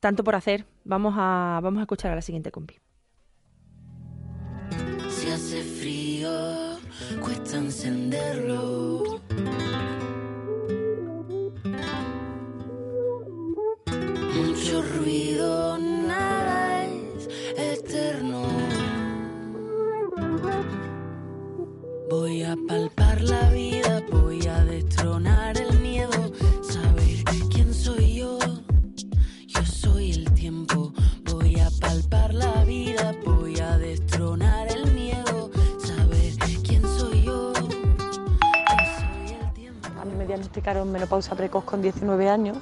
Tanto 0.00 0.22
por 0.24 0.34
hacer. 0.34 0.64
Vamos 0.84 1.14
a, 1.16 1.60
vamos 1.62 1.80
a 1.80 1.82
escuchar 1.82 2.12
a 2.12 2.14
la 2.14 2.22
siguiente 2.22 2.50
compi. 2.50 2.78
Si 5.10 5.30
hace 5.30 5.62
frío, 5.62 6.30
cuesta 7.20 7.56
encenderlo. 7.56 9.20
Mucho 14.36 14.82
ruido, 14.82 15.78
nada 15.78 16.84
es 16.84 17.28
eterno. 17.56 18.44
Voy 22.08 22.42
a 22.44 22.56
palpar 22.68 23.20
la 23.22 23.50
vida, 23.50 24.02
voy 24.10 24.46
a 24.46 24.64
menopausia 40.92 41.34
precoz 41.34 41.64
con 41.64 41.82
19 41.82 42.28
años. 42.28 42.56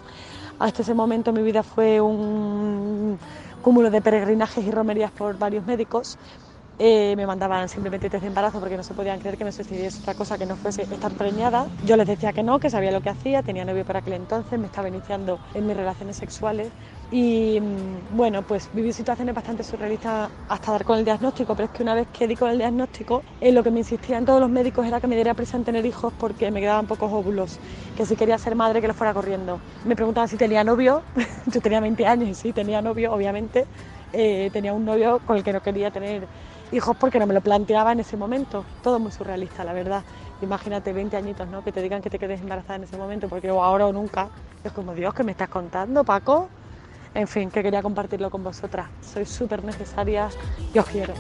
Hasta 0.59 0.83
ese 0.83 0.95
momento 0.95 1.33
mi 1.33 1.43
vida 1.43 1.63
fue 1.63 2.01
un 2.01 3.19
cúmulo 3.63 3.91
de 3.91 4.01
peregrinajes 4.01 4.65
y 4.65 4.71
romerías 4.71 5.11
por 5.11 5.39
varios 5.39 5.67
médicos. 5.67 6.19
Eh, 6.79 7.15
me 7.17 7.27
mandaban 7.27 7.71
simplemente 7.71 8.11
test 8.11 8.21
de 8.21 8.27
embarazo 8.29 8.61
porque 8.61 8.77
no 8.77 8.83
se 8.83 8.93
podían 8.95 9.19
creer 9.19 9.39
que 9.39 9.45
me 9.47 9.53
sucediese 9.53 9.99
otra 10.01 10.15
cosa 10.15 10.37
que 10.37 10.45
no 10.45 10.57
fuese 10.57 10.87
estar 10.91 11.15
preñada. 11.15 11.71
Yo 11.81 11.97
les 11.97 12.07
decía 12.07 12.35
que 12.35 12.43
no, 12.43 12.61
que 12.61 12.69
sabía 12.69 12.93
lo 12.93 13.01
que 13.01 13.09
hacía, 13.09 13.43
tenía 13.43 13.65
novio 13.65 13.85
para 13.87 14.01
aquel 14.01 14.13
entonces, 14.13 14.59
me 14.59 14.67
estaba 14.67 14.89
iniciando 14.89 15.41
en 15.55 15.65
mis 15.65 15.75
relaciones 15.75 16.19
sexuales 16.19 16.75
y 17.09 17.59
mm, 17.63 18.15
bueno, 18.15 18.43
pues 18.43 18.69
viví 18.73 18.93
situaciones 18.93 19.35
bastante 19.35 19.65
surrealistas 19.65 20.31
hasta 20.49 20.73
dar 20.73 20.85
con 20.85 20.99
el 20.99 21.05
diagnóstico, 21.07 21.55
pero 21.57 21.65
es 21.67 21.71
que 21.73 21.83
una 21.83 21.95
vez 21.95 22.09
que 22.13 22.27
di 22.29 22.37
con 22.37 22.51
el 22.51 22.59
diagnóstico, 22.59 23.25
eh, 23.41 23.53
lo 23.53 23.63
que 23.63 23.71
me 23.71 23.81
insistían 23.81 24.27
todos 24.27 24.41
los 24.41 24.51
médicos 24.51 24.87
era 24.87 25.01
que 25.01 25.07
me 25.07 25.15
diera 25.15 25.35
prisa 25.35 25.57
en 25.57 25.65
tener 25.65 25.87
hijos 25.87 26.13
porque 26.17 26.51
me 26.51 26.61
quedaban 26.61 26.87
pocos 26.87 27.11
óvulos, 27.11 27.59
que 27.95 28.05
si 28.05 28.17
quería 28.17 28.37
ser 28.39 28.55
madre 28.55 28.83
que 28.83 28.89
lo 28.89 28.95
fuera 28.95 29.15
corriendo. 29.15 29.63
Me 29.83 29.97
preguntaban 29.97 30.29
si 30.29 30.37
tenía 30.37 30.63
novio, 30.63 31.07
yo 31.47 31.61
tenía 31.63 31.81
20 31.81 32.05
años 32.07 32.29
y 32.29 32.35
sí, 32.35 32.53
tenía 32.53 32.83
novio, 32.83 33.13
obviamente. 33.13 33.67
Eh, 34.13 34.51
tenía 34.53 34.73
un 34.73 34.85
novio 34.85 35.21
con 35.21 35.37
el 35.37 35.43
que 35.43 35.53
no 35.53 35.61
quería 35.61 35.91
tener 35.91 36.29
hijos 36.73 36.97
porque 36.97 37.19
no 37.19 37.27
me 37.27 37.35
lo 37.35 37.41
planteaba 37.41 37.93
en 37.93 38.01
ese 38.01 38.17
momento. 38.17 38.65
Todo 38.83 38.99
muy 38.99 39.13
surrealista, 39.13 39.65
la 39.65 39.73
verdad. 39.73 40.03
Imagínate 40.43 40.93
20 40.93 41.17
añitos, 41.17 41.49
¿no? 41.49 41.65
Que 41.65 41.73
te 41.73 41.83
digan 41.83 42.03
que 42.03 42.11
te 42.11 42.19
quedes 42.19 42.41
embarazada 42.41 42.77
en 42.77 42.85
ese 42.85 42.97
momento, 42.97 43.29
porque 43.29 43.51
o 43.51 43.63
ahora 43.63 43.87
o 43.87 43.93
nunca. 43.93 44.29
Es 44.65 44.73
como, 44.73 44.95
Dios, 44.95 45.15
¿qué 45.15 45.25
me 45.25 45.33
estás 45.33 45.49
contando, 45.49 46.05
Paco? 46.05 46.49
En 47.15 47.27
fin, 47.27 47.51
que 47.51 47.63
quería 47.63 47.83
compartirlo 47.83 48.31
con 48.31 48.45
vosotras. 48.45 48.89
Sois 49.01 49.29
súper 49.29 49.65
necesarias 49.65 50.37
y 50.75 50.79
os 50.79 50.87
quiero. 50.87 51.15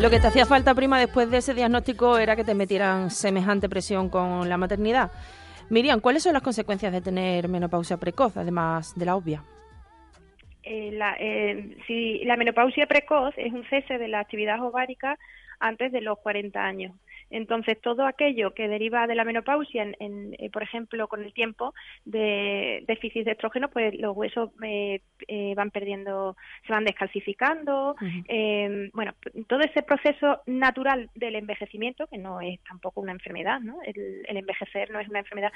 Lo 0.00 0.10
que 0.10 0.20
te 0.20 0.26
hacía 0.26 0.44
falta, 0.44 0.74
prima, 0.74 0.98
después 0.98 1.30
de 1.30 1.38
ese 1.38 1.54
diagnóstico 1.54 2.18
era 2.18 2.36
que 2.36 2.44
te 2.44 2.54
metieran 2.54 3.10
semejante 3.10 3.70
presión 3.70 4.10
con 4.10 4.50
la 4.50 4.58
maternidad. 4.58 5.10
Miriam, 5.70 6.00
¿cuáles 6.00 6.24
son 6.24 6.34
las 6.34 6.42
consecuencias 6.42 6.92
de 6.92 7.00
tener 7.00 7.48
menopausia 7.48 7.96
precoz, 7.96 8.36
además 8.36 8.92
de 8.96 9.06
la 9.06 9.16
obvia? 9.16 9.42
Eh, 10.66 10.90
la, 10.92 11.14
eh, 11.18 11.76
si 11.86 12.24
la 12.24 12.36
menopausia 12.36 12.86
precoz 12.86 13.34
es 13.36 13.52
un 13.52 13.68
cese 13.68 13.98
de 13.98 14.08
la 14.08 14.20
actividad 14.20 14.64
ovárica 14.64 15.18
antes 15.60 15.92
de 15.92 16.00
los 16.00 16.18
40 16.18 16.64
años. 16.64 16.92
Entonces, 17.34 17.80
todo 17.80 18.06
aquello 18.06 18.54
que 18.54 18.68
deriva 18.68 19.06
de 19.06 19.14
la 19.14 19.24
menopausia, 19.24 19.82
en, 19.82 19.96
en, 20.00 20.34
eh, 20.38 20.50
por 20.50 20.62
ejemplo, 20.62 21.08
con 21.08 21.22
el 21.24 21.32
tiempo 21.32 21.74
de 22.04 22.84
déficit 22.86 23.24
de 23.24 23.32
estrógeno, 23.32 23.68
pues 23.68 23.94
los 23.98 24.16
huesos 24.16 24.50
eh, 24.62 25.00
eh, 25.28 25.54
van 25.54 25.70
perdiendo, 25.70 26.36
se 26.66 26.72
van 26.72 26.84
descalcificando. 26.84 27.96
eh, 28.28 28.90
bueno, 28.92 29.12
todo 29.48 29.60
ese 29.60 29.82
proceso 29.82 30.42
natural 30.46 31.10
del 31.14 31.36
envejecimiento, 31.36 32.06
que 32.06 32.18
no 32.18 32.40
es 32.40 32.60
tampoco 32.68 33.00
una 33.00 33.12
enfermedad, 33.12 33.60
¿no? 33.60 33.78
El, 33.84 34.24
el 34.26 34.36
envejecer 34.36 34.90
no 34.90 35.00
es 35.00 35.08
una 35.08 35.20
enfermedad. 35.20 35.52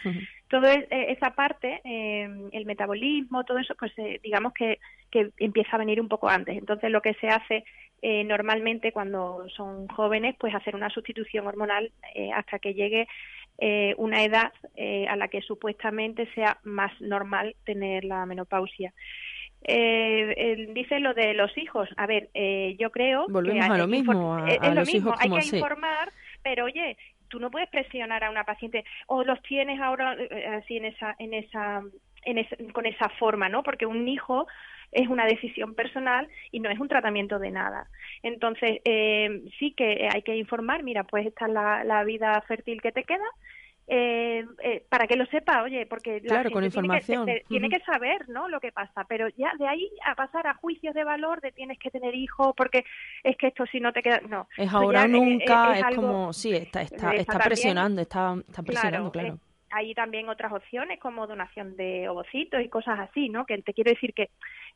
Toda 0.49 0.75
esa 0.75 1.35
parte, 1.35 1.81
eh, 1.85 2.29
el 2.53 2.67
metabolismo, 2.67 3.45
todo 3.45 3.59
eso, 3.59 3.75
pues 3.79 3.93
digamos 4.23 4.53
que, 4.53 4.79
que 5.11 5.31
empieza 5.39 5.77
a 5.77 5.79
venir 5.79 6.01
un 6.01 6.09
poco 6.09 6.29
antes. 6.29 6.57
Entonces, 6.57 6.91
lo 6.91 7.01
que 7.01 7.15
se 7.15 7.29
hace 7.29 7.65
eh, 8.03 8.25
normalmente 8.25 8.93
cuando 8.93 9.49
son 9.51 9.89
jóvenes, 9.89 10.37
pues 10.39 10.55
hacer 10.55 10.75
una 10.77 10.91
sustitución 10.91 11.47
hormonal 11.47 11.91
eh, 12.15 12.31
hasta 12.33 12.59
que 12.59 12.75
llegue 12.75 13.07
eh, 13.59 13.95
una 13.99 14.23
edad 14.25 14.53
eh, 14.77 15.07
a 15.09 15.17
la 15.17 15.29
que 15.29 15.41
supuestamente 15.43 16.27
sea 16.35 16.59
más 16.63 16.93
normal 17.01 17.57
tener 17.65 18.05
la 18.05 18.25
menopausia. 18.27 18.93
Eh, 19.63 20.67
dice 20.75 21.01
lo 21.01 21.15
de 21.15 21.35
los 21.35 21.57
hijos. 21.59 21.89
A 21.97 22.07
ver, 22.07 22.31
eh, 22.35 22.77
yo 22.79 22.91
creo 22.91 23.27
Volvemos 23.29 23.67
que 23.67 23.73
a 23.73 23.79
lo 23.79 23.87
mismo, 23.89 24.35
a- 24.37 24.49
es, 24.51 24.59
a 24.61 24.69
lo 24.69 24.75
los 24.77 24.87
mismo. 24.93 25.09
hijos 25.11 25.21
hay 25.21 25.29
como 25.29 25.41
que 25.41 25.57
informar, 25.57 26.13
pero 26.43 26.65
oye, 26.67 26.97
tú 27.29 27.41
no 27.41 27.51
puedes 27.51 27.69
presionar 27.69 28.23
a 28.25 28.31
una 28.31 28.45
paciente 28.45 28.85
o 29.09 29.25
los 29.25 29.43
tienes 29.43 29.81
ahora 29.81 30.17
así 30.59 30.77
en 30.77 30.85
esa, 30.87 31.17
en 31.19 31.35
esa, 31.35 31.83
en 32.25 32.39
esa, 32.39 32.57
con 32.73 32.87
esa 32.87 33.09
forma, 33.19 33.49
¿no? 33.49 33.63
Porque 33.63 33.87
un 33.87 34.07
hijo 34.09 34.47
es 34.93 35.09
una 35.09 35.27
decisión 35.27 35.75
personal 35.75 36.29
y 36.51 36.61
no 36.61 36.71
es 36.71 36.79
un 36.79 36.89
tratamiento 36.89 37.39
de 37.39 37.51
nada. 37.51 37.89
Entonces, 38.23 38.81
eh, 38.85 39.43
sí 39.59 39.73
que 39.77 40.09
hay 40.13 40.23
que 40.23 40.37
informar, 40.37 40.83
mira, 40.83 41.05
pues 41.05 41.27
esta 41.27 41.47
es 41.47 41.53
la, 41.53 41.85
la 41.85 42.05
vida 42.05 42.41
fértil 42.49 42.81
que 42.81 42.93
te 42.93 43.05
queda, 43.05 43.25
eh, 43.91 44.45
eh, 44.63 44.85
para 44.91 45.07
que 45.07 45.17
lo 45.17 45.25
sepa, 45.27 45.63
oye, 45.63 45.87
porque 45.87 46.21
la 46.23 46.29
Claro, 46.29 46.51
con 46.51 46.63
gente 46.63 46.75
tiene 46.79 46.89
que- 46.89 46.97
información. 47.13 47.27
te- 47.27 47.45
tiene 47.49 47.69
que 47.71 47.81
saber, 47.81 48.29
¿no? 48.29 48.47
Lo 48.49 48.61
que 48.61 48.71
pasa, 48.71 49.05
pero 49.09 49.29
ya 49.31 49.51
de 49.59 49.67
ahí 49.67 49.89
a 50.05 50.15
pasar 50.15 50.47
a 50.47 50.53
juicios 50.55 50.95
de 50.95 51.05
valor 51.05 51.41
de 51.41 51.53
tienes 51.53 51.79
que 51.79 51.91
tener 51.91 52.15
hijos 52.15 52.53
porque 52.55 52.85
es 53.25 53.37
que 53.39 53.47
esto 53.47 53.65
si 53.67 53.81
no 53.81 53.93
te 53.95 54.03
queda, 54.03 54.21
no. 54.29 54.47
Es 54.59 54.71
ahora 54.73 55.03
o 55.03 55.05
eh, 55.07 55.09
nunca, 55.09 55.75
eh, 55.75 55.79
es, 55.79 55.85
algo- 55.85 56.03
como, 56.03 56.33
sí, 56.35 56.55
está, 56.55 56.83
está, 56.83 57.13
está 57.15 57.39
presionando, 57.39 58.03
está, 58.03 58.35
está 58.47 58.63
presionando, 58.63 59.11
claro. 59.11 59.39
hay 59.71 59.95
también 59.95 60.29
otras 60.29 60.53
opciones 60.53 60.99
como 61.01 61.27
donación 61.27 61.75
de 61.77 62.11
ovocitos 62.11 62.61
y 62.63 62.69
cosas 62.69 62.99
así, 63.01 63.31
¿no? 63.31 63.47
Que 63.47 63.57
te 63.63 63.73
quiero 63.73 63.91
decir 63.91 64.13
que 64.13 64.29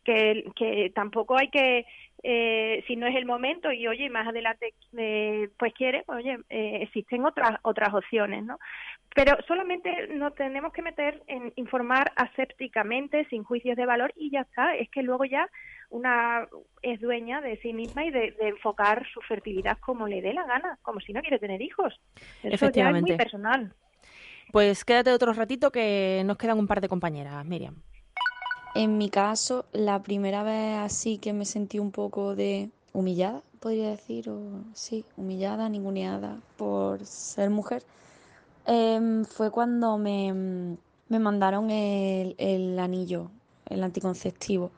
que, 0.04 0.44
que 0.56 0.90
tampoco 0.94 1.36
hay 1.36 1.48
que 1.48 1.86
eh, 2.24 2.84
si 2.86 2.94
no 2.94 3.06
es 3.06 3.16
el 3.16 3.26
momento 3.26 3.72
y 3.72 3.88
oye 3.88 4.08
más 4.08 4.28
adelante 4.28 4.74
eh, 4.96 5.48
pues 5.58 5.74
quiere 5.74 6.04
oye 6.06 6.38
eh, 6.50 6.78
existen 6.82 7.24
otras 7.24 7.58
otras 7.62 7.92
opciones 7.94 8.44
no 8.44 8.58
pero 9.14 9.36
solamente 9.48 10.08
nos 10.08 10.34
tenemos 10.34 10.72
que 10.72 10.82
meter 10.82 11.22
en 11.26 11.52
informar 11.56 12.12
asépticamente 12.14 13.26
sin 13.28 13.42
juicios 13.42 13.76
de 13.76 13.86
valor 13.86 14.12
y 14.14 14.30
ya 14.30 14.42
está 14.42 14.76
es 14.76 14.88
que 14.90 15.02
luego 15.02 15.24
ya 15.24 15.48
una 15.90 16.46
es 16.80 17.00
dueña 17.00 17.40
de 17.40 17.56
sí 17.58 17.72
misma 17.72 18.04
y 18.04 18.10
de, 18.10 18.30
de 18.32 18.48
enfocar 18.48 19.04
su 19.12 19.20
fertilidad 19.22 19.78
como 19.78 20.06
le 20.06 20.22
dé 20.22 20.32
la 20.32 20.46
gana 20.46 20.78
como 20.82 21.00
si 21.00 21.12
no 21.12 21.20
quiere 21.22 21.40
tener 21.40 21.60
hijos 21.60 21.92
eso 22.14 22.22
ya 22.42 22.48
es 22.48 22.54
Efectivamente. 22.54 23.10
muy 23.10 23.18
personal 23.18 23.72
Pues 24.52 24.84
quédate 24.84 25.10
otro 25.12 25.32
ratito 25.32 25.72
que 25.72 26.22
nos 26.24 26.36
quedan 26.36 26.58
un 26.58 26.66
par 26.66 26.80
de 26.82 26.88
compañeras, 26.88 27.44
Miriam. 27.46 27.74
En 28.74 28.96
mi 28.96 29.10
caso, 29.10 29.66
la 29.72 30.02
primera 30.02 30.42
vez 30.42 30.78
así 30.78 31.18
que 31.18 31.34
me 31.34 31.44
sentí 31.44 31.78
un 31.78 31.90
poco 31.90 32.34
de 32.34 32.70
humillada, 32.94 33.42
podría 33.60 33.90
decir, 33.90 34.30
o 34.30 34.40
sí, 34.72 35.04
humillada, 35.16 35.68
ninguneada 35.68 36.40
por 36.56 37.04
ser 37.04 37.50
mujer, 37.50 37.82
em, 38.66 39.24
fue 39.24 39.50
cuando 39.50 39.98
me, 39.98 40.78
me 41.08 41.18
mandaron 41.18 41.70
el, 41.70 42.78
anillo, 42.78 43.30
el 43.66 43.82
anticonceptivo. 43.84 44.70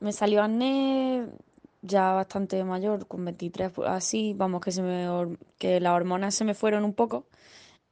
Me 0.00 0.12
salió 0.12 0.42
acné 0.42 1.26
ya 1.82 2.12
bastante 2.12 2.62
mayor, 2.64 3.06
con 3.06 3.24
23, 3.24 3.72
pues, 3.72 3.88
así, 3.88 4.34
vamos, 4.36 4.60
que, 4.60 4.72
se 4.72 4.82
me, 4.82 5.36
que 5.58 5.80
las 5.80 5.92
hormonas 5.94 6.34
se 6.34 6.44
me 6.44 6.54
fueron 6.54 6.84
un 6.84 6.94
poco. 6.94 7.26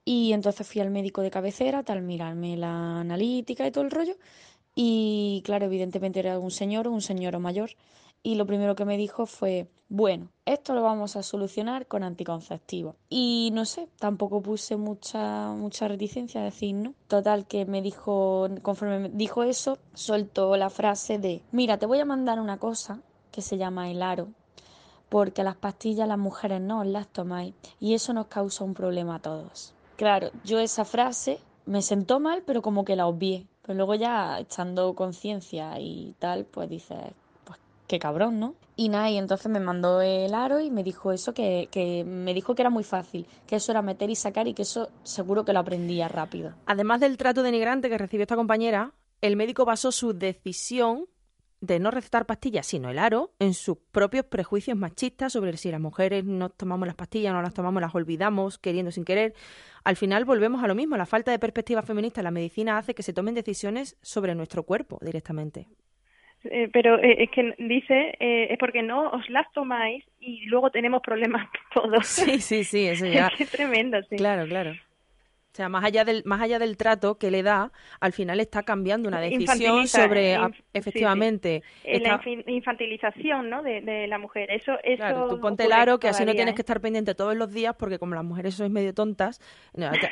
Y 0.04 0.32
entonces 0.34 0.66
fui 0.66 0.80
al 0.82 0.90
médico 0.90 1.22
de 1.22 1.30
cabecera, 1.30 1.82
tal, 1.82 2.02
mirarme 2.02 2.56
la 2.56 3.00
analítica 3.00 3.66
y 3.66 3.70
todo 3.72 3.84
el 3.84 3.90
rollo. 3.90 4.16
Y 4.74 5.42
claro, 5.44 5.66
evidentemente 5.66 6.20
era 6.20 6.38
un 6.38 6.50
señor, 6.50 6.88
un 6.88 7.00
señor 7.00 7.38
mayor. 7.38 7.70
Y 8.22 8.36
lo 8.36 8.46
primero 8.46 8.74
que 8.74 8.86
me 8.86 8.96
dijo 8.96 9.26
fue, 9.26 9.68
bueno, 9.88 10.30
esto 10.46 10.74
lo 10.74 10.82
vamos 10.82 11.14
a 11.14 11.22
solucionar 11.22 11.86
con 11.86 12.02
anticonceptivos. 12.02 12.96
Y 13.10 13.50
no 13.52 13.66
sé, 13.66 13.88
tampoco 13.98 14.40
puse 14.40 14.76
mucha, 14.76 15.52
mucha 15.52 15.88
reticencia 15.88 16.40
a 16.40 16.44
decir 16.44 16.74
no. 16.74 16.94
Total, 17.06 17.46
que 17.46 17.66
me 17.66 17.82
dijo, 17.82 18.48
conforme 18.62 18.98
me 18.98 19.08
dijo 19.10 19.42
eso, 19.42 19.78
soltó 19.92 20.56
la 20.56 20.70
frase 20.70 21.18
de, 21.18 21.42
mira, 21.52 21.78
te 21.78 21.86
voy 21.86 22.00
a 22.00 22.06
mandar 22.06 22.40
una 22.40 22.58
cosa 22.58 23.02
que 23.30 23.42
se 23.42 23.58
llama 23.58 23.90
el 23.90 24.02
aro, 24.02 24.28
porque 25.10 25.44
las 25.44 25.56
pastillas 25.56 26.08
las 26.08 26.18
mujeres 26.18 26.60
no 26.60 26.82
las 26.82 27.08
tomáis 27.08 27.54
y 27.78 27.94
eso 27.94 28.14
nos 28.14 28.26
causa 28.28 28.64
un 28.64 28.74
problema 28.74 29.16
a 29.16 29.22
todos. 29.22 29.74
Claro, 29.96 30.30
yo 30.44 30.58
esa 30.60 30.84
frase 30.84 31.38
me 31.66 31.82
sentó 31.82 32.20
mal, 32.20 32.42
pero 32.46 32.62
como 32.62 32.84
que 32.84 32.96
la 32.96 33.06
obvié. 33.06 33.46
Pero 33.66 33.76
luego 33.76 33.94
ya 33.94 34.38
echando 34.38 34.94
conciencia 34.94 35.78
y 35.80 36.14
tal, 36.18 36.44
pues 36.44 36.68
dices, 36.68 36.98
pues 37.44 37.58
qué 37.86 37.98
cabrón, 37.98 38.38
¿no? 38.38 38.54
Y 38.76 38.88
nada, 38.88 39.08
y 39.10 39.16
entonces 39.16 39.50
me 39.50 39.60
mandó 39.60 40.00
el 40.00 40.34
aro 40.34 40.60
y 40.60 40.70
me 40.70 40.82
dijo 40.82 41.12
eso, 41.12 41.32
que, 41.32 41.68
que 41.70 42.04
me 42.04 42.34
dijo 42.34 42.54
que 42.54 42.62
era 42.62 42.70
muy 42.70 42.84
fácil, 42.84 43.26
que 43.46 43.56
eso 43.56 43.72
era 43.72 43.82
meter 43.82 44.10
y 44.10 44.16
sacar 44.16 44.48
y 44.48 44.54
que 44.54 44.62
eso 44.62 44.90
seguro 45.02 45.44
que 45.44 45.52
lo 45.52 45.60
aprendía 45.60 46.08
rápido. 46.08 46.54
Además 46.66 47.00
del 47.00 47.16
trato 47.16 47.42
denigrante 47.42 47.88
que 47.88 47.98
recibió 47.98 48.24
esta 48.24 48.36
compañera, 48.36 48.92
el 49.20 49.36
médico 49.36 49.64
basó 49.64 49.92
su 49.92 50.12
decisión 50.12 51.06
de 51.66 51.78
no 51.78 51.90
recetar 51.90 52.26
pastillas, 52.26 52.66
sino 52.66 52.90
el 52.90 52.98
aro, 52.98 53.32
en 53.38 53.54
sus 53.54 53.78
propios 53.92 54.24
prejuicios 54.26 54.76
machistas 54.76 55.32
sobre 55.32 55.56
si 55.56 55.70
las 55.70 55.80
mujeres 55.80 56.24
no 56.24 56.50
tomamos 56.50 56.86
las 56.86 56.96
pastillas, 56.96 57.32
no 57.32 57.42
las 57.42 57.54
tomamos, 57.54 57.80
las 57.80 57.94
olvidamos, 57.94 58.58
queriendo 58.58 58.90
sin 58.90 59.04
querer. 59.04 59.34
Al 59.84 59.96
final 59.96 60.24
volvemos 60.24 60.62
a 60.62 60.68
lo 60.68 60.74
mismo, 60.74 60.96
la 60.96 61.06
falta 61.06 61.30
de 61.30 61.38
perspectiva 61.38 61.82
feminista 61.82 62.20
en 62.20 62.24
la 62.24 62.30
medicina 62.30 62.78
hace 62.78 62.94
que 62.94 63.02
se 63.02 63.12
tomen 63.12 63.34
decisiones 63.34 63.98
sobre 64.02 64.34
nuestro 64.34 64.64
cuerpo 64.64 64.98
directamente. 65.00 65.66
Eh, 66.44 66.68
pero 66.72 66.98
eh, 66.98 67.22
es 67.22 67.30
que 67.30 67.54
dice 67.58 68.14
eh, 68.20 68.48
es 68.50 68.58
porque 68.58 68.82
no 68.82 69.08
os 69.10 69.28
las 69.30 69.50
tomáis 69.52 70.04
y 70.20 70.44
luego 70.46 70.70
tenemos 70.70 71.00
problemas 71.02 71.48
todos. 71.74 72.06
Sí, 72.06 72.38
sí, 72.40 72.64
sí, 72.64 72.86
eso 72.86 73.06
ya. 73.06 73.28
es 73.28 73.34
que 73.36 73.44
es 73.44 73.50
tremendo, 73.50 73.98
sí. 74.10 74.16
Claro, 74.16 74.46
claro. 74.46 74.74
O 75.54 75.56
sea, 75.56 75.68
más 75.68 75.84
allá 75.84 76.04
del 76.04 76.22
más 76.24 76.40
allá 76.42 76.58
del 76.58 76.76
trato 76.76 77.16
que 77.16 77.30
le 77.30 77.44
da, 77.44 77.70
al 78.00 78.12
final 78.12 78.40
está 78.40 78.64
cambiando 78.64 79.08
una 79.08 79.20
decisión 79.20 79.86
sobre 79.86 80.34
a- 80.34 80.48
inf- 80.48 80.54
sí, 80.56 80.58
sí. 80.58 80.64
efectivamente 80.74 81.62
Eh, 81.84 82.00
la 82.00 82.20
infantilización 82.46 83.50
¿no? 83.50 83.62
de, 83.62 83.80
de 83.80 84.08
la 84.08 84.18
mujer. 84.18 84.50
Eso, 84.50 84.72
eso 84.82 84.96
Claro, 84.96 85.28
tú 85.28 85.38
ponte 85.40 85.66
el 85.66 85.72
aro 85.72 86.00
que 86.00 86.08
así 86.08 86.24
no 86.24 86.32
tienes 86.32 86.52
¿eh? 86.52 86.54
que 86.56 86.62
estar 86.62 86.80
pendiente 86.80 87.14
todos 87.14 87.36
los 87.36 87.52
días 87.52 87.76
porque 87.78 88.00
como 88.00 88.16
las 88.16 88.24
mujeres 88.24 88.54
sois 88.56 88.68
medio 88.68 88.92
tontas, 88.94 89.40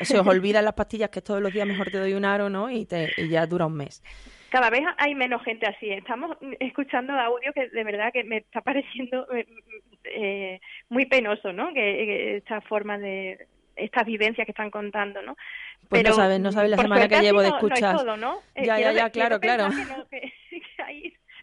se 0.02 0.16
os 0.20 0.26
olvidan 0.28 0.64
las 0.64 0.74
pastillas 0.74 1.10
que 1.10 1.22
todos 1.22 1.42
los 1.42 1.52
días 1.52 1.66
mejor 1.66 1.90
te 1.90 1.98
doy 1.98 2.14
un 2.14 2.24
aro, 2.24 2.48
¿no? 2.48 2.70
Y, 2.70 2.86
te, 2.86 3.10
y 3.16 3.28
ya 3.28 3.44
dura 3.48 3.66
un 3.66 3.74
mes. 3.76 4.00
Cada 4.48 4.70
vez 4.70 4.82
hay 4.96 5.16
menos 5.16 5.42
gente 5.42 5.66
así. 5.66 5.90
Estamos 5.90 6.36
escuchando 6.60 7.14
audio 7.14 7.52
que 7.52 7.68
de 7.68 7.82
verdad 7.82 8.12
que 8.12 8.22
me 8.22 8.36
está 8.36 8.60
pareciendo 8.60 9.26
eh, 9.34 9.46
eh, 10.04 10.60
muy 10.88 11.06
penoso, 11.06 11.52
¿no? 11.52 11.68
Que, 11.74 11.80
que 12.06 12.36
esta 12.36 12.60
forma 12.60 12.96
de 12.96 13.48
estas 13.76 14.04
vivencias 14.06 14.44
que 14.44 14.52
están 14.52 14.70
contando, 14.70 15.22
¿no? 15.22 15.36
Pues 15.88 16.04
no 16.04 16.12
sabes, 16.14 16.40
no 16.40 16.52
sabes 16.52 16.70
la 16.70 16.76
por 16.76 16.84
semana 16.86 17.08
que 17.08 17.20
llevo 17.20 17.42
de 17.42 17.48
no- 17.50 17.58
no 17.60 17.66
es 17.66 17.72
escuchar. 17.72 17.96
todo, 17.96 18.16
¿no? 18.16 18.40
Eh, 18.54 18.64
Ya, 18.66 18.78
ya, 18.78 18.92
ya, 18.92 19.10
claro, 19.10 19.40
claro. 19.40 19.68
que 19.70 19.84
no, 19.84 20.08
que- 20.08 20.32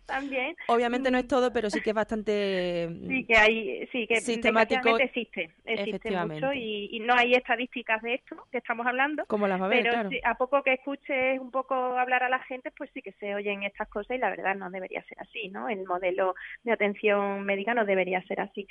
también 0.09 0.55
Obviamente 0.67 1.09
no 1.11 1.17
es 1.17 1.27
todo, 1.27 1.53
pero 1.53 1.69
sí 1.69 1.79
que 1.81 1.91
es 1.91 1.95
bastante 1.95 2.89
Sí, 3.07 3.25
que 3.25 3.37
hay, 3.37 3.87
sí, 3.91 4.07
que 4.07 4.17
sistemático. 4.21 4.97
existe, 4.97 5.49
existe 5.65 5.89
Efectivamente. 5.89 6.45
mucho 6.45 6.53
y, 6.53 6.89
y 6.91 6.99
no 6.99 7.13
hay 7.15 7.33
estadísticas 7.33 8.01
de 8.01 8.15
esto 8.15 8.35
que 8.51 8.57
estamos 8.57 8.85
hablando. 8.85 9.25
¿Cómo 9.27 9.47
las 9.47 9.61
va 9.61 9.65
a 9.65 9.69
ver? 9.69 9.83
Pero 9.83 9.91
Claro. 9.93 10.09
a 10.23 10.35
poco 10.35 10.63
que 10.63 10.73
escuches 10.73 11.39
un 11.39 11.51
poco 11.51 11.73
hablar 11.75 12.23
a 12.23 12.29
la 12.29 12.39
gente, 12.39 12.71
pues 12.71 12.89
sí 12.93 13.01
que 13.01 13.13
se 13.13 13.35
oyen 13.35 13.63
estas 13.63 13.87
cosas 13.89 14.17
y 14.17 14.19
la 14.19 14.29
verdad 14.29 14.55
no 14.55 14.69
debería 14.69 15.03
ser 15.03 15.19
así, 15.21 15.49
¿no? 15.49 15.69
El 15.69 15.85
modelo 15.85 16.35
de 16.63 16.71
atención 16.71 17.43
médica 17.45 17.73
no 17.73 17.85
debería 17.85 18.21
ser 18.23 18.41
así. 18.41 18.67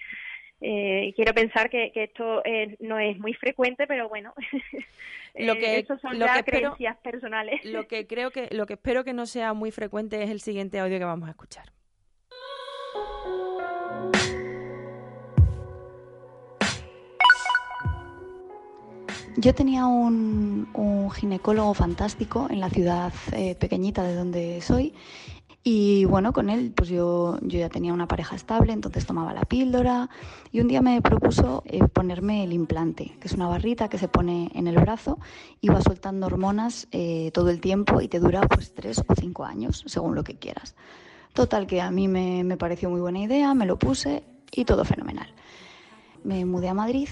Eh, 0.61 1.13
quiero 1.15 1.33
pensar 1.35 1.71
que, 1.71 1.93
que 1.93 2.05
esto 2.05 2.43
eh, 2.45 2.75
no 2.81 2.99
es 2.99 3.17
muy 3.21 3.33
frecuente, 3.35 3.87
pero 3.87 4.09
bueno, 4.09 4.35
Lo 5.37 5.53
eh, 5.53 5.59
que- 5.59 5.79
eso 5.79 5.97
son 5.99 6.19
lo 6.19 6.27
ya 6.27 6.33
que 6.33 6.39
espero- 6.41 6.59
creencias 6.75 6.97
personales. 6.97 7.65
Lo 7.65 7.87
que 7.87 8.07
creo 8.09 8.33
que 8.33 8.49
lo 8.51 8.67
que 8.67 8.73
espero 8.73 9.05
que 9.05 9.13
no 9.13 9.27
sea 9.27 9.53
muy 9.53 9.71
frecuente 9.71 10.21
es 10.23 10.31
el 10.31 10.41
siguiente 10.41 10.81
audio 10.81 10.99
que 10.99 11.05
vamos 11.05 11.28
a 11.28 11.28
escuchar. 11.31 11.73
Yo 19.41 19.55
tenía 19.55 19.87
un, 19.87 20.67
ginecólogo 21.15 21.73
fantástico 21.73 22.49
en 22.51 22.61
la 22.61 22.71
ciudad 22.71 23.13
eh, 23.33 23.55
pequeñita 23.55 24.03
de 24.03 24.15
donde 24.15 24.61
soy 24.61 24.95
y 25.63 26.07
bueno, 26.07 26.33
con 26.33 26.51
él 26.51 26.73
pues 26.75 26.89
yo, 26.89 27.39
yo 27.43 27.59
ya 27.59 27.69
tenía 27.69 27.93
una 27.93 28.09
pareja 28.09 28.35
estable, 28.35 28.73
entonces 28.73 29.07
tomaba 29.07 29.33
la 29.35 29.43
píldora 29.43 30.09
y 30.51 30.61
un 30.61 30.69
día 30.69 30.83
me 30.83 31.01
propuso 31.03 31.63
eh, 31.67 31.87
ponerme 31.87 32.43
el 32.43 32.53
implante, 32.53 33.17
que 33.21 33.29
es 33.29 33.35
una 33.35 33.49
barrita 33.49 33.89
que 33.89 33.99
se 33.99 34.09
pone 34.09 34.51
en 34.55 34.67
el 34.67 34.77
brazo 34.77 35.19
y 35.61 35.69
va 35.69 35.83
soltando 35.83 36.27
hormonas 36.27 36.89
eh, 36.91 37.31
todo 37.33 37.51
el 37.51 37.61
tiempo 37.61 38.01
y 38.01 38.09
te 38.09 38.19
dura 38.19 38.41
pues 38.41 38.75
tres 38.75 39.05
o 39.07 39.15
cinco 39.15 39.45
años, 39.45 39.85
según 39.87 40.15
lo 40.15 40.25
que 40.25 40.39
quieras. 40.39 40.75
Total 41.39 41.69
que 41.69 41.81
a 41.81 41.93
mí 41.93 42.09
me, 42.09 42.57
pareció 42.57 42.91
muy 42.91 43.01
buena 43.01 43.21
idea, 43.21 43.55
me 43.55 43.65
lo 43.65 43.79
puse 43.79 44.25
y 44.51 44.65
todo 44.65 44.85
fenomenal. 44.85 45.33
Me 46.25 46.45
mudé 46.45 46.69
a 46.69 46.75
Madrid 46.75 47.09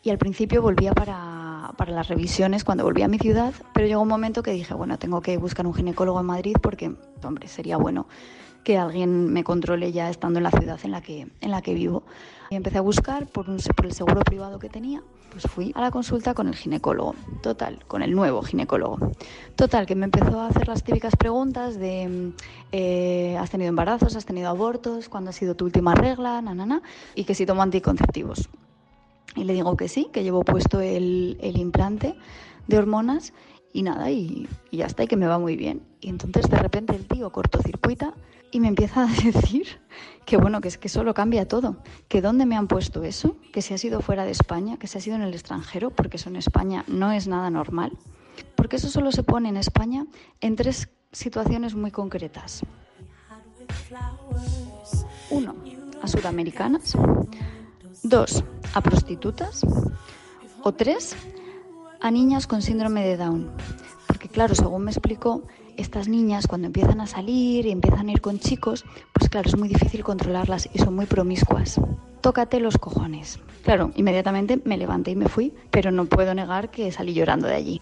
y 0.00 0.10
al 0.10 0.18
principio 0.18 0.62
volvía 0.62 0.92
para, 0.92 1.72
para 1.76 1.90
las 1.90 2.06
revisiones 2.06 2.62
cuando 2.62 2.84
volvía 2.84 3.06
a 3.06 3.08
mi 3.08 3.18
ciudad, 3.18 3.52
pero 3.74 3.88
llegó 3.88 4.00
un 4.00 4.06
momento 4.06 4.44
que 4.44 4.52
dije, 4.52 4.74
bueno, 4.74 4.96
tengo 4.96 5.22
que 5.22 5.36
buscar 5.38 5.66
un 5.66 5.74
ginecólogo 5.74 6.20
en 6.20 6.26
Madrid 6.26 6.54
porque, 6.62 6.94
hombre, 7.24 7.48
sería 7.48 7.76
bueno 7.76 8.06
que 8.68 8.76
alguien 8.76 9.32
me 9.32 9.44
controle 9.44 9.92
ya 9.92 10.10
estando 10.10 10.40
en 10.40 10.42
la 10.42 10.50
ciudad 10.50 10.78
en 10.84 10.90
la 10.90 11.00
que, 11.00 11.26
en 11.40 11.50
la 11.50 11.62
que 11.62 11.72
vivo. 11.72 12.02
Y 12.50 12.54
empecé 12.54 12.76
a 12.76 12.82
buscar 12.82 13.26
por, 13.26 13.48
un, 13.48 13.56
por 13.74 13.86
el 13.86 13.92
seguro 13.94 14.20
privado 14.20 14.58
que 14.58 14.68
tenía, 14.68 15.02
pues 15.30 15.44
fui 15.44 15.72
a 15.74 15.80
la 15.80 15.90
consulta 15.90 16.34
con 16.34 16.48
el 16.48 16.54
ginecólogo, 16.54 17.14
total, 17.42 17.78
con 17.86 18.02
el 18.02 18.14
nuevo 18.14 18.42
ginecólogo. 18.42 18.98
Total, 19.56 19.86
que 19.86 19.94
me 19.94 20.04
empezó 20.04 20.38
a 20.38 20.48
hacer 20.48 20.68
las 20.68 20.84
típicas 20.84 21.16
preguntas 21.16 21.78
de, 21.78 22.34
eh, 22.70 23.38
¿has 23.40 23.48
tenido 23.48 23.70
embarazos, 23.70 24.14
has 24.16 24.26
tenido 24.26 24.50
abortos, 24.50 25.08
cuándo 25.08 25.30
ha 25.30 25.32
sido 25.32 25.54
tu 25.54 25.64
última 25.64 25.94
regla, 25.94 26.42
na, 26.42 26.54
na, 26.54 26.66
na, 26.66 26.82
y 27.14 27.24
que 27.24 27.34
si 27.34 27.46
tomo 27.46 27.62
anticonceptivos. 27.62 28.50
Y 29.34 29.44
le 29.44 29.54
digo 29.54 29.78
que 29.78 29.88
sí, 29.88 30.10
que 30.12 30.22
llevo 30.22 30.44
puesto 30.44 30.82
el, 30.82 31.38
el 31.40 31.56
implante 31.56 32.16
de 32.66 32.76
hormonas 32.76 33.32
y 33.72 33.82
nada, 33.82 34.10
y, 34.10 34.46
y 34.70 34.76
ya 34.76 34.84
está, 34.84 35.04
y 35.04 35.06
que 35.06 35.16
me 35.16 35.26
va 35.26 35.38
muy 35.38 35.56
bien. 35.56 35.80
Y 36.02 36.10
entonces 36.10 36.50
de 36.50 36.58
repente 36.58 36.94
el 36.94 37.06
tío 37.06 37.30
cortocircuita 37.30 38.12
y 38.50 38.60
me 38.60 38.68
empieza 38.68 39.02
a 39.02 39.06
decir 39.24 39.66
que 40.24 40.36
bueno, 40.36 40.60
que 40.60 40.68
es 40.68 40.76
que 40.76 40.90
solo 40.90 41.14
cambia 41.14 41.48
todo, 41.48 41.78
que 42.06 42.20
dónde 42.20 42.44
me 42.44 42.54
han 42.54 42.68
puesto 42.68 43.02
eso, 43.02 43.36
que 43.50 43.62
si 43.62 43.72
ha 43.72 43.78
sido 43.78 44.02
fuera 44.02 44.26
de 44.26 44.30
España, 44.30 44.76
que 44.76 44.86
si 44.86 44.98
ha 44.98 45.00
sido 45.00 45.16
en 45.16 45.22
el 45.22 45.32
extranjero, 45.32 45.90
porque 45.90 46.18
eso 46.18 46.28
en 46.28 46.36
España 46.36 46.84
no 46.86 47.12
es 47.12 47.28
nada 47.28 47.48
normal, 47.48 47.92
porque 48.54 48.76
eso 48.76 48.88
solo 48.88 49.10
se 49.10 49.22
pone 49.22 49.48
en 49.48 49.56
España 49.56 50.06
en 50.42 50.54
tres 50.54 50.90
situaciones 51.12 51.74
muy 51.74 51.90
concretas. 51.90 52.62
Uno, 55.30 55.54
a 56.02 56.06
sudamericanas. 56.06 56.92
Dos, 58.02 58.44
a 58.74 58.80
prostitutas. 58.82 59.62
O 60.62 60.72
tres, 60.72 61.16
a 62.00 62.10
niñas 62.10 62.46
con 62.46 62.62
síndrome 62.62 63.04
de 63.06 63.16
Down. 63.16 63.50
Porque 64.06 64.28
claro, 64.28 64.54
según 64.54 64.84
me 64.84 64.90
explicó, 64.90 65.42
estas 65.78 66.08
niñas 66.08 66.46
cuando 66.46 66.66
empiezan 66.66 67.00
a 67.00 67.06
salir 67.06 67.64
y 67.64 67.70
empiezan 67.70 68.08
a 68.08 68.12
ir 68.12 68.20
con 68.20 68.38
chicos, 68.38 68.84
pues 69.12 69.30
claro, 69.30 69.48
es 69.48 69.56
muy 69.56 69.68
difícil 69.68 70.04
controlarlas 70.04 70.68
y 70.72 70.78
son 70.78 70.94
muy 70.94 71.06
promiscuas. 71.06 71.80
Tócate 72.20 72.60
los 72.60 72.76
cojones. 72.76 73.38
Claro, 73.62 73.92
inmediatamente 73.94 74.60
me 74.64 74.76
levanté 74.76 75.12
y 75.12 75.16
me 75.16 75.28
fui, 75.28 75.54
pero 75.70 75.90
no 75.92 76.04
puedo 76.06 76.34
negar 76.34 76.70
que 76.70 76.90
salí 76.90 77.14
llorando 77.14 77.46
de 77.46 77.54
allí. 77.54 77.80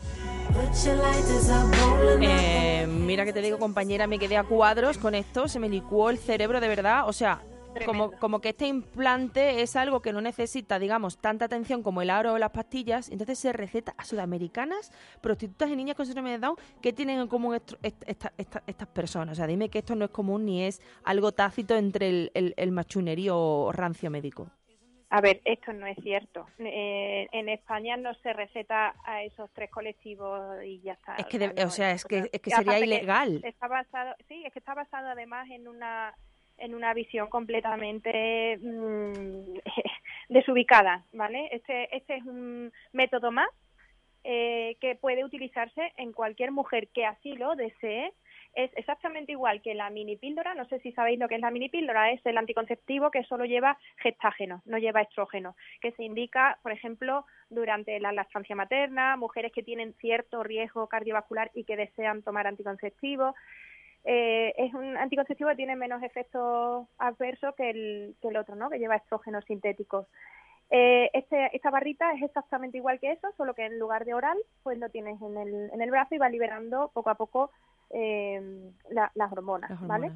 Eh, 2.20 2.86
mira 2.86 3.24
que 3.24 3.32
te 3.32 3.40
digo, 3.40 3.59
compañera, 3.59 4.07
me 4.07 4.18
quedé 4.18 4.36
a 4.36 4.44
cuadros 4.44 4.99
con 4.99 5.14
esto, 5.14 5.49
se 5.49 5.59
me 5.59 5.68
licuó 5.68 6.11
el 6.11 6.18
cerebro 6.18 6.61
de 6.61 6.68
verdad. 6.68 7.09
O 7.09 7.12
sea, 7.12 7.42
como, 7.84 8.12
como 8.12 8.40
que 8.40 8.50
este 8.50 8.66
implante 8.66 9.62
es 9.62 9.76
algo 9.76 10.00
que 10.00 10.12
no 10.12 10.20
necesita, 10.20 10.78
digamos, 10.78 11.18
tanta 11.18 11.44
atención 11.44 11.82
como 11.82 12.02
el 12.02 12.10
aro 12.10 12.34
o 12.34 12.38
las 12.38 12.50
pastillas, 12.50 13.10
entonces 13.10 13.38
se 13.38 13.52
receta 13.52 13.94
a 13.98 14.04
sudamericanas, 14.04 14.92
prostitutas 15.20 15.68
y 15.70 15.76
niñas 15.76 15.96
con 15.96 16.06
síndrome 16.06 16.30
de 16.30 16.38
Down, 16.38 16.56
¿qué 16.80 16.92
tienen 16.92 17.18
en 17.20 17.28
común 17.28 17.54
est- 17.56 17.74
esta- 17.82 18.32
esta- 18.36 18.62
estas 18.66 18.88
personas? 18.88 19.32
O 19.32 19.34
sea, 19.36 19.46
dime 19.46 19.68
que 19.68 19.78
esto 19.80 19.94
no 19.94 20.04
es 20.06 20.10
común 20.10 20.44
ni 20.46 20.62
es 20.64 20.80
algo 21.04 21.32
tácito 21.32 21.76
entre 21.76 22.08
el, 22.08 22.30
el, 22.34 22.54
el 22.56 22.72
machunerío 22.72 23.70
rancio 23.72 24.10
médico. 24.10 24.50
A 25.08 25.20
ver, 25.20 25.40
esto 25.44 25.72
no 25.72 25.86
es 25.86 25.96
cierto. 26.02 26.46
Eh, 26.58 27.28
en 27.30 27.48
España 27.48 27.96
no 27.96 28.12
se 28.14 28.32
receta 28.32 28.92
a 29.04 29.22
esos 29.22 29.48
tres 29.52 29.70
colectivos 29.70 30.42
y 30.64 30.80
ya 30.80 30.94
está. 30.94 31.14
Es 31.14 31.26
que, 31.26 31.38
de- 31.38 31.64
o 31.64 31.70
sea, 31.70 31.92
es 31.92 32.04
que, 32.04 32.28
es 32.32 32.40
que 32.40 32.50
sería 32.50 32.78
que 32.80 32.86
ilegal. 32.86 33.40
Está 33.44 33.68
basado, 33.68 34.16
sí, 34.26 34.42
es 34.44 34.52
que 34.52 34.58
está 34.58 34.74
basado 34.74 35.06
además 35.08 35.48
en 35.50 35.68
una 35.68 36.12
en 36.59 36.74
una 36.74 36.94
visión 36.94 37.28
completamente 37.28 38.59
mm, 38.59 39.59
desubicada, 40.28 41.04
¿vale? 41.12 41.48
Este 41.52 41.94
este 41.96 42.16
es 42.16 42.24
un 42.24 42.72
método 42.92 43.30
más 43.30 43.48
eh, 44.28 44.76
que 44.80 44.96
puede 44.96 45.24
utilizarse 45.24 45.92
en 45.96 46.12
cualquier 46.12 46.50
mujer 46.50 46.88
que 46.88 47.07
así 47.07 47.34
lo 47.34 47.54
desee. 47.54 48.12
Es 48.57 48.72
exactamente 48.74 49.30
igual 49.30 49.62
que 49.62 49.72
la 49.72 49.88
mini 49.88 50.16
píldora. 50.16 50.52
No 50.54 50.64
sé 50.64 50.80
si 50.80 50.90
sabéis 50.90 51.20
lo 51.20 51.28
que 51.28 51.36
es 51.36 51.40
la 51.40 51.52
mini 51.52 51.68
píldora. 51.68 52.11
Es 52.11 52.26
el 52.26 52.36
anticonceptivo 52.36 53.12
que 53.12 53.22
solo 53.22 53.44
lleva 53.44 53.78
gestágeno, 53.98 54.62
no 54.64 54.78
lleva 54.78 55.02
estrógeno, 55.02 55.54
que 55.80 55.92
se 55.92 56.02
indica, 56.02 56.59
por 56.64 56.72
ejemplo, 56.72 57.24
durante 57.50 58.00
la 58.00 58.11
lactancia 58.11 58.57
materna, 58.57 59.16
mujeres 59.16 59.52
que 59.52 59.62
tienen 59.62 59.94
cierto 60.00 60.42
riesgo 60.42 60.88
cardiovascular 60.88 61.52
y 61.54 61.62
que 61.62 61.76
desean 61.76 62.22
tomar 62.24 62.48
anticonceptivo. 62.48 63.32
Eh, 64.09 64.54
es 64.57 64.72
un 64.72 64.96
anticonceptivo 64.96 65.50
que 65.50 65.57
tiene 65.57 65.74
menos 65.74 66.00
efectos 66.02 66.86
adversos 66.98 67.54
que 67.57 67.70
el, 67.70 68.14
que 68.22 68.28
el 68.28 68.36
otro, 68.36 68.54
¿no? 68.54 68.70
Que 68.70 68.78
lleva 68.78 68.94
estrógenos 68.96 69.44
sintéticos. 69.46 70.07
Eh, 70.70 71.11
este, 71.12 71.54
esta 71.57 71.70
barrita 71.70 72.12
es 72.12 72.22
exactamente 72.22 72.76
igual 72.76 72.98
que 73.00 73.12
eso, 73.12 73.28
solo 73.36 73.54
que 73.54 73.64
en 73.66 73.78
lugar 73.78 74.04
de 74.04 74.14
oral, 74.14 74.36
pues 74.62 74.78
lo 74.78 74.88
tienes 74.90 75.20
en 75.22 75.36
el, 75.36 75.70
en 75.72 75.80
el 75.82 75.90
brazo 75.90 76.14
y 76.14 76.18
va 76.18 76.28
liberando 76.28 76.90
poco 76.94 77.11
a 77.11 77.14
poco 77.16 77.50
eh, 77.90 78.40
la- 78.90 79.12
las 79.14 79.30
hormonas, 79.32 79.70
Las 79.70 79.86
¿vale? 79.86 80.11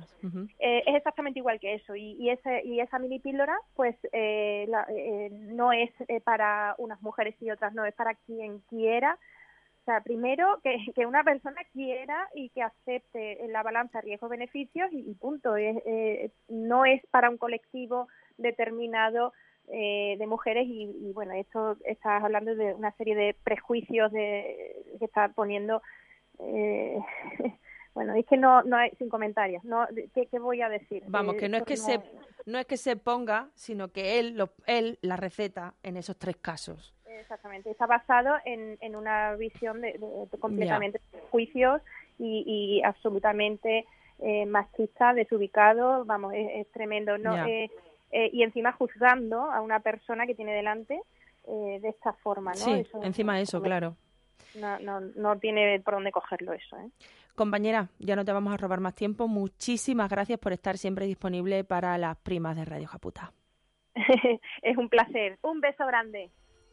Eh, 0.59 0.83
es 0.87 0.95
exactamente 0.97 1.39
igual 1.39 1.61
que 1.61 1.75
eso 1.75 1.95
y, 1.95 2.13
y, 2.19 2.31
ese, 2.31 2.65
y 2.65 2.81
esa 2.81 2.99
mini 2.99 3.21
píldora 3.21 3.57
pues 3.77 3.97
eh, 4.13 4.67
la- 4.69 4.87
eh, 4.89 5.29
no 5.31 5.73
es 5.73 5.91
eh, 6.09 6.21
para 6.21 6.75
unas 6.79 7.01
mujeres 7.01 7.35
y 7.41 7.51
otras 7.51 7.73
no, 7.73 7.85
es 7.85 7.95
para 7.95 8.15
quien 8.15 8.59
quiera. 8.69 9.19
Sea, 9.91 10.01
primero 10.03 10.61
que, 10.63 10.77
que 10.95 11.05
una 11.05 11.25
persona 11.25 11.61
quiera 11.73 12.29
y 12.35 12.51
que 12.51 12.63
acepte 12.63 13.45
en 13.45 13.53
la 13.53 13.63
balanza 13.63 14.01
riesgos-beneficios 14.01 14.93
y, 14.93 15.11
y 15.11 15.15
punto. 15.15 15.57
Es, 15.57 15.77
eh, 15.85 16.31
no 16.49 16.85
es 16.85 17.03
para 17.11 17.29
un 17.29 17.39
colectivo 17.39 18.07
determinado 18.39 19.33
eh, 19.67 20.17
de 20.19 20.27
mujeres 20.27 20.67
y, 20.69 20.85
y, 20.85 21.13
bueno, 21.13 21.33
esto 21.33 21.77
estás 21.85 22.23
hablando 22.23 22.55
de 22.55 22.75
una 22.75 22.93
serie 22.93 23.17
de 23.17 23.37
prejuicios 23.43 24.13
de, 24.13 24.77
que 24.99 25.05
está 25.05 25.29
poniendo 25.29 25.83
eh, 26.39 26.99
bueno, 27.95 28.15
es 28.15 28.27
que 28.27 28.37
no, 28.37 28.63
no 28.63 28.77
hay, 28.77 28.91
sin 28.99 29.09
comentarios, 29.09 29.65
no, 29.65 29.87
¿qué, 30.15 30.27
qué 30.27 30.39
voy 30.39 30.63
a 30.63 30.69
decir? 30.69 31.03
Vamos, 31.09 31.35
Eh, 31.35 31.39
que 31.39 31.49
no 31.49 31.57
es 31.59 31.65
que 31.65 31.77
se 31.77 32.01
no 32.47 32.59
es 32.59 32.67
que 32.67 32.77
se 32.77 32.97
ponga, 32.97 33.51
sino 33.55 33.93
que 33.93 34.19
él 34.19 34.37
lo, 34.37 34.51
él 34.67 34.99
la 35.03 35.17
receta 35.17 35.75
en 35.83 35.97
esos 35.97 36.17
tres 36.17 36.37
casos. 36.37 36.95
Exactamente, 37.21 37.71
está 37.71 37.87
basado 37.87 38.37
en, 38.45 38.77
en 38.81 38.97
una 38.97 39.35
visión 39.37 39.81
de, 39.81 39.93
de- 39.93 40.27
de 40.31 40.39
completamente 40.39 41.01
juicios 41.31 41.81
y, 42.19 42.45
y 42.47 42.83
absolutamente 42.83 43.85
eh, 44.19 44.47
machista, 44.47 45.13
desubicado, 45.15 46.05
vamos, 46.05 46.35
es, 46.35 46.49
es 46.55 46.73
tremendo, 46.73 47.17
¿no? 47.19 47.35
Eh, 47.47 47.71
eh, 48.13 48.31
y 48.33 48.43
encima 48.43 48.73
juzgando 48.73 49.43
a 49.51 49.61
una 49.61 49.81
persona 49.81 50.27
que 50.27 50.35
tiene 50.35 50.53
delante 50.55 51.01
de 51.47 51.89
esta 51.89 52.13
forma, 52.13 52.51
¿no? 52.53 52.59
sí, 52.59 52.73
Eso- 52.81 53.03
encima 53.03 53.37
de 53.37 53.43
eso, 53.43 53.61
claro. 53.63 53.97
no, 54.55 54.79
no, 54.81 55.01
no 55.01 55.39
tiene 55.39 55.81
por 55.81 55.95
dónde 55.95 56.13
cogerlo 56.13 56.53
eso, 56.53 56.77
¿eh? 56.77 56.89
Compañera, 57.35 57.89
ya 57.99 58.15
no 58.17 58.25
te 58.25 58.33
vamos 58.33 58.53
a 58.53 58.57
robar 58.59 58.81
más 58.81 58.95
tiempo. 58.95 59.27
Muchísimas 59.27 60.11
gracias 60.11 60.39
por 60.39 60.53
estar 60.53 60.77
siempre 60.77 61.07
disponible 61.07 61.65
para 61.65 61.97
las 61.97 62.19
primas 62.19 62.55
de 62.57 62.65
Radio 62.67 62.87
Japuta. 62.87 63.33
es 64.63 64.77
un 64.77 64.89
placer. 64.89 65.39
Un 65.43 65.61
beso 65.61 65.87
grande. 65.87 66.31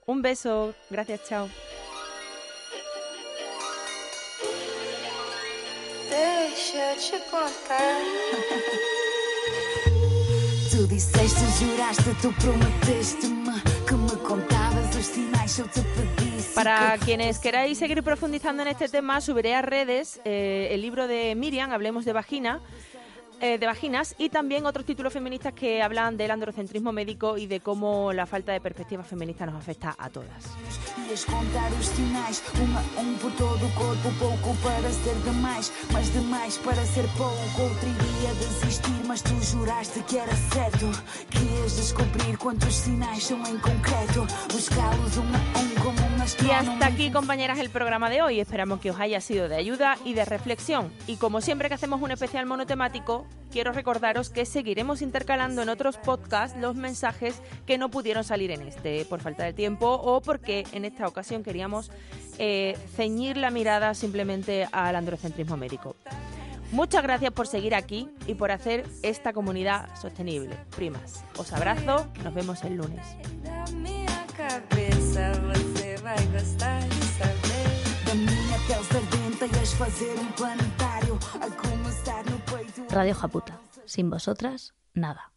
Un 0.10 0.22
beso, 0.22 0.74
gracias, 0.90 1.22
chao. 1.28 1.50
Deixa 6.10 6.78
eu 6.78 6.98
te 6.98 7.20
contar. 7.30 7.98
Tu 10.72 10.86
disseste, 10.88 11.42
juraste, 11.60 12.14
tu 12.22 12.32
prometeste-me 12.34 13.62
que 13.88 13.96
me 13.96 14.16
contavas 14.24 14.96
os 14.96 15.06
sinais 15.06 15.52
se 15.52 15.62
eu 15.62 15.68
te 15.68 15.82
pedisse. 15.82 16.54
Para 16.54 16.98
quienes 17.00 17.40
queráis 17.40 17.78
seguir 17.78 18.04
profundizando 18.04 18.62
en 18.62 18.68
este 18.68 18.88
tema, 18.88 19.20
subiré 19.20 19.56
a 19.56 19.62
redes 19.62 20.22
eh, 20.24 20.70
el 20.72 20.82
libro 20.82 21.08
de 21.08 21.34
Miriam, 21.36 21.72
Hablemos 21.72 22.06
de 22.06 22.14
Vagina, 22.14 22.62
eh, 23.42 23.58
de 23.58 23.66
vaginas, 23.66 24.16
y 24.18 24.30
también 24.30 24.66
otros 24.66 24.86
títulos 24.86 25.14
feministas 25.14 25.54
que 25.54 25.82
hablan 25.82 26.18
del 26.18 26.32
androcentrismo 26.32 26.92
médico 26.92 27.38
y 27.38 27.48
de 27.48 27.60
cómo 27.60 28.14
la 28.14 28.26
falta 28.26 28.52
de 28.52 28.62
perspectiva 28.62 29.04
feminista 29.04 29.46
nos 29.46 29.56
afecta 29.56 29.96
a 29.98 30.10
todas. 30.10 30.46
Y 46.46 46.52
hasta 46.52 46.88
aquí, 46.88 47.10
compañeras, 47.10 47.58
el 47.58 47.70
programa 47.70 48.10
de 48.10 48.22
hoy. 48.22 48.40
Esperamos 48.40 48.82
que 48.82 48.92
os 48.92 49.00
haya 49.00 49.22
sido 49.22 49.48
de 49.48 49.56
ayuda 49.56 49.98
y 50.04 50.14
de 50.14 50.26
reflexión. 50.26 50.92
Y 51.08 51.16
como 51.16 51.40
siempre 51.40 51.70
que 51.70 51.76
hacemos 51.76 52.02
un 52.02 52.12
especial 52.12 52.46
monotemático, 52.46 53.26
quiero 53.52 53.72
recordaros 53.72 54.30
que 54.30 54.46
seguiremos 54.46 55.02
intercalando 55.02 55.62
en 55.62 55.70
otros 55.70 55.98
podcasts 55.98 56.60
los 56.60 56.76
mensajes 56.76 57.42
que 57.66 57.78
no 57.78 57.90
pudieron 57.90 58.24
salir 58.24 58.52
en 58.52 58.62
este 58.62 59.06
por 59.06 59.22
falta 59.22 59.46
de 59.46 59.54
tiempo 59.54 59.88
o 59.88 60.22
porque 60.22 60.66
en 60.74 60.84
esta 60.86 61.08
ocasión 61.08 61.44
queríamos 61.44 61.92
eh, 62.40 62.78
ceñir 62.96 63.38
la 63.38 63.50
mirada 63.50 63.94
simplemente 63.94 64.68
al 64.72 64.96
androcentrismo 64.96 65.56
médico. 65.56 65.96
Muchas 66.72 67.04
gracias 67.04 67.32
por 67.32 67.48
seguir 67.48 67.74
aquí 67.74 68.10
y 68.28 68.36
por 68.36 68.52
hacer 68.52 68.86
esta 69.02 69.32
comunidad 69.32 69.96
sostenible. 69.96 70.58
Primas, 70.76 71.24
os 71.38 71.54
abrazo, 71.54 72.08
nos 72.24 72.34
vemos 72.34 72.64
el 72.66 72.76
lunes. 72.76 73.06
Vai 76.08 76.26
gostar 76.28 76.80
de 76.88 77.04
saber. 77.20 77.70
Da 78.06 78.16
minha 78.16 78.60
pele 78.68 78.86
sardenta 78.92 79.46
ias 79.46 79.74
fazer 79.74 80.14
um 80.18 80.32
planetário 80.40 81.20
a 81.46 81.48
começar 81.64 82.24
no 82.32 82.40
peito. 82.50 82.94
Radio 82.94 83.14
Japuta. 83.14 83.54
Sin 83.86 84.10
vosotras, 84.10 84.74
nada. 84.96 85.37